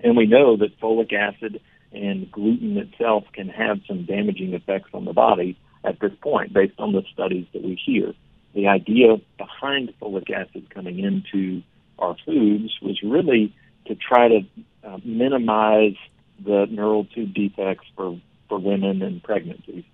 And 0.00 0.16
we 0.16 0.24
know 0.24 0.56
that 0.56 0.78
folic 0.78 1.12
acid 1.12 1.60
and 1.90 2.30
gluten 2.30 2.78
itself 2.78 3.24
can 3.32 3.48
have 3.48 3.80
some 3.88 4.04
damaging 4.04 4.54
effects 4.54 4.90
on 4.94 5.04
the 5.04 5.12
body 5.12 5.58
at 5.82 5.98
this 5.98 6.12
point, 6.20 6.52
based 6.52 6.78
on 6.78 6.92
the 6.92 7.02
studies 7.12 7.44
that 7.52 7.62
we 7.62 7.74
hear. 7.74 8.14
The 8.54 8.68
idea 8.68 9.16
behind 9.36 9.92
folic 10.00 10.30
acid 10.30 10.70
coming 10.70 11.00
into 11.00 11.62
our 11.98 12.14
foods 12.24 12.78
was 12.80 13.02
really 13.02 13.52
to 13.86 13.96
try 13.96 14.28
to 14.28 14.40
uh, 14.84 14.98
minimize 15.04 15.96
the 16.38 16.66
neural 16.70 17.04
tube 17.06 17.34
defects 17.34 17.86
for, 17.96 18.16
for 18.48 18.60
women 18.60 19.02
and 19.02 19.20
pregnancies. 19.20 19.84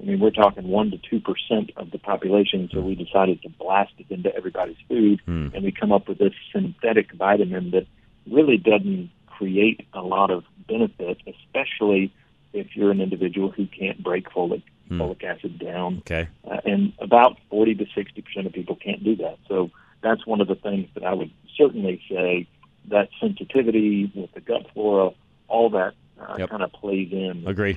I 0.00 0.02
mean, 0.04 0.20
we're 0.20 0.30
talking 0.30 0.68
one 0.68 0.90
to 0.90 0.98
two 0.98 1.20
percent 1.20 1.70
of 1.76 1.90
the 1.90 1.98
population, 1.98 2.68
so 2.72 2.80
we 2.80 2.94
decided 2.94 3.42
to 3.42 3.48
blast 3.48 3.92
it 3.98 4.06
into 4.10 4.34
everybody's 4.34 4.76
food, 4.88 5.20
Hmm. 5.24 5.48
and 5.54 5.64
we 5.64 5.72
come 5.72 5.92
up 5.92 6.08
with 6.08 6.18
this 6.18 6.34
synthetic 6.52 7.12
vitamin 7.12 7.70
that 7.70 7.86
really 8.30 8.56
doesn't 8.58 9.10
create 9.26 9.86
a 9.92 10.02
lot 10.02 10.30
of 10.30 10.44
benefit, 10.68 11.18
especially 11.26 12.10
if 12.52 12.74
you're 12.76 12.90
an 12.90 13.00
individual 13.00 13.50
who 13.50 13.66
can't 13.66 14.02
break 14.02 14.28
folic 14.30 14.62
Hmm. 14.88 15.00
folic 15.00 15.24
acid 15.24 15.58
down. 15.58 15.98
Okay. 15.98 16.28
Uh, 16.48 16.60
and 16.64 16.92
about 17.00 17.38
40 17.50 17.74
to 17.76 17.86
60 17.94 18.22
percent 18.22 18.46
of 18.46 18.52
people 18.52 18.76
can't 18.76 19.02
do 19.02 19.16
that. 19.16 19.38
So 19.48 19.70
that's 20.02 20.26
one 20.26 20.40
of 20.40 20.46
the 20.48 20.54
things 20.54 20.88
that 20.94 21.04
I 21.04 21.12
would 21.14 21.30
certainly 21.56 22.00
say 22.08 22.46
that 22.88 23.08
sensitivity 23.20 24.10
with 24.14 24.32
the 24.34 24.40
gut 24.40 24.66
flora, 24.72 25.10
all 25.48 25.70
that 25.70 25.94
uh, 26.20 26.36
Yep. 26.38 26.50
kind 26.50 26.62
of 26.62 26.72
plays 26.72 27.10
in. 27.12 27.42
Agree. 27.46 27.74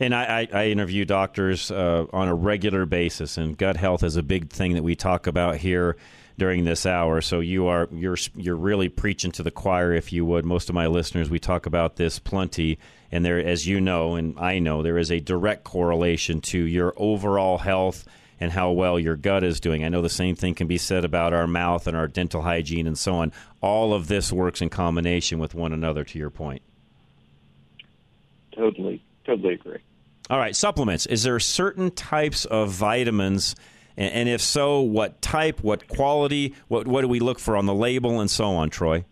And 0.00 0.14
I, 0.14 0.48
I, 0.52 0.62
I 0.62 0.66
interview 0.68 1.04
doctors 1.04 1.70
uh, 1.70 2.06
on 2.12 2.28
a 2.28 2.34
regular 2.34 2.84
basis, 2.86 3.36
and 3.38 3.56
gut 3.56 3.76
health 3.76 4.02
is 4.02 4.16
a 4.16 4.22
big 4.22 4.50
thing 4.50 4.74
that 4.74 4.82
we 4.82 4.96
talk 4.96 5.26
about 5.26 5.56
here 5.56 5.96
during 6.36 6.64
this 6.64 6.84
hour. 6.84 7.20
So 7.20 7.40
you 7.40 7.66
are 7.68 7.88
you're 7.92 8.16
you're 8.34 8.56
really 8.56 8.88
preaching 8.88 9.30
to 9.32 9.42
the 9.42 9.50
choir, 9.50 9.92
if 9.92 10.12
you 10.12 10.24
would. 10.24 10.44
Most 10.44 10.68
of 10.68 10.74
my 10.74 10.86
listeners, 10.86 11.30
we 11.30 11.38
talk 11.38 11.66
about 11.66 11.96
this 11.96 12.18
plenty, 12.18 12.78
and 13.12 13.24
there, 13.24 13.38
as 13.38 13.66
you 13.66 13.80
know, 13.80 14.16
and 14.16 14.38
I 14.38 14.58
know, 14.58 14.82
there 14.82 14.98
is 14.98 15.12
a 15.12 15.20
direct 15.20 15.64
correlation 15.64 16.40
to 16.42 16.58
your 16.58 16.92
overall 16.96 17.58
health 17.58 18.04
and 18.40 18.50
how 18.50 18.72
well 18.72 18.98
your 18.98 19.14
gut 19.16 19.44
is 19.44 19.60
doing. 19.60 19.84
I 19.84 19.88
know 19.88 20.02
the 20.02 20.08
same 20.08 20.34
thing 20.34 20.54
can 20.56 20.66
be 20.66 20.76
said 20.76 21.04
about 21.04 21.32
our 21.32 21.46
mouth 21.46 21.86
and 21.86 21.96
our 21.96 22.08
dental 22.08 22.42
hygiene 22.42 22.88
and 22.88 22.98
so 22.98 23.14
on. 23.14 23.32
All 23.60 23.94
of 23.94 24.08
this 24.08 24.32
works 24.32 24.60
in 24.60 24.70
combination 24.70 25.38
with 25.38 25.54
one 25.54 25.72
another. 25.72 26.04
To 26.04 26.18
your 26.18 26.30
point. 26.30 26.62
Totally, 28.52 29.04
totally 29.24 29.54
agree. 29.54 29.78
All 30.30 30.38
right, 30.38 30.56
supplements. 30.56 31.06
Is 31.06 31.22
there 31.22 31.38
certain 31.38 31.90
types 31.90 32.44
of 32.46 32.70
vitamins, 32.70 33.54
and, 33.96 34.28
if 34.28 34.40
so, 34.40 34.80
what 34.80 35.20
type, 35.22 35.62
what 35.62 35.86
quality, 35.86 36.54
what 36.68 36.88
what 36.88 37.02
do 37.02 37.08
we 37.08 37.20
look 37.20 37.38
for 37.38 37.56
on 37.56 37.66
the 37.66 37.74
label, 37.74 38.20
and 38.20 38.30
so 38.30 38.46
on, 38.46 38.70
Troy? 38.70 39.04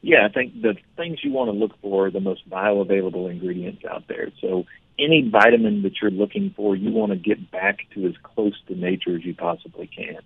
Yeah, 0.00 0.26
I 0.26 0.28
think 0.28 0.62
the 0.62 0.74
things 0.96 1.18
you 1.22 1.32
want 1.32 1.48
to 1.48 1.56
look 1.56 1.80
for 1.80 2.06
are 2.06 2.10
the 2.10 2.20
most 2.20 2.48
bioavailable 2.48 3.30
ingredients 3.30 3.84
out 3.84 4.04
there. 4.08 4.30
So 4.40 4.66
any 4.98 5.28
vitamin 5.28 5.82
that 5.82 6.00
you're 6.00 6.10
looking 6.10 6.52
for, 6.56 6.74
you 6.74 6.90
want 6.90 7.12
to 7.12 7.16
get 7.16 7.50
back 7.50 7.78
to 7.94 8.06
as 8.06 8.14
close 8.22 8.54
to 8.68 8.74
nature 8.74 9.16
as 9.16 9.24
you 9.24 9.34
possibly 9.34 9.86
can. 9.86 10.18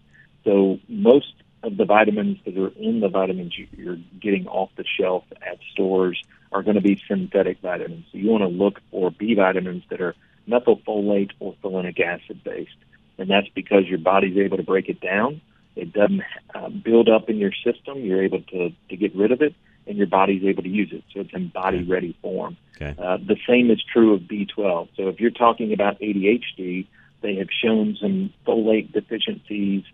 So 0.44 0.78
most 0.88 1.34
of 1.62 1.76
the 1.76 1.84
vitamins 1.84 2.38
that 2.44 2.57
are 2.57 2.72
in 2.78 3.00
the 3.00 3.09
vitamins 3.09 3.59
you- 3.59 3.66
you're 3.76 3.98
getting 4.20 4.46
off 4.46 4.70
the 4.76 4.84
shelf 4.84 5.24
at 5.42 5.59
stores 5.72 6.22
are 6.52 6.62
going 6.62 6.76
to 6.76 6.80
be 6.80 7.00
synthetic 7.09 7.59
vitamins. 7.61 8.04
So 8.12 8.18
you 8.18 8.30
want 8.30 8.42
to 8.42 8.48
look 8.48 8.80
for 8.90 9.11
B 9.11 9.34
vitamins 9.34 9.82
that 9.90 10.00
are 10.00 10.14
methylfolate 10.48 11.32
or 11.40 11.54
folinic 11.62 12.00
acid 12.00 12.42
based. 12.44 12.76
And 13.18 13.28
that's 13.28 13.48
because 13.48 13.86
your 13.86 13.98
body's 13.98 14.36
able 14.36 14.57
to 14.59 14.62
break 14.62 14.88
it 14.88 15.00
down. 15.00 15.40
It 15.74 15.92
doesn't 15.92 16.22
uh, 16.54 16.68
build 16.68 17.09
up 17.09 17.28
in 17.28 17.36
your 17.38 17.52
system. 17.64 17.98
You're 17.98 18.22
able 18.22 18.40
to, 18.42 18.70
to 18.88 18.96
get 18.96 19.14
rid 19.14 19.32
of 19.32 19.42
it, 19.42 19.54
and 19.86 19.96
your 19.98 20.07
body's 20.07 20.44
able 20.44 20.62
to 20.62 20.68
use 20.68 20.90
it. 20.92 21.04
So 21.12 21.20
it's 21.20 21.34
in 21.34 21.48
body 21.48 21.82
ready 21.82 22.16
form. 22.22 22.57
Okay. 22.76 22.94
Uh, 22.98 23.18
the 23.18 23.36
same 23.46 23.70
is 23.70 23.82
true 23.82 24.14
of 24.14 24.22
B12. 24.22 24.88
So 24.96 25.09
if 25.09 25.20
you're 25.20 25.30
talking 25.30 25.72
about 25.72 25.98
ADHD, 26.00 26.86
they 27.22 27.36
have 27.36 27.48
shown 27.50 27.96
some 28.00 28.32
folate 28.46 28.92
deficiencies 28.92 29.84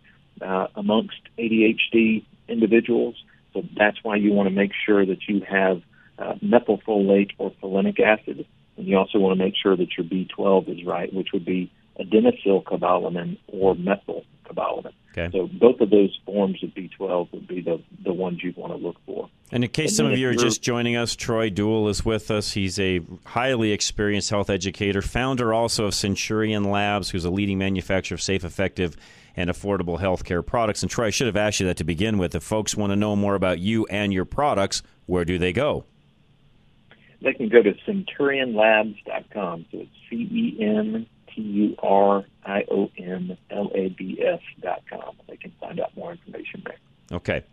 uh, 0.40 0.68
amongst 0.74 1.20
ADHD 1.38 2.24
individuals. 2.48 3.16
So 3.52 3.62
that's 3.76 3.98
why 4.02 4.16
you 4.16 4.32
want 4.32 4.48
to 4.48 4.54
make 4.54 4.72
sure 4.86 5.04
that 5.04 5.28
you 5.28 5.40
have 5.48 5.82
uh, 6.18 6.34
methylfolate 6.42 7.32
or 7.38 7.52
folinic 7.62 8.00
acid, 8.00 8.46
and 8.76 8.86
you 8.86 8.96
also 8.96 9.18
want 9.18 9.38
to 9.38 9.44
make 9.44 9.54
sure 9.60 9.76
that 9.76 9.88
your 9.96 10.06
B12 10.06 10.80
is 10.80 10.86
right, 10.86 11.12
which 11.12 11.28
would 11.32 11.44
be 11.44 11.70
adenosylcobalamin 12.00 13.38
or 13.48 13.74
methylcobalamin. 13.74 14.92
Okay. 15.16 15.28
So 15.36 15.46
both 15.46 15.80
of 15.80 15.90
those 15.90 16.18
forms 16.24 16.62
of 16.62 16.70
B12 16.70 17.32
would 17.32 17.46
be 17.46 17.60
the, 17.60 17.82
the 18.02 18.12
ones 18.12 18.42
you'd 18.42 18.56
want 18.56 18.72
to 18.72 18.78
look 18.78 18.96
for. 19.04 19.28
And 19.50 19.62
in 19.64 19.70
case 19.70 19.90
And 19.90 19.96
some 19.96 20.06
of 20.06 20.18
you 20.18 20.30
are 20.30 20.34
just 20.34 20.62
joining 20.62 20.96
us, 20.96 21.14
Troy 21.14 21.50
Duell 21.50 21.90
is 21.90 22.04
with 22.04 22.30
us. 22.30 22.52
He's 22.52 22.78
a 22.78 23.00
highly 23.26 23.72
experienced 23.72 24.30
health 24.30 24.48
educator, 24.48 25.02
founder 25.02 25.52
also 25.52 25.84
of 25.84 25.94
Centurion 25.94 26.64
Labs, 26.64 27.10
who's 27.10 27.26
a 27.26 27.30
leading 27.30 27.58
manufacturer 27.58 28.14
of 28.14 28.22
safe, 28.22 28.44
effective, 28.44 28.96
and 29.36 29.50
affordable 29.50 30.00
healthcare 30.00 30.44
products. 30.44 30.82
And 30.82 30.90
Troy, 30.90 31.06
I 31.06 31.10
should 31.10 31.26
have 31.26 31.36
asked 31.36 31.60
you 31.60 31.66
that 31.66 31.76
to 31.78 31.84
begin 31.84 32.18
with. 32.18 32.34
If 32.34 32.42
folks 32.42 32.76
want 32.76 32.90
to 32.90 32.96
know 32.96 33.16
more 33.16 33.34
about 33.34 33.58
you 33.58 33.86
and 33.86 34.12
your 34.12 34.24
products, 34.24 34.82
where 35.06 35.24
do 35.24 35.38
they 35.38 35.52
go? 35.52 35.84
They 37.22 37.32
can 37.32 37.48
go 37.48 37.62
to 37.62 37.72
centurionlabs.com. 37.86 39.66
So 39.70 39.78
it's 39.78 39.90
C 40.10 40.16
E 40.16 40.56
N 40.60 41.06
T 41.34 41.40
U 41.40 41.76
R 41.82 42.24
I 42.44 42.64
O 42.70 42.90
N 42.98 43.36
L 43.50 43.70
A 43.74 43.88
B 43.90 44.20
S.com. 44.20 45.16
They 45.28 45.36
can 45.36 45.52
find 45.60 45.80
out 45.80 45.96
more 45.96 46.12
information 46.12 46.64
there. 46.64 46.76
Okay. 47.12 47.44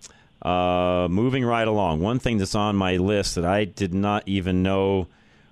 Uh, 0.42 1.08
moving 1.10 1.44
right 1.44 1.68
along. 1.68 2.00
One 2.00 2.18
thing 2.18 2.38
that's 2.38 2.56
on 2.56 2.76
my 2.76 2.98
list 2.98 3.36
that 3.36 3.46
I 3.46 3.66
did 3.66 3.94
not 3.94 4.24
even 4.26 4.64
know 4.64 5.08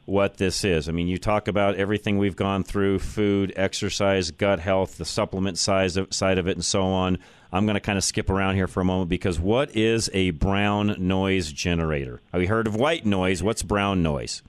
what 0.08 0.38
this 0.38 0.64
is. 0.64 0.88
I 0.88 0.94
mean, 0.94 1.10
you 1.10 1.18
talk 1.18 1.50
about 1.50 1.76
everything 1.76 2.18
we've 2.18 2.36
gone 2.36 2.64
through 2.64 3.00
food, 3.00 3.52
exercise, 3.58 4.32
gut 4.32 4.60
health, 4.60 4.98
the 4.98 5.06
supplement 5.06 5.58
size 5.58 5.98
of, 5.98 6.14
side 6.14 6.38
of 6.38 6.48
it, 6.48 6.56
and 6.56 6.64
so 6.64 6.84
on. 6.84 7.18
I'm 7.52 7.66
going 7.66 7.76
to 7.76 7.82
kind 7.82 7.98
of 7.98 8.06
skip 8.06 8.30
around 8.30 8.56
here 8.56 8.68
for 8.68 8.80
a 8.80 8.86
moment 8.86 9.10
because 9.10 9.38
what 9.38 9.76
is 9.76 10.10
a 10.14 10.32
brown 10.32 10.96
noise 10.98 11.52
generator? 11.52 12.22
Have 12.32 12.42
you 12.42 12.48
heard 12.48 12.68
of 12.68 12.76
white 12.76 13.06
noise? 13.06 13.44
What's 13.44 13.64
brown 13.64 14.02
noise? 14.02 14.44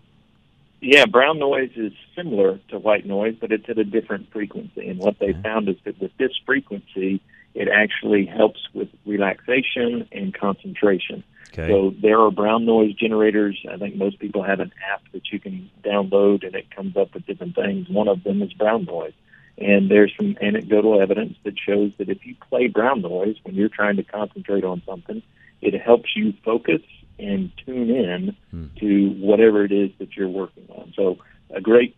Yeah, 0.81 1.07
brown 1.07 1.41
noise 1.41 1.73
is 1.75 1.93
similar 2.15 2.61
to 2.69 2.79
white 2.79 3.05
noise, 3.05 3.35
but 3.41 3.51
it's 3.51 3.69
at 3.69 3.79
a 3.79 3.85
different 3.85 4.31
frequency. 4.31 4.89
And 4.89 5.01
what 5.01 5.19
they 5.19 5.33
mm-hmm. 5.33 5.43
found 5.43 5.69
is 5.69 5.77
that 5.85 6.01
with 6.01 6.17
this 6.19 6.33
frequency, 6.47 7.21
it 7.55 7.69
actually 7.69 8.27
helps 8.27 8.61
with 8.75 8.89
relaxation 9.07 10.09
and 10.13 10.35
concentration. 10.35 11.25
Okay. 11.53 11.69
So 11.69 11.95
there 12.01 12.21
are 12.21 12.31
brown 12.31 12.67
noise 12.67 12.95
generators. 12.95 13.59
I 13.71 13.77
think 13.77 13.97
most 13.97 14.19
people 14.19 14.43
have 14.43 14.61
an 14.61 14.73
app 14.93 15.03
that 15.13 15.33
you 15.33 15.41
can 15.41 15.71
download, 15.83 16.45
and 16.45 16.55
it 16.55 16.71
comes 16.75 16.97
up 16.97 17.15
with 17.15 17.27
different 17.27 17.55
things. 17.55 17.89
One 17.89 18.09
of 18.09 18.23
them 18.23 18.43
is 18.43 18.53
brown 18.53 18.85
noise. 18.85 19.15
And 19.57 19.91
there's 19.91 20.13
some 20.17 20.37
anecdotal 20.41 21.01
evidence 21.01 21.37
that 21.45 21.55
shows 21.59 21.91
that 21.99 22.09
if 22.09 22.25
you 22.25 22.37
play 22.49 22.69
brown 22.69 23.03
noise 23.03 23.37
when 23.43 23.57
you're 23.57 23.69
trying 23.69 23.97
to 23.97 24.05
concentrate 24.05 24.63
on 24.63 24.83
something, 24.87 25.21
it 25.61 25.81
helps 25.81 26.15
you 26.15 26.33
focus 26.45 26.83
and 27.19 27.51
tune 27.67 27.91
in 27.91 28.37
hmm. 28.51 28.67
to 28.79 29.09
whatever 29.19 29.65
it 29.65 29.73
is 29.73 29.91
that 29.99 30.17
you're 30.17 30.29
working 30.29 30.69
on. 30.71 30.93
So 30.95 31.19
a 31.51 31.61
great 31.61 31.97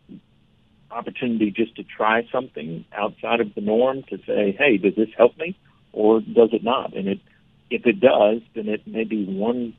opportunity 0.90 1.50
just 1.50 1.76
to 1.76 1.82
try 1.84 2.26
something 2.32 2.84
outside 2.92 3.40
of 3.40 3.54
the 3.54 3.60
norm 3.60 4.02
to 4.10 4.18
say, 4.26 4.54
hey, 4.58 4.76
does 4.76 4.94
this 4.96 5.08
help 5.16 5.36
me 5.38 5.56
or 5.92 6.20
does 6.20 6.50
it 6.52 6.62
not? 6.64 6.94
And 6.94 7.08
it, 7.08 7.20
if 7.70 7.86
it 7.86 8.00
does, 8.00 8.40
then 8.54 8.68
it 8.68 8.86
may 8.86 9.04
be 9.04 9.24
one 9.24 9.74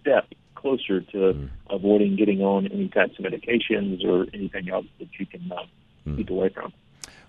step 0.00 0.26
closer 0.54 1.00
to 1.00 1.48
avoiding 1.70 2.16
getting 2.16 2.40
on 2.40 2.66
any 2.66 2.88
types 2.88 3.18
of 3.18 3.24
medications 3.24 4.04
or 4.04 4.26
anything 4.34 4.68
else 4.70 4.86
that 4.98 5.08
you 5.18 5.26
can 5.26 5.52
uh, 5.52 5.62
keep 6.16 6.30
away 6.30 6.48
from. 6.48 6.72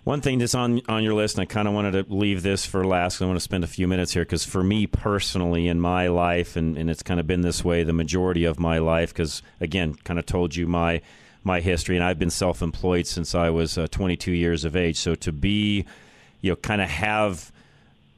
One 0.03 0.21
thing 0.21 0.37
that's 0.37 0.53
on 0.53 0.81
on 0.87 1.03
your 1.03 1.15
list, 1.15 1.35
and 1.35 1.41
I 1.41 1.45
kind 1.45 1.67
of 1.67 1.73
wanted 1.73 1.91
to 2.07 2.13
leave 2.13 2.43
this 2.43 2.63
for 2.65 2.85
last. 2.85 3.17
'cause 3.17 3.23
I 3.23 3.25
want 3.25 3.37
to 3.37 3.43
spend 3.43 3.63
a 3.63 3.67
few 3.67 3.87
minutes 3.87 4.13
here 4.13 4.21
because 4.23 4.45
for 4.45 4.63
me 4.63 4.85
personally, 4.85 5.67
in 5.67 5.79
my 5.81 6.07
life, 6.07 6.55
and, 6.55 6.77
and 6.77 6.91
it's 6.91 7.01
kind 7.01 7.19
of 7.19 7.25
been 7.25 7.41
this 7.41 7.65
way 7.65 7.83
the 7.83 7.91
majority 7.91 8.45
of 8.45 8.59
my 8.59 8.77
life. 8.77 9.11
Because 9.11 9.41
again, 9.59 9.95
kind 10.03 10.19
of 10.19 10.25
told 10.27 10.55
you 10.55 10.67
my 10.67 11.01
my 11.45 11.61
history, 11.61 11.95
and 11.95 12.03
I've 12.03 12.19
been 12.19 12.29
self 12.29 12.61
employed 12.61 13.07
since 13.07 13.35
I 13.35 13.49
was 13.49 13.77
uh, 13.77 13.87
22 13.87 14.31
years 14.31 14.65
of 14.65 14.75
age. 14.75 14.97
So 14.97 15.15
to 15.15 15.31
be, 15.31 15.85
you 16.41 16.51
know, 16.51 16.55
kind 16.55 16.81
of 16.81 16.89
have 16.89 17.51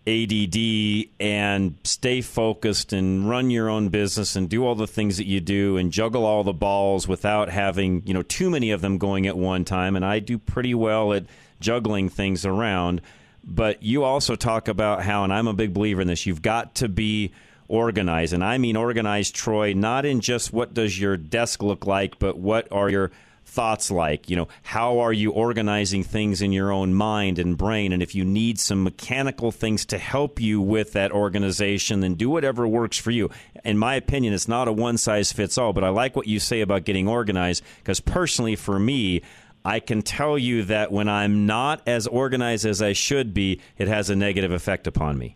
ADD 0.08 1.10
and 1.20 1.76
stay 1.84 2.22
focused 2.22 2.94
and 2.94 3.30
run 3.30 3.50
your 3.50 3.70
own 3.70 3.90
business 3.90 4.38
and 4.38 4.50
do 4.50 4.66
all 4.66 4.74
the 4.74 4.88
things 4.88 5.18
that 5.18 5.28
you 5.28 5.42
do 5.42 5.76
and 5.76 5.92
juggle 5.92 6.26
all 6.26 6.46
the 6.46 6.54
balls 6.54 7.10
without 7.10 7.50
having, 7.50 8.04
you 8.06 8.14
know, 8.14 8.22
too 8.24 8.50
many 8.50 8.72
of 8.72 8.80
them 8.80 8.98
going 8.98 9.28
at 9.28 9.38
one 9.38 9.66
time 9.66 9.98
and 9.98 10.06
I 10.06 10.20
do 10.20 10.38
pretty 10.38 10.74
well 10.74 11.12
at 11.12 11.26
juggling 11.60 12.08
things 12.08 12.46
around. 12.46 13.02
But 13.44 13.84
you 13.84 14.06
also 14.06 14.36
talk 14.36 14.70
about 14.70 15.04
how 15.04 15.26
and 15.26 15.34
I'm 15.34 15.48
a 15.48 15.54
big 15.54 15.74
believer 15.74 16.02
in 16.02 16.08
this, 16.08 16.26
you've 16.26 16.42
got 16.42 16.76
to 16.76 16.88
be 16.88 17.34
organized 17.68 18.34
and 18.34 18.44
I 18.44 18.58
mean 18.58 18.76
organized 18.76 19.36
Troy 19.36 19.74
not 19.74 20.06
in 20.06 20.22
just 20.22 20.54
what 20.54 20.74
does 20.74 21.00
your 21.00 21.18
desk 21.18 21.62
look 21.62 21.86
like, 21.86 22.20
but 22.20 22.38
what 22.38 22.72
are 22.72 22.90
your 22.90 23.12
thoughts 23.48 23.90
like? 23.90 24.30
You 24.30 24.36
know, 24.36 24.48
how 24.62 25.00
are 25.00 25.14
you 25.14 25.32
organizing 25.32 26.04
things 26.04 26.42
in 26.42 26.52
your 26.52 26.72
own 26.72 26.94
mind 26.94 27.40
and 27.40 27.58
brain? 27.58 27.94
And 27.94 28.04
if 28.04 28.14
you 28.14 28.24
need 28.24 28.60
some 28.60 28.84
mechanical 28.84 29.52
things 29.52 29.86
to 29.88 29.98
help 29.98 30.40
you 30.40 30.62
with 30.62 30.94
that 30.94 31.12
organization, 31.12 32.02
then 32.02 32.16
do 32.16 32.30
whatever 32.30 32.68
works 32.68 32.98
for 32.98 33.12
you. 33.12 33.30
In 33.64 33.78
my 33.78 33.96
opinion, 33.96 34.34
it's 34.34 34.48
not 34.48 34.68
a 34.68 34.74
one 34.74 34.98
size 34.98 35.32
fits 35.32 35.58
all, 35.58 35.74
but 35.74 35.84
I 35.84 35.90
like 35.90 36.16
what 36.16 36.28
you 36.28 36.40
say 36.40 36.62
about 36.62 36.86
getting 36.86 37.08
organized 37.08 37.64
because 37.80 38.00
personally, 38.00 38.56
for 38.56 38.78
me, 38.78 39.22
I 39.66 39.80
can 39.80 40.02
tell 40.02 40.38
you 40.38 40.64
that 40.64 40.92
when 40.92 41.10
I'm 41.10 41.46
not 41.46 41.82
as 41.88 42.08
organized 42.08 42.66
as 42.66 42.82
I 42.82 42.94
should 42.94 43.34
be, 43.34 43.60
it 43.78 43.88
has 43.88 44.10
a 44.10 44.16
negative 44.16 44.52
effect 44.52 44.88
upon 44.88 45.18
me. 45.18 45.36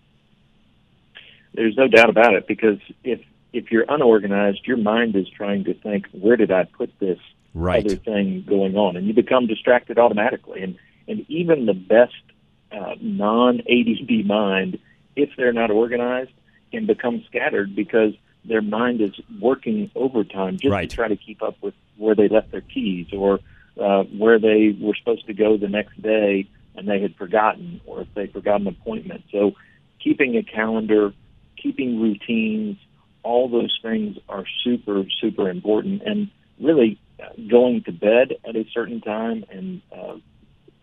There's 1.53 1.75
no 1.75 1.87
doubt 1.87 2.09
about 2.09 2.33
it 2.33 2.47
because 2.47 2.79
if 3.03 3.21
if 3.53 3.71
you're 3.71 3.85
unorganized, 3.89 4.65
your 4.65 4.77
mind 4.77 5.15
is 5.15 5.27
trying 5.29 5.65
to 5.65 5.73
think, 5.73 6.07
where 6.11 6.37
did 6.37 6.51
I 6.51 6.63
put 6.63 6.97
this 6.99 7.19
right. 7.53 7.85
other 7.85 7.97
thing 7.97 8.45
going 8.47 8.77
on, 8.77 8.95
and 8.95 9.05
you 9.05 9.13
become 9.13 9.47
distracted 9.47 9.99
automatically. 9.99 10.63
And 10.63 10.77
and 11.07 11.25
even 11.29 11.65
the 11.65 11.73
best 11.73 12.13
uh, 12.71 12.95
non 13.01 13.61
ADD 13.61 14.25
mind, 14.25 14.79
if 15.15 15.29
they're 15.35 15.53
not 15.53 15.71
organized, 15.71 16.31
can 16.71 16.85
become 16.85 17.23
scattered 17.27 17.75
because 17.75 18.13
their 18.45 18.61
mind 18.61 19.01
is 19.01 19.11
working 19.39 19.91
overtime 19.95 20.57
just 20.57 20.71
right. 20.71 20.89
to 20.89 20.95
try 20.95 21.07
to 21.07 21.15
keep 21.15 21.43
up 21.43 21.55
with 21.61 21.73
where 21.97 22.15
they 22.15 22.27
left 22.27 22.51
their 22.51 22.61
keys 22.61 23.07
or 23.13 23.39
uh, 23.79 24.03
where 24.03 24.39
they 24.39 24.75
were 24.79 24.95
supposed 24.95 25.27
to 25.27 25.33
go 25.33 25.57
the 25.57 25.67
next 25.67 26.01
day 26.01 26.47
and 26.75 26.87
they 26.87 27.01
had 27.01 27.15
forgotten, 27.15 27.81
or 27.85 28.01
if 28.01 28.07
they 28.15 28.27
forgot 28.27 28.61
an 28.61 28.67
appointment. 28.67 29.23
So, 29.31 29.53
keeping 29.99 30.37
a 30.37 30.43
calendar, 30.43 31.13
keeping 31.61 32.01
routines, 32.01 32.77
all 33.23 33.49
those 33.49 33.77
things 33.81 34.17
are 34.27 34.45
super, 34.63 35.03
super 35.19 35.49
important. 35.49 36.01
And 36.03 36.29
really, 36.59 36.99
going 37.49 37.83
to 37.83 37.91
bed 37.91 38.33
at 38.47 38.55
a 38.55 38.65
certain 38.73 39.01
time 39.01 39.45
and 39.49 39.81
uh, 39.95 40.15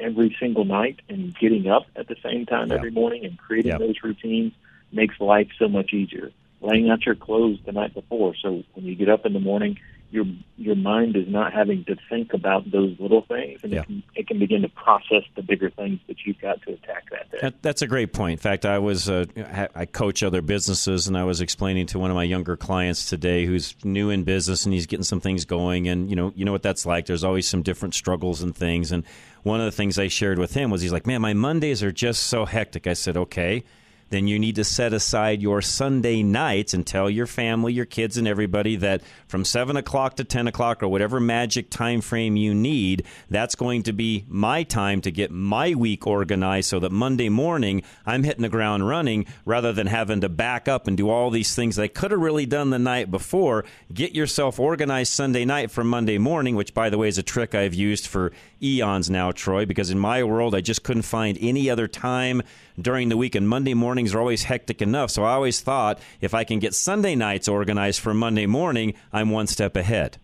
every 0.01 0.37
single 0.41 0.65
night 0.65 1.01
and 1.09 1.37
getting 1.39 1.69
up 1.69 1.87
at 1.97 2.09
the 2.09 2.17
same 2.23 2.47
time 2.47 2.71
every 2.71 2.91
morning 2.91 3.25
and 3.25 3.37
creating 3.39 3.73
Yep. 3.73 3.81
those 3.81 3.97
routines 4.03 4.53
makes 4.93 5.21
life 5.21 5.49
so 5.59 5.69
much 5.69 5.93
easier. 5.93 6.31
Laying 6.61 6.91
out 6.91 7.07
your 7.07 7.15
clothes 7.15 7.59
the 7.65 7.73
night 7.73 7.95
before, 7.95 8.35
so 8.41 8.65
when 8.75 8.85
you 8.85 8.95
get 8.97 9.09
up 9.09 9.25
in 9.27 9.33
the 9.33 9.41
morning, 9.41 9.79
your 10.11 10.25
your 10.57 10.75
mind 10.75 11.17
is 11.17 11.29
not 11.29 11.53
having 11.53 11.85
to 11.85 11.97
think 12.09 12.33
about 12.33 12.71
those 12.71 12.97
little 12.99 13.23
things, 13.23 13.61
and 13.63 13.73
Yeah. 13.73 13.81
it, 13.81 13.87
can, 13.87 14.03
it 14.15 14.27
can 14.27 14.39
begin 14.39 14.63
to 14.63 14.69
process 14.71 15.23
the 15.37 15.43
bigger 15.43 15.71
things 15.71 16.01
that 16.09 16.17
you've 16.25 16.41
got 16.41 16.63
to 16.63 16.73
attack 16.73 17.11
that 17.11 17.31
day. 17.31 17.39
That, 17.43 17.63
that's 17.63 17.83
a 17.83 17.87
great 17.87 18.13
point. 18.13 18.33
In 18.33 18.39
fact, 18.39 18.65
I 18.65 18.79
was 18.79 19.09
uh, 19.09 19.27
I 19.75 19.85
coach 19.87 20.23
other 20.23 20.41
businesses, 20.43 21.07
and 21.09 21.17
I 21.17 21.25
was 21.25 21.41
explaining 21.41 21.87
to 21.89 21.99
one 21.99 22.11
of 22.11 22.15
my 22.15 22.25
younger 22.25 22.57
clients 22.57 23.09
today 23.09 23.45
who's 23.45 23.75
new 23.85 24.11
in 24.11 24.25
business 24.25 24.65
and 24.65 24.73
he's 24.73 24.87
getting 24.87 25.05
some 25.05 25.21
things 25.21 25.45
going, 25.45 25.89
and 25.89 26.09
you 26.09 26.17
know 26.17 26.33
you 26.35 26.45
know 26.45 26.53
what 26.53 26.63
that's 26.63 26.87
like. 26.87 27.07
There's 27.07 27.25
always 27.25 27.47
some 27.47 27.63
different 27.63 27.95
struggles 27.95 28.43
and 28.43 28.57
things, 28.57 28.93
and 28.93 29.05
one 29.43 29.61
of 29.61 29.67
the 29.67 29.73
things 29.73 29.99
I 29.99 30.09
shared 30.09 30.39
with 30.39 30.55
him 30.55 30.71
was 30.71 30.81
he's 30.83 30.93
like, 30.93 31.07
"Man, 31.07 31.21
my 31.21 31.35
Mondays 31.35 31.83
are 31.83 31.93
just 31.93 32.25
so 32.25 32.47
hectic." 32.47 32.87
I 32.87 32.95
said, 32.95 33.17
"Okay." 33.17 33.63
Then 34.11 34.27
you 34.27 34.39
need 34.39 34.57
to 34.57 34.65
set 34.65 34.93
aside 34.93 35.43
your 35.43 35.61
Sunday 35.61 36.23
nights 36.23 36.75
and 36.75 36.87
tell 36.87 37.11
your 37.11 37.27
family, 37.27 37.73
your 37.73 37.85
kids, 37.85 38.17
and 38.17 38.27
everybody 38.27 38.77
that 38.77 39.03
from 39.27 39.45
seven 39.45 39.77
o'clock 39.77 40.17
to 40.17 40.25
ten 40.25 40.49
o'clock 40.49 40.83
or 40.83 40.89
whatever 40.89 41.21
magic 41.21 41.71
time 41.71 42.01
frame 42.01 42.37
you 42.37 42.55
need, 42.55 43.05
that's 43.29 43.55
going 43.55 43.83
to 43.85 43.93
be 43.93 44.25
my 44.29 44.63
time 44.63 45.01
to 45.03 45.11
get 45.11 45.31
my 45.31 45.75
week 45.75 46.07
organized 46.07 46.71
so 46.71 46.81
that 46.81 46.93
Monday 46.93 47.29
morning 47.29 47.83
I'm 48.07 48.25
hitting 48.25 48.43
the 48.43 48.49
ground 48.49 48.89
running 48.89 49.27
rather 49.45 49.73
than 49.73 49.87
having 49.87 50.21
to 50.23 50.29
back 50.29 50.69
up 50.69 50.87
and 50.87 50.97
do 50.97 51.11
all 51.11 51.31
these 51.31 51.55
things 51.55 51.79
I 51.79 51.89
could 51.89 52.11
have 52.11 52.21
really 52.21 52.47
done 52.47 52.71
the 52.71 52.79
night 52.79 53.11
before. 53.11 53.65
Get 53.93 54.15
yourself 54.15 54.59
organized 54.59 55.13
Sunday 55.13 55.45
night 55.45 55.71
for 55.71 55.85
Monday 55.85 56.19
morning, 56.19 56.57
which 56.57 56.75
by 56.75 56.91
the 56.91 56.99
way 56.99 57.09
is 57.09 57.19
a 57.19 57.23
trick 57.23 57.55
I've 57.55 57.75
used 57.75 58.07
for 58.07 58.33
eons 58.63 59.11
now, 59.11 59.33
Troy, 59.33 59.67
because 59.67 59.91
in 59.91 59.99
my 59.99 60.23
world 60.23 60.55
I 60.55 60.61
just 60.61 60.83
couldn't 60.83 61.03
find 61.03 61.39
any 61.41 61.71
other 61.71 61.89
time 61.89 62.43
during 62.81 63.09
the 63.09 63.17
week 63.17 63.35
and 63.35 63.49
Monday 63.49 63.75
mornings 63.75 64.15
are 64.15 64.21
always 64.21 64.45
hectic 64.45 64.81
enough. 64.81 65.11
So 65.11 65.25
I 65.25 65.33
always 65.33 65.61
thought 65.61 65.99
if 66.21 66.35
I 66.35 66.45
can 66.45 66.59
get 66.59 66.75
Sunday 66.75 67.15
nights 67.15 67.49
organized 67.49 68.01
for 68.01 68.15
Monday 68.15 68.47
morning, 68.47 68.95
I'm 69.13 69.31
one 69.31 69.47
step 69.47 69.77
ahead. 69.77 70.19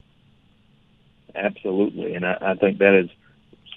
Absolutely, 1.34 2.14
and 2.14 2.24
I, 2.24 2.36
I 2.40 2.54
think 2.54 2.78
that 2.78 2.94
is 2.94 3.10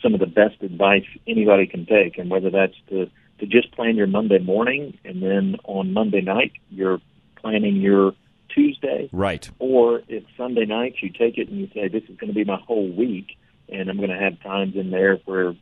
some 0.01 0.13
of 0.13 0.19
the 0.19 0.27
best 0.27 0.61
advice 0.61 1.05
anybody 1.25 1.65
can 1.65 1.85
take. 1.87 2.17
And 2.19 2.29
whether 2.29 2.49
that's 2.51 2.75
to 2.89 3.09
to 3.39 3.45
just 3.45 3.71
plan 3.71 3.95
your 3.95 4.07
Monday 4.07 4.39
morning, 4.39 4.97
and 5.05 5.21
then 5.21 5.57
on 5.63 5.93
Monday 5.93 6.21
night 6.21 6.51
you're 6.69 6.99
planning 7.35 7.75
your 7.77 8.13
Tuesday, 8.49 9.09
Right. 9.11 9.47
or 9.59 10.01
if 10.07 10.23
Sunday 10.35 10.65
night 10.65 10.95
you 11.01 11.09
take 11.09 11.37
it 11.37 11.47
and 11.49 11.59
you 11.59 11.69
say 11.73 11.87
this 11.87 12.03
is 12.09 12.17
going 12.17 12.29
to 12.29 12.33
be 12.33 12.43
my 12.43 12.57
whole 12.57 12.89
week, 12.91 13.37
and 13.69 13.89
I'm 13.89 13.97
going 13.97 14.09
to 14.09 14.17
have 14.17 14.41
times 14.41 14.75
in 14.75 14.89
there 14.89 15.17
where 15.25 15.55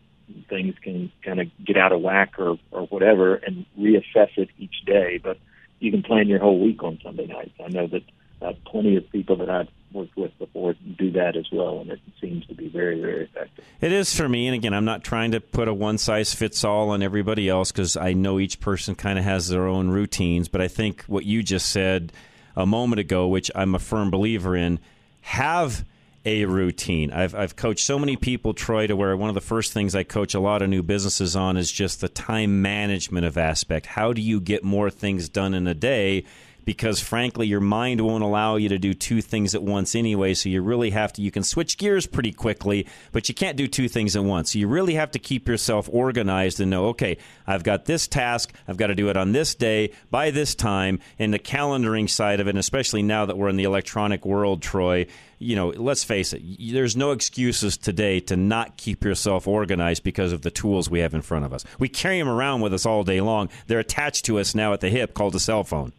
things 0.49 0.75
can 0.81 1.11
kind 1.23 1.39
of 1.39 1.47
get 1.65 1.77
out 1.77 1.91
of 1.91 2.01
whack 2.01 2.39
or 2.39 2.57
or 2.71 2.83
whatever, 2.87 3.35
and 3.35 3.65
reassess 3.79 4.29
it 4.37 4.49
each 4.57 4.83
day. 4.85 5.19
But 5.21 5.37
you 5.79 5.91
can 5.91 6.03
plan 6.03 6.27
your 6.27 6.39
whole 6.39 6.59
week 6.59 6.83
on 6.83 6.99
Sunday 7.03 7.27
nights. 7.27 7.53
I 7.63 7.69
know 7.69 7.87
that 7.87 8.03
uh, 8.41 8.53
plenty 8.65 8.95
of 8.95 9.09
people 9.11 9.37
that 9.37 9.49
I've 9.49 9.67
worked 9.93 10.17
with 10.17 10.37
before 10.37 10.75
do 10.97 11.11
that 11.11 11.35
as 11.35 11.45
well, 11.51 11.79
and 11.79 11.89
it 11.89 11.99
seems 12.19 12.45
to 12.47 12.53
be 12.53 12.67
very, 12.67 12.99
very 12.99 13.23
effective. 13.25 13.63
It 13.81 13.91
is 13.91 14.13
for 14.15 14.27
me, 14.27 14.47
and 14.47 14.55
again, 14.55 14.73
I'm 14.73 14.85
not 14.85 15.03
trying 15.03 15.31
to 15.31 15.39
put 15.39 15.67
a 15.67 15.73
one 15.73 15.97
size 15.97 16.33
fits 16.33 16.63
all 16.63 16.89
on 16.89 17.01
everybody 17.01 17.49
else 17.49 17.71
because 17.71 17.95
I 17.95 18.13
know 18.13 18.39
each 18.39 18.59
person 18.59 18.95
kind 18.95 19.17
of 19.17 19.25
has 19.25 19.47
their 19.47 19.67
own 19.67 19.89
routines. 19.89 20.47
But 20.47 20.61
I 20.61 20.67
think 20.67 21.03
what 21.03 21.25
you 21.25 21.43
just 21.43 21.69
said 21.69 22.11
a 22.55 22.65
moment 22.65 22.99
ago, 22.99 23.27
which 23.27 23.49
I'm 23.55 23.73
a 23.73 23.79
firm 23.79 24.11
believer 24.11 24.55
in, 24.55 24.79
have 25.21 25.85
a 26.25 26.45
routine. 26.45 27.11
I've 27.11 27.35
I've 27.35 27.55
coached 27.55 27.85
so 27.85 27.99
many 27.99 28.15
people, 28.15 28.53
Troy, 28.53 28.87
to 28.87 28.95
where 28.95 29.15
one 29.15 29.29
of 29.29 29.35
the 29.35 29.41
first 29.41 29.73
things 29.73 29.95
I 29.95 30.03
coach 30.03 30.33
a 30.33 30.39
lot 30.39 30.61
of 30.61 30.69
new 30.69 30.83
businesses 30.83 31.35
on 31.35 31.57
is 31.57 31.71
just 31.71 32.01
the 32.01 32.09
time 32.09 32.61
management 32.61 33.25
of 33.25 33.37
aspect. 33.37 33.85
How 33.85 34.13
do 34.13 34.21
you 34.21 34.41
get 34.41 34.63
more 34.63 34.89
things 34.89 35.29
done 35.29 35.53
in 35.53 35.67
a 35.67 35.73
day? 35.73 36.25
Because 36.65 36.99
frankly 36.99 37.47
your 37.47 37.61
mind 37.61 38.01
won't 38.01 38.23
allow 38.23 38.55
you 38.55 38.69
to 38.69 38.77
do 38.77 38.93
two 38.93 39.21
things 39.21 39.55
at 39.55 39.63
once 39.63 39.95
anyway 39.95 40.33
so 40.33 40.49
you 40.49 40.61
really 40.61 40.89
have 40.89 41.13
to 41.13 41.21
you 41.21 41.31
can 41.31 41.43
switch 41.43 41.77
gears 41.77 42.05
pretty 42.05 42.31
quickly 42.31 42.85
but 43.11 43.29
you 43.29 43.35
can't 43.35 43.57
do 43.57 43.67
two 43.67 43.87
things 43.87 44.15
at 44.15 44.23
once. 44.23 44.51
So 44.51 44.59
you 44.59 44.67
really 44.67 44.95
have 44.95 45.11
to 45.11 45.19
keep 45.19 45.47
yourself 45.47 45.89
organized 45.91 46.59
and 46.59 46.71
know 46.71 46.87
okay 46.87 47.17
i've 47.47 47.63
got 47.63 47.85
this 47.85 48.07
task 48.07 48.53
i've 48.67 48.77
got 48.77 48.87
to 48.87 48.95
do 48.95 49.09
it 49.09 49.17
on 49.17 49.31
this 49.31 49.55
day 49.55 49.91
by 50.09 50.31
this 50.31 50.55
time 50.55 50.99
and 51.19 51.33
the 51.33 51.39
calendaring 51.39 52.09
side 52.09 52.39
of 52.39 52.47
it 52.47 52.51
and 52.51 52.59
especially 52.59 53.03
now 53.03 53.25
that 53.25 53.37
we're 53.37 53.49
in 53.49 53.55
the 53.55 53.63
electronic 53.63 54.25
world 54.25 54.61
troy 54.61 55.05
you 55.39 55.55
know 55.55 55.69
let's 55.69 56.03
face 56.03 56.33
it 56.33 56.41
there's 56.59 56.95
no 56.95 57.11
excuses 57.11 57.77
today 57.77 58.19
to 58.19 58.35
not 58.35 58.77
keep 58.77 59.03
yourself 59.03 59.47
organized 59.47 60.03
because 60.03 60.31
of 60.31 60.41
the 60.41 60.51
tools 60.51 60.89
we 60.89 60.99
have 60.99 61.13
in 61.13 61.21
front 61.21 61.45
of 61.45 61.53
us. 61.53 61.63
We 61.79 61.89
carry 61.89 62.19
them 62.19 62.27
around 62.27 62.61
with 62.61 62.73
us 62.73 62.85
all 62.85 63.03
day 63.03 63.21
long. 63.21 63.49
They're 63.67 63.79
attached 63.79 64.25
to 64.25 64.39
us 64.39 64.55
now 64.55 64.73
at 64.73 64.81
the 64.81 64.89
hip 64.89 65.13
called 65.13 65.35
a 65.35 65.39
cell 65.39 65.63
phone 65.63 65.93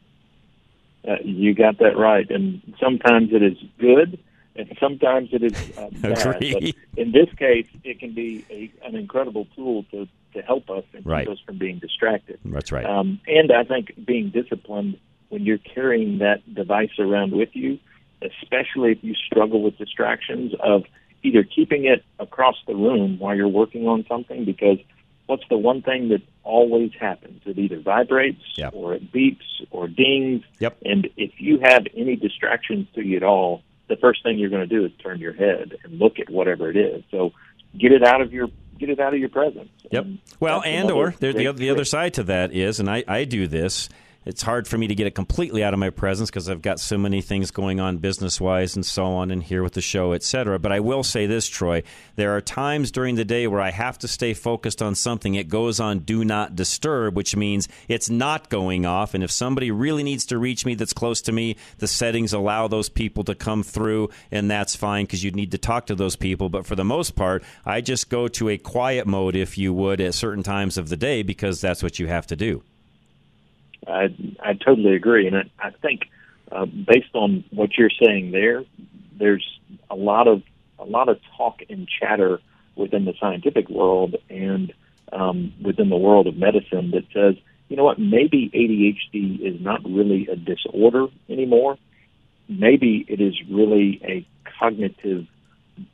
Uh, 1.07 1.17
you 1.23 1.55
got 1.55 1.79
that 1.79 1.97
right. 1.97 2.29
And 2.31 2.61
sometimes 2.81 3.31
it 3.33 3.43
is 3.43 3.57
good, 3.79 4.19
and 4.57 4.77
sometimes 4.81 5.29
it 5.33 5.43
is 5.43 5.53
uh, 5.77 5.89
bad. 5.93 6.41
But 6.41 6.63
in 6.97 7.13
this 7.13 7.29
case, 7.39 7.67
it 7.85 8.01
can 8.01 8.13
be 8.13 8.45
a, 8.51 8.87
an 8.87 8.97
incredible 8.97 9.47
tool 9.55 9.85
to, 9.93 10.09
to 10.35 10.43
help 10.43 10.69
us 10.71 10.85
and 10.95 11.07
Right. 11.07 11.27
keep 11.27 11.33
us 11.33 11.41
from 11.45 11.59
being 11.59 11.79
distracted. 11.79 12.39
That's 12.45 12.73
right. 12.73 12.85
Um, 12.85 13.21
and 13.27 13.53
I 13.53 13.65
think 13.65 13.93
being 14.05 14.31
disciplined 14.31 14.99
when 15.29 15.45
you're 15.45 15.59
carrying 15.59 16.19
that 16.19 16.39
device 16.55 16.99
around 16.99 17.33
with 17.33 17.51
you, 17.53 17.79
especially 18.23 18.93
if 18.93 18.99
you 19.03 19.15
struggle 19.15 19.63
with 19.63 19.77
distractions, 19.77 20.53
of 20.61 20.85
either 21.23 21.43
keeping 21.43 21.85
it 21.85 22.05
across 22.19 22.57
the 22.67 22.75
room 22.75 23.19
while 23.19 23.35
you're 23.35 23.49
working 23.49 23.87
on 23.89 24.05
something, 24.09 24.45
because 24.45 24.79
what's 25.27 25.45
the 25.49 25.59
one 25.59 25.83
thing 25.83 26.09
that 26.09 26.23
always 26.43 26.93
happens? 26.99 27.43
It 27.45 27.59
either 27.59 27.81
vibrates 27.81 28.43
or 28.73 28.95
it 28.95 29.13
beeps 29.13 29.67
or 29.71 29.89
dings. 29.89 30.43
Yep. 30.59 30.79
And 30.85 31.09
if 31.17 31.33
you 31.39 31.59
have 31.63 31.87
any 31.97 32.17
distractions 32.17 32.89
to 32.95 33.05
you 33.05 33.17
at 33.17 33.23
all, 33.23 33.63
the 33.89 33.97
first 33.97 34.23
thing 34.23 34.39
you're 34.39 34.51
going 34.51 34.69
to 34.69 34.75
do 34.75 34.85
is 34.85 34.93
turn 35.03 35.21
your 35.21 35.33
head 35.33 35.77
and 35.85 35.99
look 35.99 36.19
at 36.19 36.31
whatever 36.31 36.71
it 36.71 36.77
is. 36.77 37.05
So 37.11 37.33
get 37.79 37.93
it 37.93 38.03
out 38.03 38.21
of 38.21 38.33
your 38.33 38.49
get 38.79 38.91
it 38.91 39.01
out 39.01 39.15
of 39.15 39.21
your 39.21 39.29
presence. 39.29 39.71
Yep. 39.91 40.05
And 40.05 40.19
Well, 40.39 40.63
and 40.65 40.91
or 40.91 41.15
there, 41.19 41.33
the, 41.33 41.47
other, 41.47 41.59
the 41.59 41.71
other 41.71 41.85
side 41.85 42.15
to 42.15 42.23
that 42.25 42.53
is, 42.53 42.79
and 42.79 42.91
I, 42.91 43.05
I 43.09 43.25
do 43.25 43.47
this. 43.47 43.89
It's 44.27 44.43
hard 44.43 44.67
for 44.67 44.77
me 44.77 44.89
to 44.89 44.95
get 44.95 45.07
it 45.07 45.15
completely 45.15 45.63
out 45.63 45.73
of 45.73 45.79
my 45.79 45.91
presence 45.91 46.31
because 46.31 46.51
I've 46.51 46.61
got 46.61 46.81
so 46.81 46.99
many 46.99 47.23
things 47.23 47.53
going 47.53 47.79
on 47.79 47.99
business 47.99 48.41
wise 48.41 48.75
and 48.75 48.85
so 48.85 49.05
on, 49.05 49.31
and 49.31 49.41
here 49.43 49.63
with 49.63 49.75
the 49.75 49.81
show, 49.81 50.13
etc. 50.13 50.59
But 50.59 50.73
I 50.73 50.81
will 50.81 51.05
say 51.05 51.27
this, 51.27 51.47
Troy: 51.47 51.85
there 52.17 52.37
are 52.37 52.41
times 52.41 52.91
during 52.91 53.15
the 53.15 53.25
day 53.25 53.47
where 53.47 53.61
I 53.61 53.71
have 53.71 53.99
to 54.01 54.09
stay 54.09 54.35
focused 54.35 54.83
on 54.83 54.97
something. 54.97 55.37
It 55.37 55.49
goes 55.49 55.79
on 55.79 56.01
do 56.01 56.25
not 56.25 56.57
disturb, 56.57 57.17
which 57.17 57.37
means 57.37 57.69
it's 57.87 58.11
not 58.11 58.51
going 58.51 58.85
off. 58.85 59.15
And 59.15 59.23
if 59.23 59.31
somebody 59.31 59.71
really 59.71 60.03
needs 60.03 60.27
to 60.27 60.39
reach 60.39 60.67
me 60.67 60.75
that's 60.75 60.93
close 60.93 61.21
to 61.23 61.33
me, 61.33 61.57
the 61.79 61.87
settings 61.87 62.33
allow 62.33 62.67
those 62.67 62.89
people 62.89 63.23
to 63.25 63.35
come 63.37 63.63
through, 63.63 64.11
and 64.33 64.51
that's 64.51 64.75
fine 64.75 65.05
because 65.05 65.23
you 65.23 65.31
need 65.31 65.53
to 65.53 65.59
talk 65.59 65.87
to 65.87 65.95
those 65.95 66.17
people. 66.17 66.49
But 66.49 66.67
for 66.67 66.75
the 66.75 66.85
most 66.85 67.15
part, 67.15 67.45
I 67.65 67.81
just 67.81 68.11
go 68.11 68.27
to 68.27 68.49
a 68.49 68.59
quiet 68.59 69.07
mode, 69.07 69.37
if 69.37 69.57
you 69.57 69.73
would, 69.73 70.01
at 70.01 70.15
certain 70.15 70.43
times 70.43 70.77
of 70.77 70.89
the 70.89 70.97
day 70.97 71.23
because 71.23 71.61
that's 71.61 71.83
what 71.83 72.01
you 72.01 72.09
have 72.09 72.27
to 72.27 72.37
do. 72.37 72.65
I 73.87 74.15
I 74.41 74.55
totally 74.55 74.95
agree, 74.95 75.27
and 75.27 75.37
I, 75.37 75.43
I 75.59 75.71
think 75.71 76.09
uh, 76.51 76.67
based 76.67 77.15
on 77.15 77.45
what 77.51 77.77
you're 77.77 77.91
saying 77.91 78.33
there, 78.33 78.65
there's 79.19 79.47
a 79.91 79.97
lot 79.97 80.29
of 80.29 80.43
a 80.79 80.85
lot 80.85 81.09
of 81.09 81.19
talk 81.37 81.61
and 81.69 81.89
chatter 81.89 82.41
within 82.75 83.05
the 83.05 83.15
scientific 83.19 83.69
world 83.69 84.17
and 84.29 84.73
um, 85.13 85.53
within 85.63 85.89
the 85.89 85.97
world 85.97 86.27
of 86.27 86.37
medicine 86.37 86.91
that 86.91 87.05
says, 87.13 87.37
you 87.69 87.77
know 87.77 87.85
what, 87.85 87.99
maybe 87.99 88.51
ADHD 88.55 89.41
is 89.41 89.61
not 89.61 89.83
really 89.85 90.29
a 90.29 90.37
disorder 90.37 91.07
anymore. 91.29 91.79
Maybe 92.49 93.05
it 93.09 93.21
is 93.21 93.35
really 93.51 94.01
a 94.05 94.27
cognitive 94.59 95.27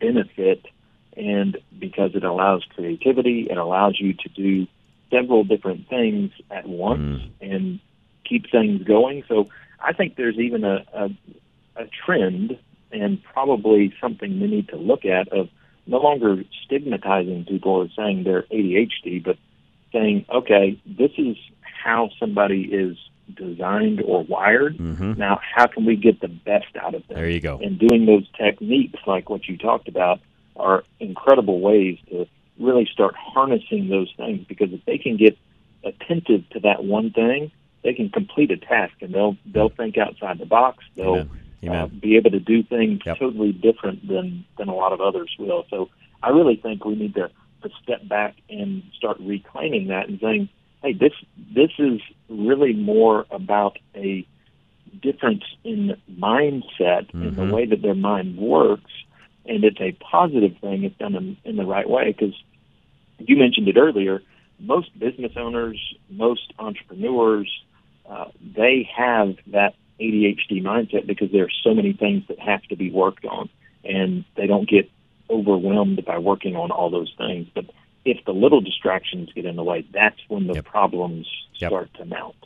benefit, 0.00 0.66
and 1.16 1.56
because 1.78 2.14
it 2.14 2.24
allows 2.24 2.64
creativity, 2.74 3.48
it 3.50 3.56
allows 3.56 3.98
you 3.98 4.12
to 4.14 4.28
do 4.28 4.66
several 5.12 5.44
different 5.44 5.88
things 5.88 6.32
at 6.50 6.66
once 6.68 7.22
and 7.40 7.80
keep 8.24 8.50
things 8.50 8.82
going. 8.82 9.24
So 9.28 9.48
I 9.80 9.92
think 9.92 10.16
there's 10.16 10.38
even 10.38 10.64
a, 10.64 10.84
a, 10.94 11.10
a 11.76 11.86
trend 12.04 12.58
and 12.90 13.22
probably 13.22 13.94
something 14.00 14.40
we 14.40 14.46
need 14.46 14.68
to 14.68 14.76
look 14.76 15.04
at 15.04 15.28
of 15.28 15.48
no 15.86 15.98
longer 15.98 16.44
stigmatizing 16.64 17.44
people 17.46 17.72
or 17.72 17.88
saying 17.96 18.24
they're 18.24 18.42
ADHD, 18.44 19.22
but 19.24 19.36
saying, 19.92 20.24
okay, 20.32 20.80
this 20.86 21.10
is 21.18 21.36
how 21.62 22.10
somebody 22.18 22.62
is 22.62 22.96
designed 23.34 24.00
or 24.02 24.22
wired. 24.24 24.76
Mm-hmm. 24.78 25.14
Now, 25.14 25.40
how 25.42 25.66
can 25.66 25.84
we 25.84 25.96
get 25.96 26.20
the 26.20 26.28
best 26.28 26.76
out 26.80 26.94
of 26.94 27.06
them? 27.08 27.16
There 27.16 27.28
you 27.28 27.40
go. 27.40 27.58
And 27.58 27.78
doing 27.78 28.06
those 28.06 28.26
techniques, 28.36 28.98
like 29.06 29.28
what 29.28 29.46
you 29.48 29.56
talked 29.56 29.88
about, 29.88 30.20
are 30.56 30.84
incredible 31.00 31.60
ways 31.60 31.98
to 32.10 32.26
really 32.58 32.88
start 32.92 33.14
harnessing 33.16 33.88
those 33.88 34.12
things 34.16 34.46
because 34.46 34.72
if 34.72 34.84
they 34.84 34.98
can 34.98 35.16
get 35.16 35.36
attentive 35.84 36.48
to 36.50 36.60
that 36.60 36.84
one 36.84 37.10
thing, 37.10 37.50
they 37.82 37.94
can 37.94 38.10
complete 38.10 38.50
a 38.50 38.56
task 38.56 38.94
and 39.00 39.12
they'll 39.12 39.36
they'll 39.46 39.68
think 39.68 39.98
outside 39.98 40.38
the 40.38 40.46
box. 40.46 40.84
They'll 40.96 41.26
uh, 41.68 41.86
be 41.86 42.16
able 42.16 42.30
to 42.30 42.40
do 42.40 42.62
things 42.62 43.00
totally 43.04 43.52
different 43.52 44.06
than 44.06 44.44
than 44.58 44.68
a 44.68 44.74
lot 44.74 44.92
of 44.92 45.00
others 45.00 45.34
will. 45.38 45.64
So 45.70 45.90
I 46.22 46.30
really 46.30 46.56
think 46.56 46.84
we 46.84 46.94
need 46.94 47.14
to, 47.14 47.30
to 47.62 47.70
step 47.82 48.06
back 48.08 48.36
and 48.48 48.82
start 48.96 49.18
reclaiming 49.20 49.88
that 49.88 50.08
and 50.08 50.20
saying, 50.20 50.48
hey, 50.82 50.92
this 50.92 51.12
this 51.54 51.70
is 51.78 52.00
really 52.28 52.72
more 52.72 53.26
about 53.30 53.78
a 53.94 54.26
difference 55.00 55.42
in 55.64 55.96
mindset 56.18 57.12
and 57.14 57.36
the 57.36 57.54
way 57.54 57.66
that 57.66 57.82
their 57.82 57.94
mind 57.94 58.36
works, 58.36 58.90
and 59.46 59.64
it's 59.64 59.80
a 59.80 59.92
positive 59.92 60.56
thing 60.60 60.84
if 60.84 60.96
done 60.98 61.14
in, 61.14 61.36
in 61.44 61.56
the 61.56 61.66
right 61.66 61.88
way. 61.88 62.12
Because 62.12 62.34
you 63.18 63.36
mentioned 63.36 63.68
it 63.68 63.76
earlier, 63.76 64.22
most 64.58 64.96
business 64.98 65.32
owners, 65.36 65.78
most 66.08 66.52
entrepreneurs, 66.58 67.50
uh, 68.08 68.26
they 68.56 68.88
have 68.96 69.36
that 69.48 69.74
ADHD 70.00 70.62
mindset 70.62 71.06
because 71.06 71.30
there 71.32 71.44
are 71.44 71.50
so 71.62 71.74
many 71.74 71.92
things 71.92 72.24
that 72.28 72.38
have 72.38 72.62
to 72.64 72.76
be 72.76 72.90
worked 72.90 73.24
on, 73.24 73.48
and 73.84 74.24
they 74.36 74.46
don't 74.46 74.68
get 74.68 74.90
overwhelmed 75.30 76.04
by 76.04 76.18
working 76.18 76.56
on 76.56 76.70
all 76.70 76.90
those 76.90 77.12
things. 77.16 77.48
But 77.54 77.66
if 78.04 78.24
the 78.24 78.32
little 78.32 78.60
distractions 78.60 79.30
get 79.34 79.44
in 79.44 79.56
the 79.56 79.62
way, 79.62 79.86
that's 79.92 80.18
when 80.28 80.46
the 80.46 80.62
problems 80.62 81.26
start 81.54 81.94
to 81.94 82.04
mount, 82.04 82.36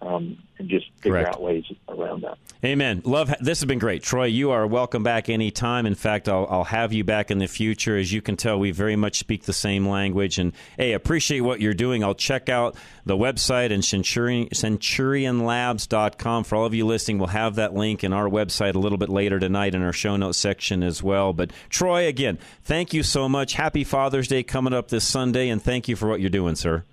um, 0.00 0.38
and 0.58 0.68
just 0.68 0.86
figure 1.00 1.18
Correct. 1.18 1.36
out 1.36 1.42
ways 1.42 1.64
around 1.88 2.22
that. 2.22 2.38
Amen. 2.64 3.02
Love. 3.04 3.32
This 3.40 3.60
has 3.60 3.66
been 3.66 3.78
great, 3.78 4.02
Troy. 4.02 4.24
You 4.24 4.50
are 4.50 4.66
welcome 4.66 5.02
back 5.04 5.28
anytime. 5.28 5.86
In 5.86 5.94
fact, 5.94 6.28
I'll, 6.28 6.46
I'll 6.50 6.64
have 6.64 6.92
you 6.92 7.04
back 7.04 7.30
in 7.30 7.38
the 7.38 7.46
future. 7.46 7.96
As 7.96 8.12
you 8.12 8.20
can 8.20 8.36
tell, 8.36 8.58
we 8.58 8.72
very 8.72 8.96
much 8.96 9.18
speak 9.18 9.44
the 9.44 9.52
same 9.52 9.88
language, 9.88 10.38
and 10.38 10.52
hey, 10.76 10.92
appreciate 10.92 11.40
what 11.40 11.60
you're 11.60 11.74
doing. 11.74 12.02
I'll 12.02 12.14
check 12.14 12.48
out 12.48 12.76
the 13.04 13.16
website 13.16 13.72
and 13.72 13.84
Centurion, 13.84 14.48
CenturionLabs.com 14.48 16.44
for 16.44 16.56
all 16.56 16.66
of 16.66 16.74
you 16.74 16.86
listening. 16.86 17.18
We'll 17.18 17.28
have 17.28 17.54
that 17.56 17.74
link 17.74 18.02
in 18.02 18.12
our 18.12 18.28
website 18.28 18.74
a 18.74 18.80
little 18.80 18.98
bit 18.98 19.08
later 19.08 19.38
tonight 19.38 19.74
in 19.74 19.82
our 19.82 19.92
show 19.92 20.16
notes 20.16 20.38
section 20.38 20.82
as 20.82 21.02
well. 21.02 21.32
But 21.32 21.52
Troy, 21.70 22.06
again, 22.06 22.38
thank 22.64 22.92
you 22.92 23.02
so 23.02 23.28
much. 23.28 23.54
Happy 23.54 23.84
Father's 23.84 24.28
Day 24.28 24.42
coming 24.42 24.72
up 24.72 24.88
this 24.88 25.06
Sunday, 25.06 25.48
and 25.48 25.62
thank 25.62 25.88
you 25.88 25.94
for 25.94 26.08
what 26.08 26.20
you're 26.20 26.30
doing, 26.30 26.56
sir. 26.56 26.84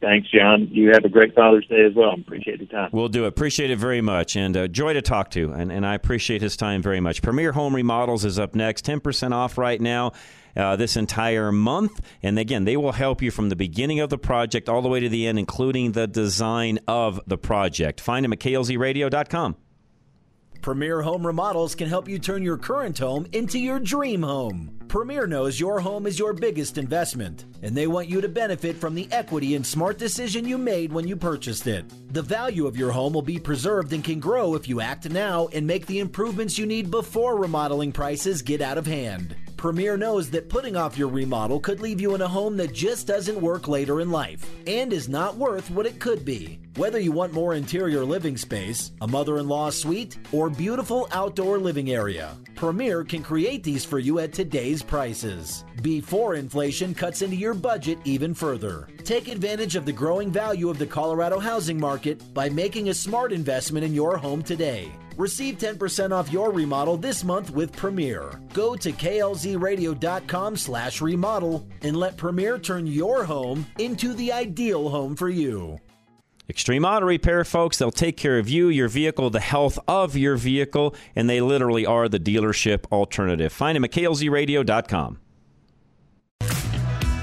Thanks, 0.00 0.28
John. 0.30 0.68
You 0.70 0.90
have 0.92 1.04
a 1.04 1.08
great 1.08 1.34
Father's 1.34 1.66
Day 1.66 1.84
as 1.88 1.94
well. 1.94 2.12
Appreciate 2.12 2.58
the 2.58 2.66
time. 2.66 2.90
We'll 2.92 3.08
do. 3.08 3.24
Appreciate 3.24 3.70
it 3.70 3.78
very 3.78 4.02
much. 4.02 4.36
And 4.36 4.56
uh, 4.56 4.68
joy 4.68 4.92
to 4.92 5.00
talk 5.00 5.30
to. 5.30 5.52
And, 5.52 5.72
and 5.72 5.86
I 5.86 5.94
appreciate 5.94 6.42
his 6.42 6.56
time 6.56 6.82
very 6.82 7.00
much. 7.00 7.22
Premier 7.22 7.52
Home 7.52 7.74
Remodels 7.74 8.24
is 8.24 8.38
up 8.38 8.54
next. 8.54 8.84
10% 8.84 9.32
off 9.32 9.56
right 9.56 9.80
now. 9.80 10.12
Uh, 10.54 10.74
this 10.74 10.96
entire 10.96 11.52
month. 11.52 12.00
And 12.22 12.38
again, 12.38 12.64
they 12.64 12.78
will 12.78 12.92
help 12.92 13.20
you 13.20 13.30
from 13.30 13.50
the 13.50 13.56
beginning 13.56 14.00
of 14.00 14.08
the 14.08 14.16
project 14.16 14.70
all 14.70 14.80
the 14.80 14.88
way 14.88 15.00
to 15.00 15.08
the 15.08 15.26
end, 15.26 15.38
including 15.38 15.92
the 15.92 16.06
design 16.06 16.78
of 16.88 17.20
the 17.26 17.36
project. 17.36 18.00
Find 18.00 18.24
them 18.24 18.32
at 18.32 18.38
klzradio.com. 18.38 19.56
Premier 20.62 21.02
Home 21.02 21.26
Remodels 21.26 21.74
can 21.74 21.88
help 21.88 22.08
you 22.08 22.18
turn 22.18 22.42
your 22.42 22.56
current 22.56 22.98
home 22.98 23.26
into 23.32 23.58
your 23.58 23.78
dream 23.78 24.22
home. 24.22 24.70
Premier 24.88 25.26
knows 25.26 25.58
your 25.58 25.80
home 25.80 26.06
is 26.06 26.18
your 26.18 26.32
biggest 26.32 26.78
investment, 26.78 27.44
and 27.62 27.76
they 27.76 27.86
want 27.86 28.08
you 28.08 28.20
to 28.20 28.28
benefit 28.28 28.76
from 28.76 28.94
the 28.94 29.08
equity 29.10 29.54
and 29.54 29.66
smart 29.66 29.98
decision 29.98 30.46
you 30.46 30.56
made 30.58 30.92
when 30.92 31.06
you 31.06 31.16
purchased 31.16 31.66
it. 31.66 31.84
The 32.12 32.22
value 32.22 32.66
of 32.66 32.76
your 32.76 32.92
home 32.92 33.12
will 33.12 33.22
be 33.22 33.38
preserved 33.38 33.92
and 33.92 34.02
can 34.02 34.20
grow 34.20 34.54
if 34.54 34.68
you 34.68 34.80
act 34.80 35.10
now 35.10 35.48
and 35.52 35.66
make 35.66 35.86
the 35.86 35.98
improvements 35.98 36.58
you 36.58 36.66
need 36.66 36.90
before 36.90 37.36
remodeling 37.36 37.92
prices 37.92 38.42
get 38.42 38.60
out 38.60 38.78
of 38.78 38.86
hand. 38.86 39.34
Premier 39.66 39.96
knows 39.96 40.30
that 40.30 40.48
putting 40.48 40.76
off 40.76 40.96
your 40.96 41.08
remodel 41.08 41.58
could 41.58 41.80
leave 41.80 42.00
you 42.00 42.14
in 42.14 42.22
a 42.22 42.28
home 42.28 42.56
that 42.56 42.72
just 42.72 43.08
doesn't 43.08 43.40
work 43.40 43.66
later 43.66 44.00
in 44.00 44.12
life 44.12 44.48
and 44.68 44.92
is 44.92 45.08
not 45.08 45.34
worth 45.34 45.68
what 45.72 45.86
it 45.86 45.98
could 45.98 46.24
be. 46.24 46.60
Whether 46.76 47.00
you 47.00 47.10
want 47.10 47.32
more 47.32 47.54
interior 47.54 48.04
living 48.04 48.36
space, 48.36 48.92
a 49.00 49.08
mother 49.08 49.38
in 49.38 49.48
law 49.48 49.70
suite, 49.70 50.18
or 50.30 50.48
beautiful 50.48 51.08
outdoor 51.10 51.58
living 51.58 51.90
area, 51.90 52.36
Premier 52.54 53.02
can 53.02 53.24
create 53.24 53.64
these 53.64 53.84
for 53.84 53.98
you 53.98 54.20
at 54.20 54.32
today's 54.32 54.84
prices. 54.84 55.64
Before 55.82 56.36
inflation 56.36 56.94
cuts 56.94 57.22
into 57.22 57.34
your 57.34 57.52
budget 57.52 57.98
even 58.04 58.34
further. 58.34 58.86
Take 59.02 59.26
advantage 59.26 59.74
of 59.74 59.84
the 59.84 59.92
growing 59.92 60.30
value 60.30 60.70
of 60.70 60.78
the 60.78 60.86
Colorado 60.86 61.40
housing 61.40 61.80
market 61.80 62.22
by 62.32 62.48
making 62.48 62.90
a 62.90 62.94
smart 62.94 63.32
investment 63.32 63.84
in 63.84 63.94
your 63.94 64.16
home 64.16 64.44
today. 64.44 64.92
Receive 65.16 65.58
10% 65.58 66.12
off 66.12 66.32
your 66.32 66.52
remodel 66.52 66.96
this 66.96 67.24
month 67.24 67.50
with 67.50 67.72
Premier. 67.72 68.40
Go 68.52 68.76
to 68.76 68.92
klzradio.com 68.92 70.56
slash 70.56 71.00
remodel 71.00 71.66
and 71.82 71.96
let 71.96 72.16
Premier 72.16 72.58
turn 72.58 72.86
your 72.86 73.24
home 73.24 73.66
into 73.78 74.12
the 74.14 74.32
ideal 74.32 74.88
home 74.88 75.16
for 75.16 75.28
you. 75.28 75.78
Extreme 76.48 76.84
Auto 76.84 77.06
Repair, 77.06 77.44
folks, 77.44 77.78
they'll 77.78 77.90
take 77.90 78.16
care 78.16 78.38
of 78.38 78.48
you, 78.48 78.68
your 78.68 78.86
vehicle, 78.88 79.30
the 79.30 79.40
health 79.40 79.80
of 79.88 80.16
your 80.16 80.36
vehicle, 80.36 80.94
and 81.16 81.28
they 81.28 81.40
literally 81.40 81.84
are 81.84 82.08
the 82.08 82.20
dealership 82.20 82.84
alternative. 82.92 83.52
Find 83.52 83.74
them 83.74 83.84
at 83.84 83.90
klzradio.com. 83.90 85.18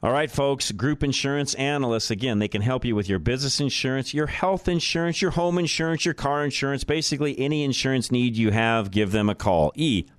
All 0.01 0.13
right, 0.13 0.31
folks, 0.31 0.71
group 0.71 1.03
insurance 1.03 1.53
analysts, 1.55 2.09
again, 2.09 2.39
they 2.39 2.47
can 2.47 2.61
help 2.61 2.85
you 2.85 2.95
with 2.95 3.09
your 3.09 3.19
business 3.19 3.59
insurance, 3.59 4.13
your 4.13 4.27
health 4.27 4.69
insurance, 4.69 5.21
your 5.21 5.31
home 5.31 5.57
insurance, 5.57 6.05
your 6.05 6.13
car 6.13 6.45
insurance, 6.45 6.85
basically 6.85 7.37
any 7.37 7.65
insurance 7.65 8.09
need 8.09 8.37
you 8.37 8.51
have, 8.51 8.91
give 8.91 9.11
them 9.11 9.29
a 9.29 9.35
call. 9.35 9.73
E-GIA.com. 9.75 10.09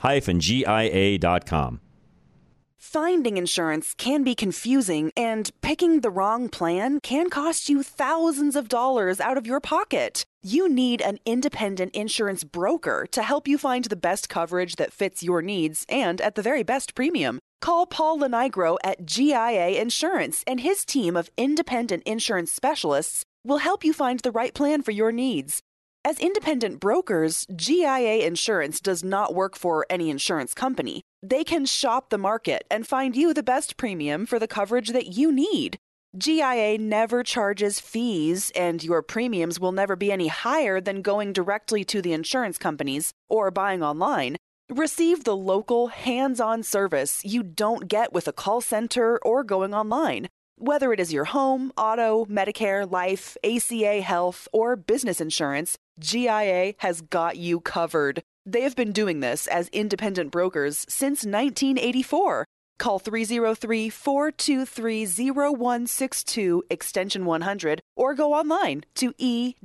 Finding 2.81 3.37
insurance 3.37 3.95
can 3.99 4.25
be 4.25 4.35
confusing, 4.35 5.13
and 5.15 5.51
picking 5.61 6.01
the 6.01 6.09
wrong 6.11 6.49
plan 6.49 6.99
can 7.01 7.29
cost 7.29 7.69
you 7.69 7.83
thousands 7.83 8.57
of 8.57 8.71
dollars 8.71 9.21
out 9.21 9.37
of 9.37 9.47
your 9.47 9.61
pocket. 9.61 10.25
You 10.43 10.67
need 10.67 11.03
an 11.03 11.19
independent 11.27 11.95
insurance 11.95 12.43
broker 12.43 13.07
to 13.11 13.23
help 13.23 13.47
you 13.47 13.59
find 13.59 13.85
the 13.85 13.97
best 13.97 14.31
coverage 14.31 14.77
that 14.77 14.95
fits 14.95 15.23
your 15.23 15.43
needs 15.43 15.85
and 15.91 16.23
at 16.23 16.37
the 16.37 16.43
very 16.43 16.63
best 16.63 16.95
premium. 16.95 17.39
Call 17.61 17.85
Paul 17.85 18.19
Lenigro 18.21 18.79
at 18.83 19.05
GIA 19.05 19.79
Insurance, 19.79 20.43
and 20.47 20.61
his 20.61 20.87
team 20.87 21.19
of 21.19 21.29
independent 21.37 22.03
insurance 22.05 22.51
specialists 22.51 23.25
will 23.45 23.59
help 23.59 23.85
you 23.85 23.93
find 23.93 24.21
the 24.21 24.33
right 24.33 24.55
plan 24.55 24.81
for 24.81 24.93
your 24.93 25.13
needs. 25.13 25.61
As 26.03 26.19
independent 26.19 26.81
brokers, 26.81 27.47
GIA 27.55 28.27
Insurance 28.27 28.81
does 28.81 29.05
not 29.05 29.35
work 29.35 29.55
for 29.55 29.85
any 29.91 30.09
insurance 30.09 30.55
company. 30.55 31.03
They 31.23 31.45
can 31.45 31.67
shop 31.67 32.09
the 32.09 32.19
market 32.19 32.65
and 32.71 32.87
find 32.87 33.15
you 33.15 33.35
the 33.35 33.43
best 33.43 33.77
premium 33.77 34.25
for 34.25 34.39
the 34.39 34.49
coverage 34.49 34.89
that 34.91 35.19
you 35.19 35.31
need. 35.31 35.79
GIA 36.17 36.79
never 36.79 37.23
charges 37.23 37.79
fees, 37.79 38.51
and 38.57 38.83
your 38.83 39.03
premiums 39.03 39.61
will 39.61 39.71
never 39.71 39.95
be 39.95 40.11
any 40.11 40.29
higher 40.29 40.81
than 40.81 41.03
going 41.03 41.33
directly 41.33 41.85
to 41.85 42.03
the 42.03 42.13
insurance 42.13 42.59
companies 42.59 43.13
or 43.29 43.51
buying 43.51 43.83
online. 43.83 44.37
Receive 44.71 45.25
the 45.25 45.37
local, 45.37 45.89
hands 45.89 46.41
on 46.41 46.63
service 46.63 47.23
you 47.25 47.43
don't 47.43 47.87
get 47.87 48.13
with 48.13 48.27
a 48.27 48.33
call 48.33 48.61
center 48.61 49.19
or 49.19 49.45
going 49.45 49.75
online. 49.75 50.29
Whether 50.57 50.93
it 50.93 51.01
is 51.01 51.13
your 51.13 51.27
home, 51.27 51.73
auto, 51.77 52.25
Medicare, 52.27 52.91
life, 52.91 53.37
ACA 53.45 54.01
health, 54.01 54.49
or 54.53 54.75
business 54.77 55.21
insurance, 55.21 55.77
GIA 55.99 56.75
has 56.79 57.03
got 57.03 57.37
you 57.37 57.61
covered. 57.61 58.23
They 58.47 58.63
have 58.63 58.77
been 58.77 58.93
doing 58.93 59.21
this 59.21 59.47
as 59.47 59.69
independent 59.69 60.31
brokers 60.31 60.87
since 60.89 61.25
1984. 61.25 62.47
Call 62.79 62.99
303 62.99 63.91
423 63.91 65.05
0162 65.07 66.63
extension 66.71 67.25
100 67.27 67.81
or 67.97 68.15
go 68.15 68.33
online 68.33 68.85
to 68.95 69.13
e-gia.com. 69.19 69.61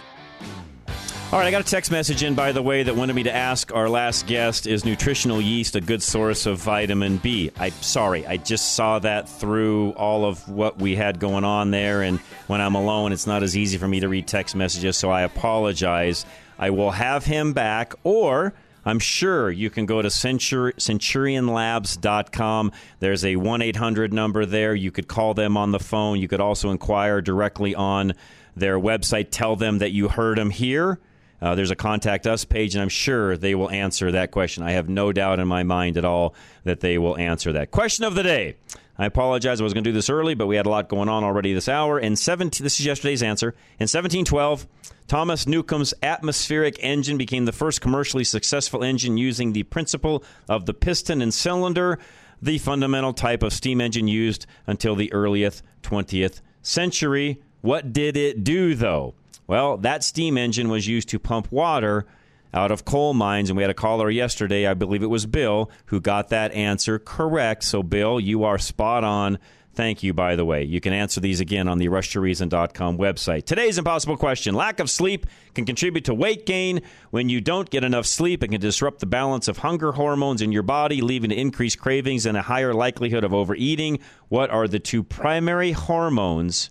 All 1.35 1.41
right, 1.41 1.49
I 1.49 1.51
got 1.51 1.63
a 1.63 1.65
text 1.65 1.91
message 1.91 2.23
in, 2.23 2.37
by 2.37 2.53
the 2.53 2.63
way, 2.63 2.85
that 2.85 2.95
wanted 2.95 3.17
me 3.17 3.25
to 3.25 3.35
ask 3.35 3.75
our 3.75 3.89
last 3.89 4.29
guest 4.29 4.69
is 4.69 4.85
nutritional 4.85 5.41
yeast 5.41 5.75
a 5.75 5.81
good 5.81 6.01
source 6.01 6.47
of 6.47 6.59
vitamin 6.59 7.17
B? 7.17 7.51
I'm 7.57 7.73
sorry, 7.73 8.25
I 8.25 8.37
just 8.37 8.77
saw 8.77 9.01
that 9.01 9.29
through 9.29 9.95
all 9.95 10.27
of 10.27 10.49
what 10.49 10.79
we 10.79 10.95
had 10.95 11.19
going 11.19 11.43
on 11.43 11.73
there, 11.73 12.03
and 12.03 12.21
when 12.47 12.61
I'm 12.61 12.77
alone, 12.77 13.11
it's 13.11 13.27
not 13.27 13.43
as 13.43 13.57
easy 13.57 13.79
for 13.79 13.89
me 13.89 13.99
to 13.99 14.09
read 14.09 14.29
text 14.29 14.55
messages, 14.55 14.97
so 14.97 15.11
I 15.11 15.23
apologize. 15.23 16.25
I 16.57 16.71
will 16.71 16.93
have 16.93 17.25
him 17.25 17.53
back, 17.53 17.95
or 18.05 18.55
I'm 18.85 19.01
sure 19.01 19.51
you 19.51 19.71
can 19.71 19.87
go 19.87 20.03
to 20.03 20.11
Centur- 20.11 20.75
centurionlabs.com. 20.75 22.73
There's 23.01 23.25
a 23.25 23.35
1 23.35 23.61
800 23.61 24.13
number 24.13 24.47
there. 24.47 24.73
You 24.73 24.93
could 24.93 25.09
call 25.09 25.35
them 25.35 25.57
on 25.57 25.73
the 25.73 25.81
phone. 25.81 26.21
You 26.21 26.29
could 26.29 26.41
also 26.41 26.71
inquire 26.71 27.21
directly 27.21 27.75
on 27.75 28.13
their 28.55 28.79
website. 28.79 29.33
Tell 29.33 29.57
them 29.57 29.79
that 29.79 29.91
you 29.91 30.07
heard 30.07 30.39
them 30.39 30.51
here. 30.51 31.01
Uh, 31.41 31.55
there's 31.55 31.71
a 31.71 31.77
contact 31.77 32.27
us 32.27 32.45
page, 32.45 32.75
and 32.75 32.83
I'm 32.83 32.89
sure 32.89 33.37
they 33.37 33.55
will 33.55 33.71
answer 33.71 34.13
that 34.13 34.31
question. 34.31 34.63
I 34.63 34.73
have 34.73 34.89
no 34.89 35.13
doubt 35.13 35.41
in 35.41 35.49
my 35.49 35.63
mind 35.63 35.97
at 35.97 36.05
all 36.05 36.35
that 36.65 36.81
they 36.81 36.99
will 36.99 37.17
answer 37.19 37.53
that. 37.53 37.71
Question 37.71 38.05
of 38.05 38.15
the 38.15 38.23
day. 38.23 38.57
I 38.97 39.07
apologize. 39.07 39.61
I 39.61 39.65
was 39.65 39.75
going 39.75 39.85
to 39.85 39.91
do 39.91 39.95
this 39.95 40.09
early, 40.09 40.35
but 40.35 40.47
we 40.47 40.57
had 40.57 40.67
a 40.67 40.71
lot 40.71 40.89
going 40.89 41.09
on 41.09 41.25
already 41.25 41.53
this 41.53 41.69
hour. 41.69 41.99
In 41.99 42.15
17, 42.15 42.65
this 42.65 42.79
is 42.79 42.87
yesterday's 42.87 43.23
answer. 43.23 43.49
In 43.81 43.89
1712, 43.89 44.67
Thomas 45.09 45.47
Newcomen's 45.47 45.95
atmospheric 46.03 46.77
engine 46.81 47.19
became 47.19 47.45
the 47.45 47.53
first 47.53 47.81
commercially 47.81 48.25
successful 48.25 48.85
engine 48.85 49.17
using 49.17 49.53
the 49.53 49.65
principle 49.65 50.23
of 50.49 50.67
the 50.67 50.75
piston 50.75 51.21
and 51.21 51.35
cylinder, 51.35 51.99
the 52.41 52.59
fundamental 52.59 53.13
type 53.13 53.43
of 53.43 53.53
steam 53.53 53.81
engine 53.81 54.07
used 54.07 54.47
until 54.67 54.95
the 54.95 55.13
earliest 55.13 55.63
20th 55.83 56.41
century. 56.63 57.43
What 57.63 57.93
did 57.93 58.17
it 58.17 58.45
do, 58.45 58.75
though? 58.75 59.15
Well, 59.47 59.77
that 59.79 60.03
steam 60.03 60.39
engine 60.39 60.69
was 60.69 60.87
used 60.87 61.09
to 61.11 61.19
pump 61.19 61.53
water 61.53 62.07
out 62.55 62.71
of 62.71 62.85
coal 62.85 63.15
mines, 63.15 63.51
and 63.51 63.57
we 63.57 63.63
had 63.63 63.71
a 63.71 63.75
caller 63.75 64.09
yesterday, 64.09 64.67
I 64.67 64.75
believe 64.75 65.03
it 65.03 65.09
was 65.09 65.27
Bill, 65.27 65.71
who 65.87 66.01
got 66.01 66.29
that 66.29 66.53
answer 66.53 66.99
correct. 66.99 67.65
So, 67.65 67.83
Bill, 67.83 68.21
you 68.21 68.45
are 68.45 68.59
spot 68.59 69.03
on. 69.03 69.39
Thank 69.75 70.05
you, 70.05 70.15
by 70.15 70.37
the 70.37 70.45
way. 70.45 70.63
You 70.63 70.81
can 70.81 70.93
answer 70.93 71.21
these 71.21 71.41
again 71.41 71.67
on 71.67 71.79
the 71.79 71.89
rushtoreason.com 71.89 72.97
website. 72.97 73.45
Today's 73.45 73.77
impossible 73.77 74.17
question 74.17 74.55
lack 74.55 74.79
of 74.79 74.89
sleep 74.89 75.27
can 75.53 75.65
contribute 75.65 76.05
to 76.05 76.15
weight 76.15 76.47
gain. 76.47 76.83
When 77.11 77.29
you 77.29 77.41
don't 77.41 77.69
get 77.69 77.83
enough 77.83 78.07
sleep, 78.07 78.45
it 78.45 78.49
can 78.49 78.61
disrupt 78.61 79.01
the 79.01 79.07
balance 79.07 79.49
of 79.49 79.59
hunger 79.59 79.91
hormones 79.91 80.43
in 80.43 80.53
your 80.53 80.63
body, 80.63 81.01
leading 81.01 81.31
to 81.31 81.37
increased 81.37 81.81
cravings 81.81 82.25
and 82.25 82.37
a 82.37 82.43
higher 82.43 82.73
likelihood 82.73 83.25
of 83.25 83.35
overeating. 83.35 83.99
What 84.29 84.51
are 84.51 84.69
the 84.69 84.79
two 84.79 85.03
primary 85.03 85.73
hormones 85.73 86.71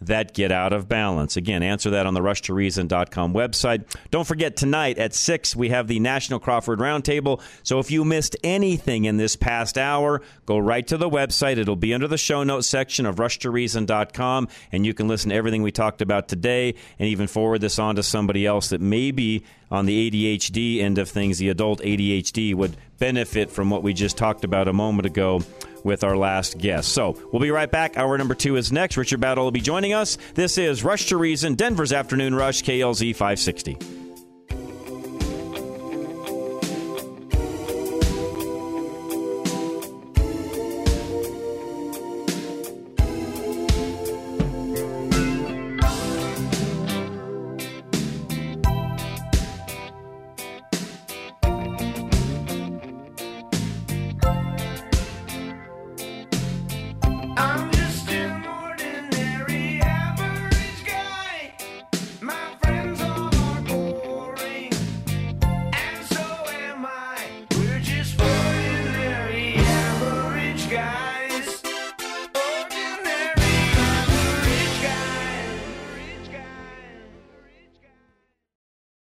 that 0.00 0.34
get 0.34 0.52
out 0.52 0.72
of 0.72 0.88
balance? 0.88 1.36
Again, 1.36 1.62
answer 1.62 1.90
that 1.90 2.06
on 2.06 2.14
the 2.14 2.20
rushtoreason.com 2.20 3.34
website. 3.34 3.84
Don't 4.10 4.26
forget, 4.26 4.56
tonight 4.56 4.98
at 4.98 5.14
6, 5.14 5.54
we 5.56 5.68
have 5.70 5.88
the 5.88 6.00
National 6.00 6.38
Crawford 6.38 6.78
Roundtable. 6.78 7.42
So 7.62 7.78
if 7.78 7.90
you 7.90 8.04
missed 8.04 8.36
anything 8.42 9.04
in 9.04 9.16
this 9.16 9.36
past 9.36 9.78
hour, 9.78 10.22
go 10.46 10.58
right 10.58 10.86
to 10.86 10.96
the 10.96 11.10
website. 11.10 11.58
It'll 11.58 11.76
be 11.76 11.94
under 11.94 12.08
the 12.08 12.18
show 12.18 12.42
notes 12.42 12.66
section 12.66 13.06
of 13.06 13.16
rushtoreason.com, 13.16 14.48
and 14.72 14.86
you 14.86 14.94
can 14.94 15.08
listen 15.08 15.30
to 15.30 15.36
everything 15.36 15.62
we 15.62 15.72
talked 15.72 16.02
about 16.02 16.28
today 16.28 16.74
and 16.98 17.08
even 17.08 17.26
forward 17.26 17.60
this 17.60 17.78
on 17.78 17.96
to 17.96 18.02
somebody 18.02 18.46
else 18.46 18.68
that 18.68 18.80
may 18.80 19.10
be 19.10 19.44
on 19.70 19.86
the 19.86 20.10
ADHD 20.10 20.80
end 20.80 20.98
of 20.98 21.08
things, 21.08 21.38
the 21.38 21.48
adult 21.48 21.80
ADHD, 21.80 22.54
would 22.54 22.76
benefit 23.00 23.50
from 23.50 23.68
what 23.68 23.82
we 23.82 23.92
just 23.92 24.16
talked 24.16 24.44
about 24.44 24.68
a 24.68 24.72
moment 24.72 25.06
ago 25.06 25.42
with 25.82 26.04
our 26.04 26.16
last 26.16 26.58
guest. 26.58 26.92
So 26.92 27.16
we'll 27.32 27.42
be 27.42 27.50
right 27.50 27.70
back. 27.70 27.96
Hour 27.96 28.16
number 28.16 28.36
two 28.36 28.54
is 28.56 28.70
next. 28.70 28.96
Richard 28.96 29.20
Battle 29.20 29.42
will 29.42 29.50
be 29.50 29.60
joining 29.60 29.92
us. 29.92 30.16
This 30.34 30.58
is 30.58 30.84
Rush 30.84 31.06
to 31.06 31.16
Reason, 31.16 31.54
Denver's 31.54 31.92
Afternoon 31.92 32.36
Rush, 32.36 32.62
KLZ 32.62 33.16
560. 33.16 33.99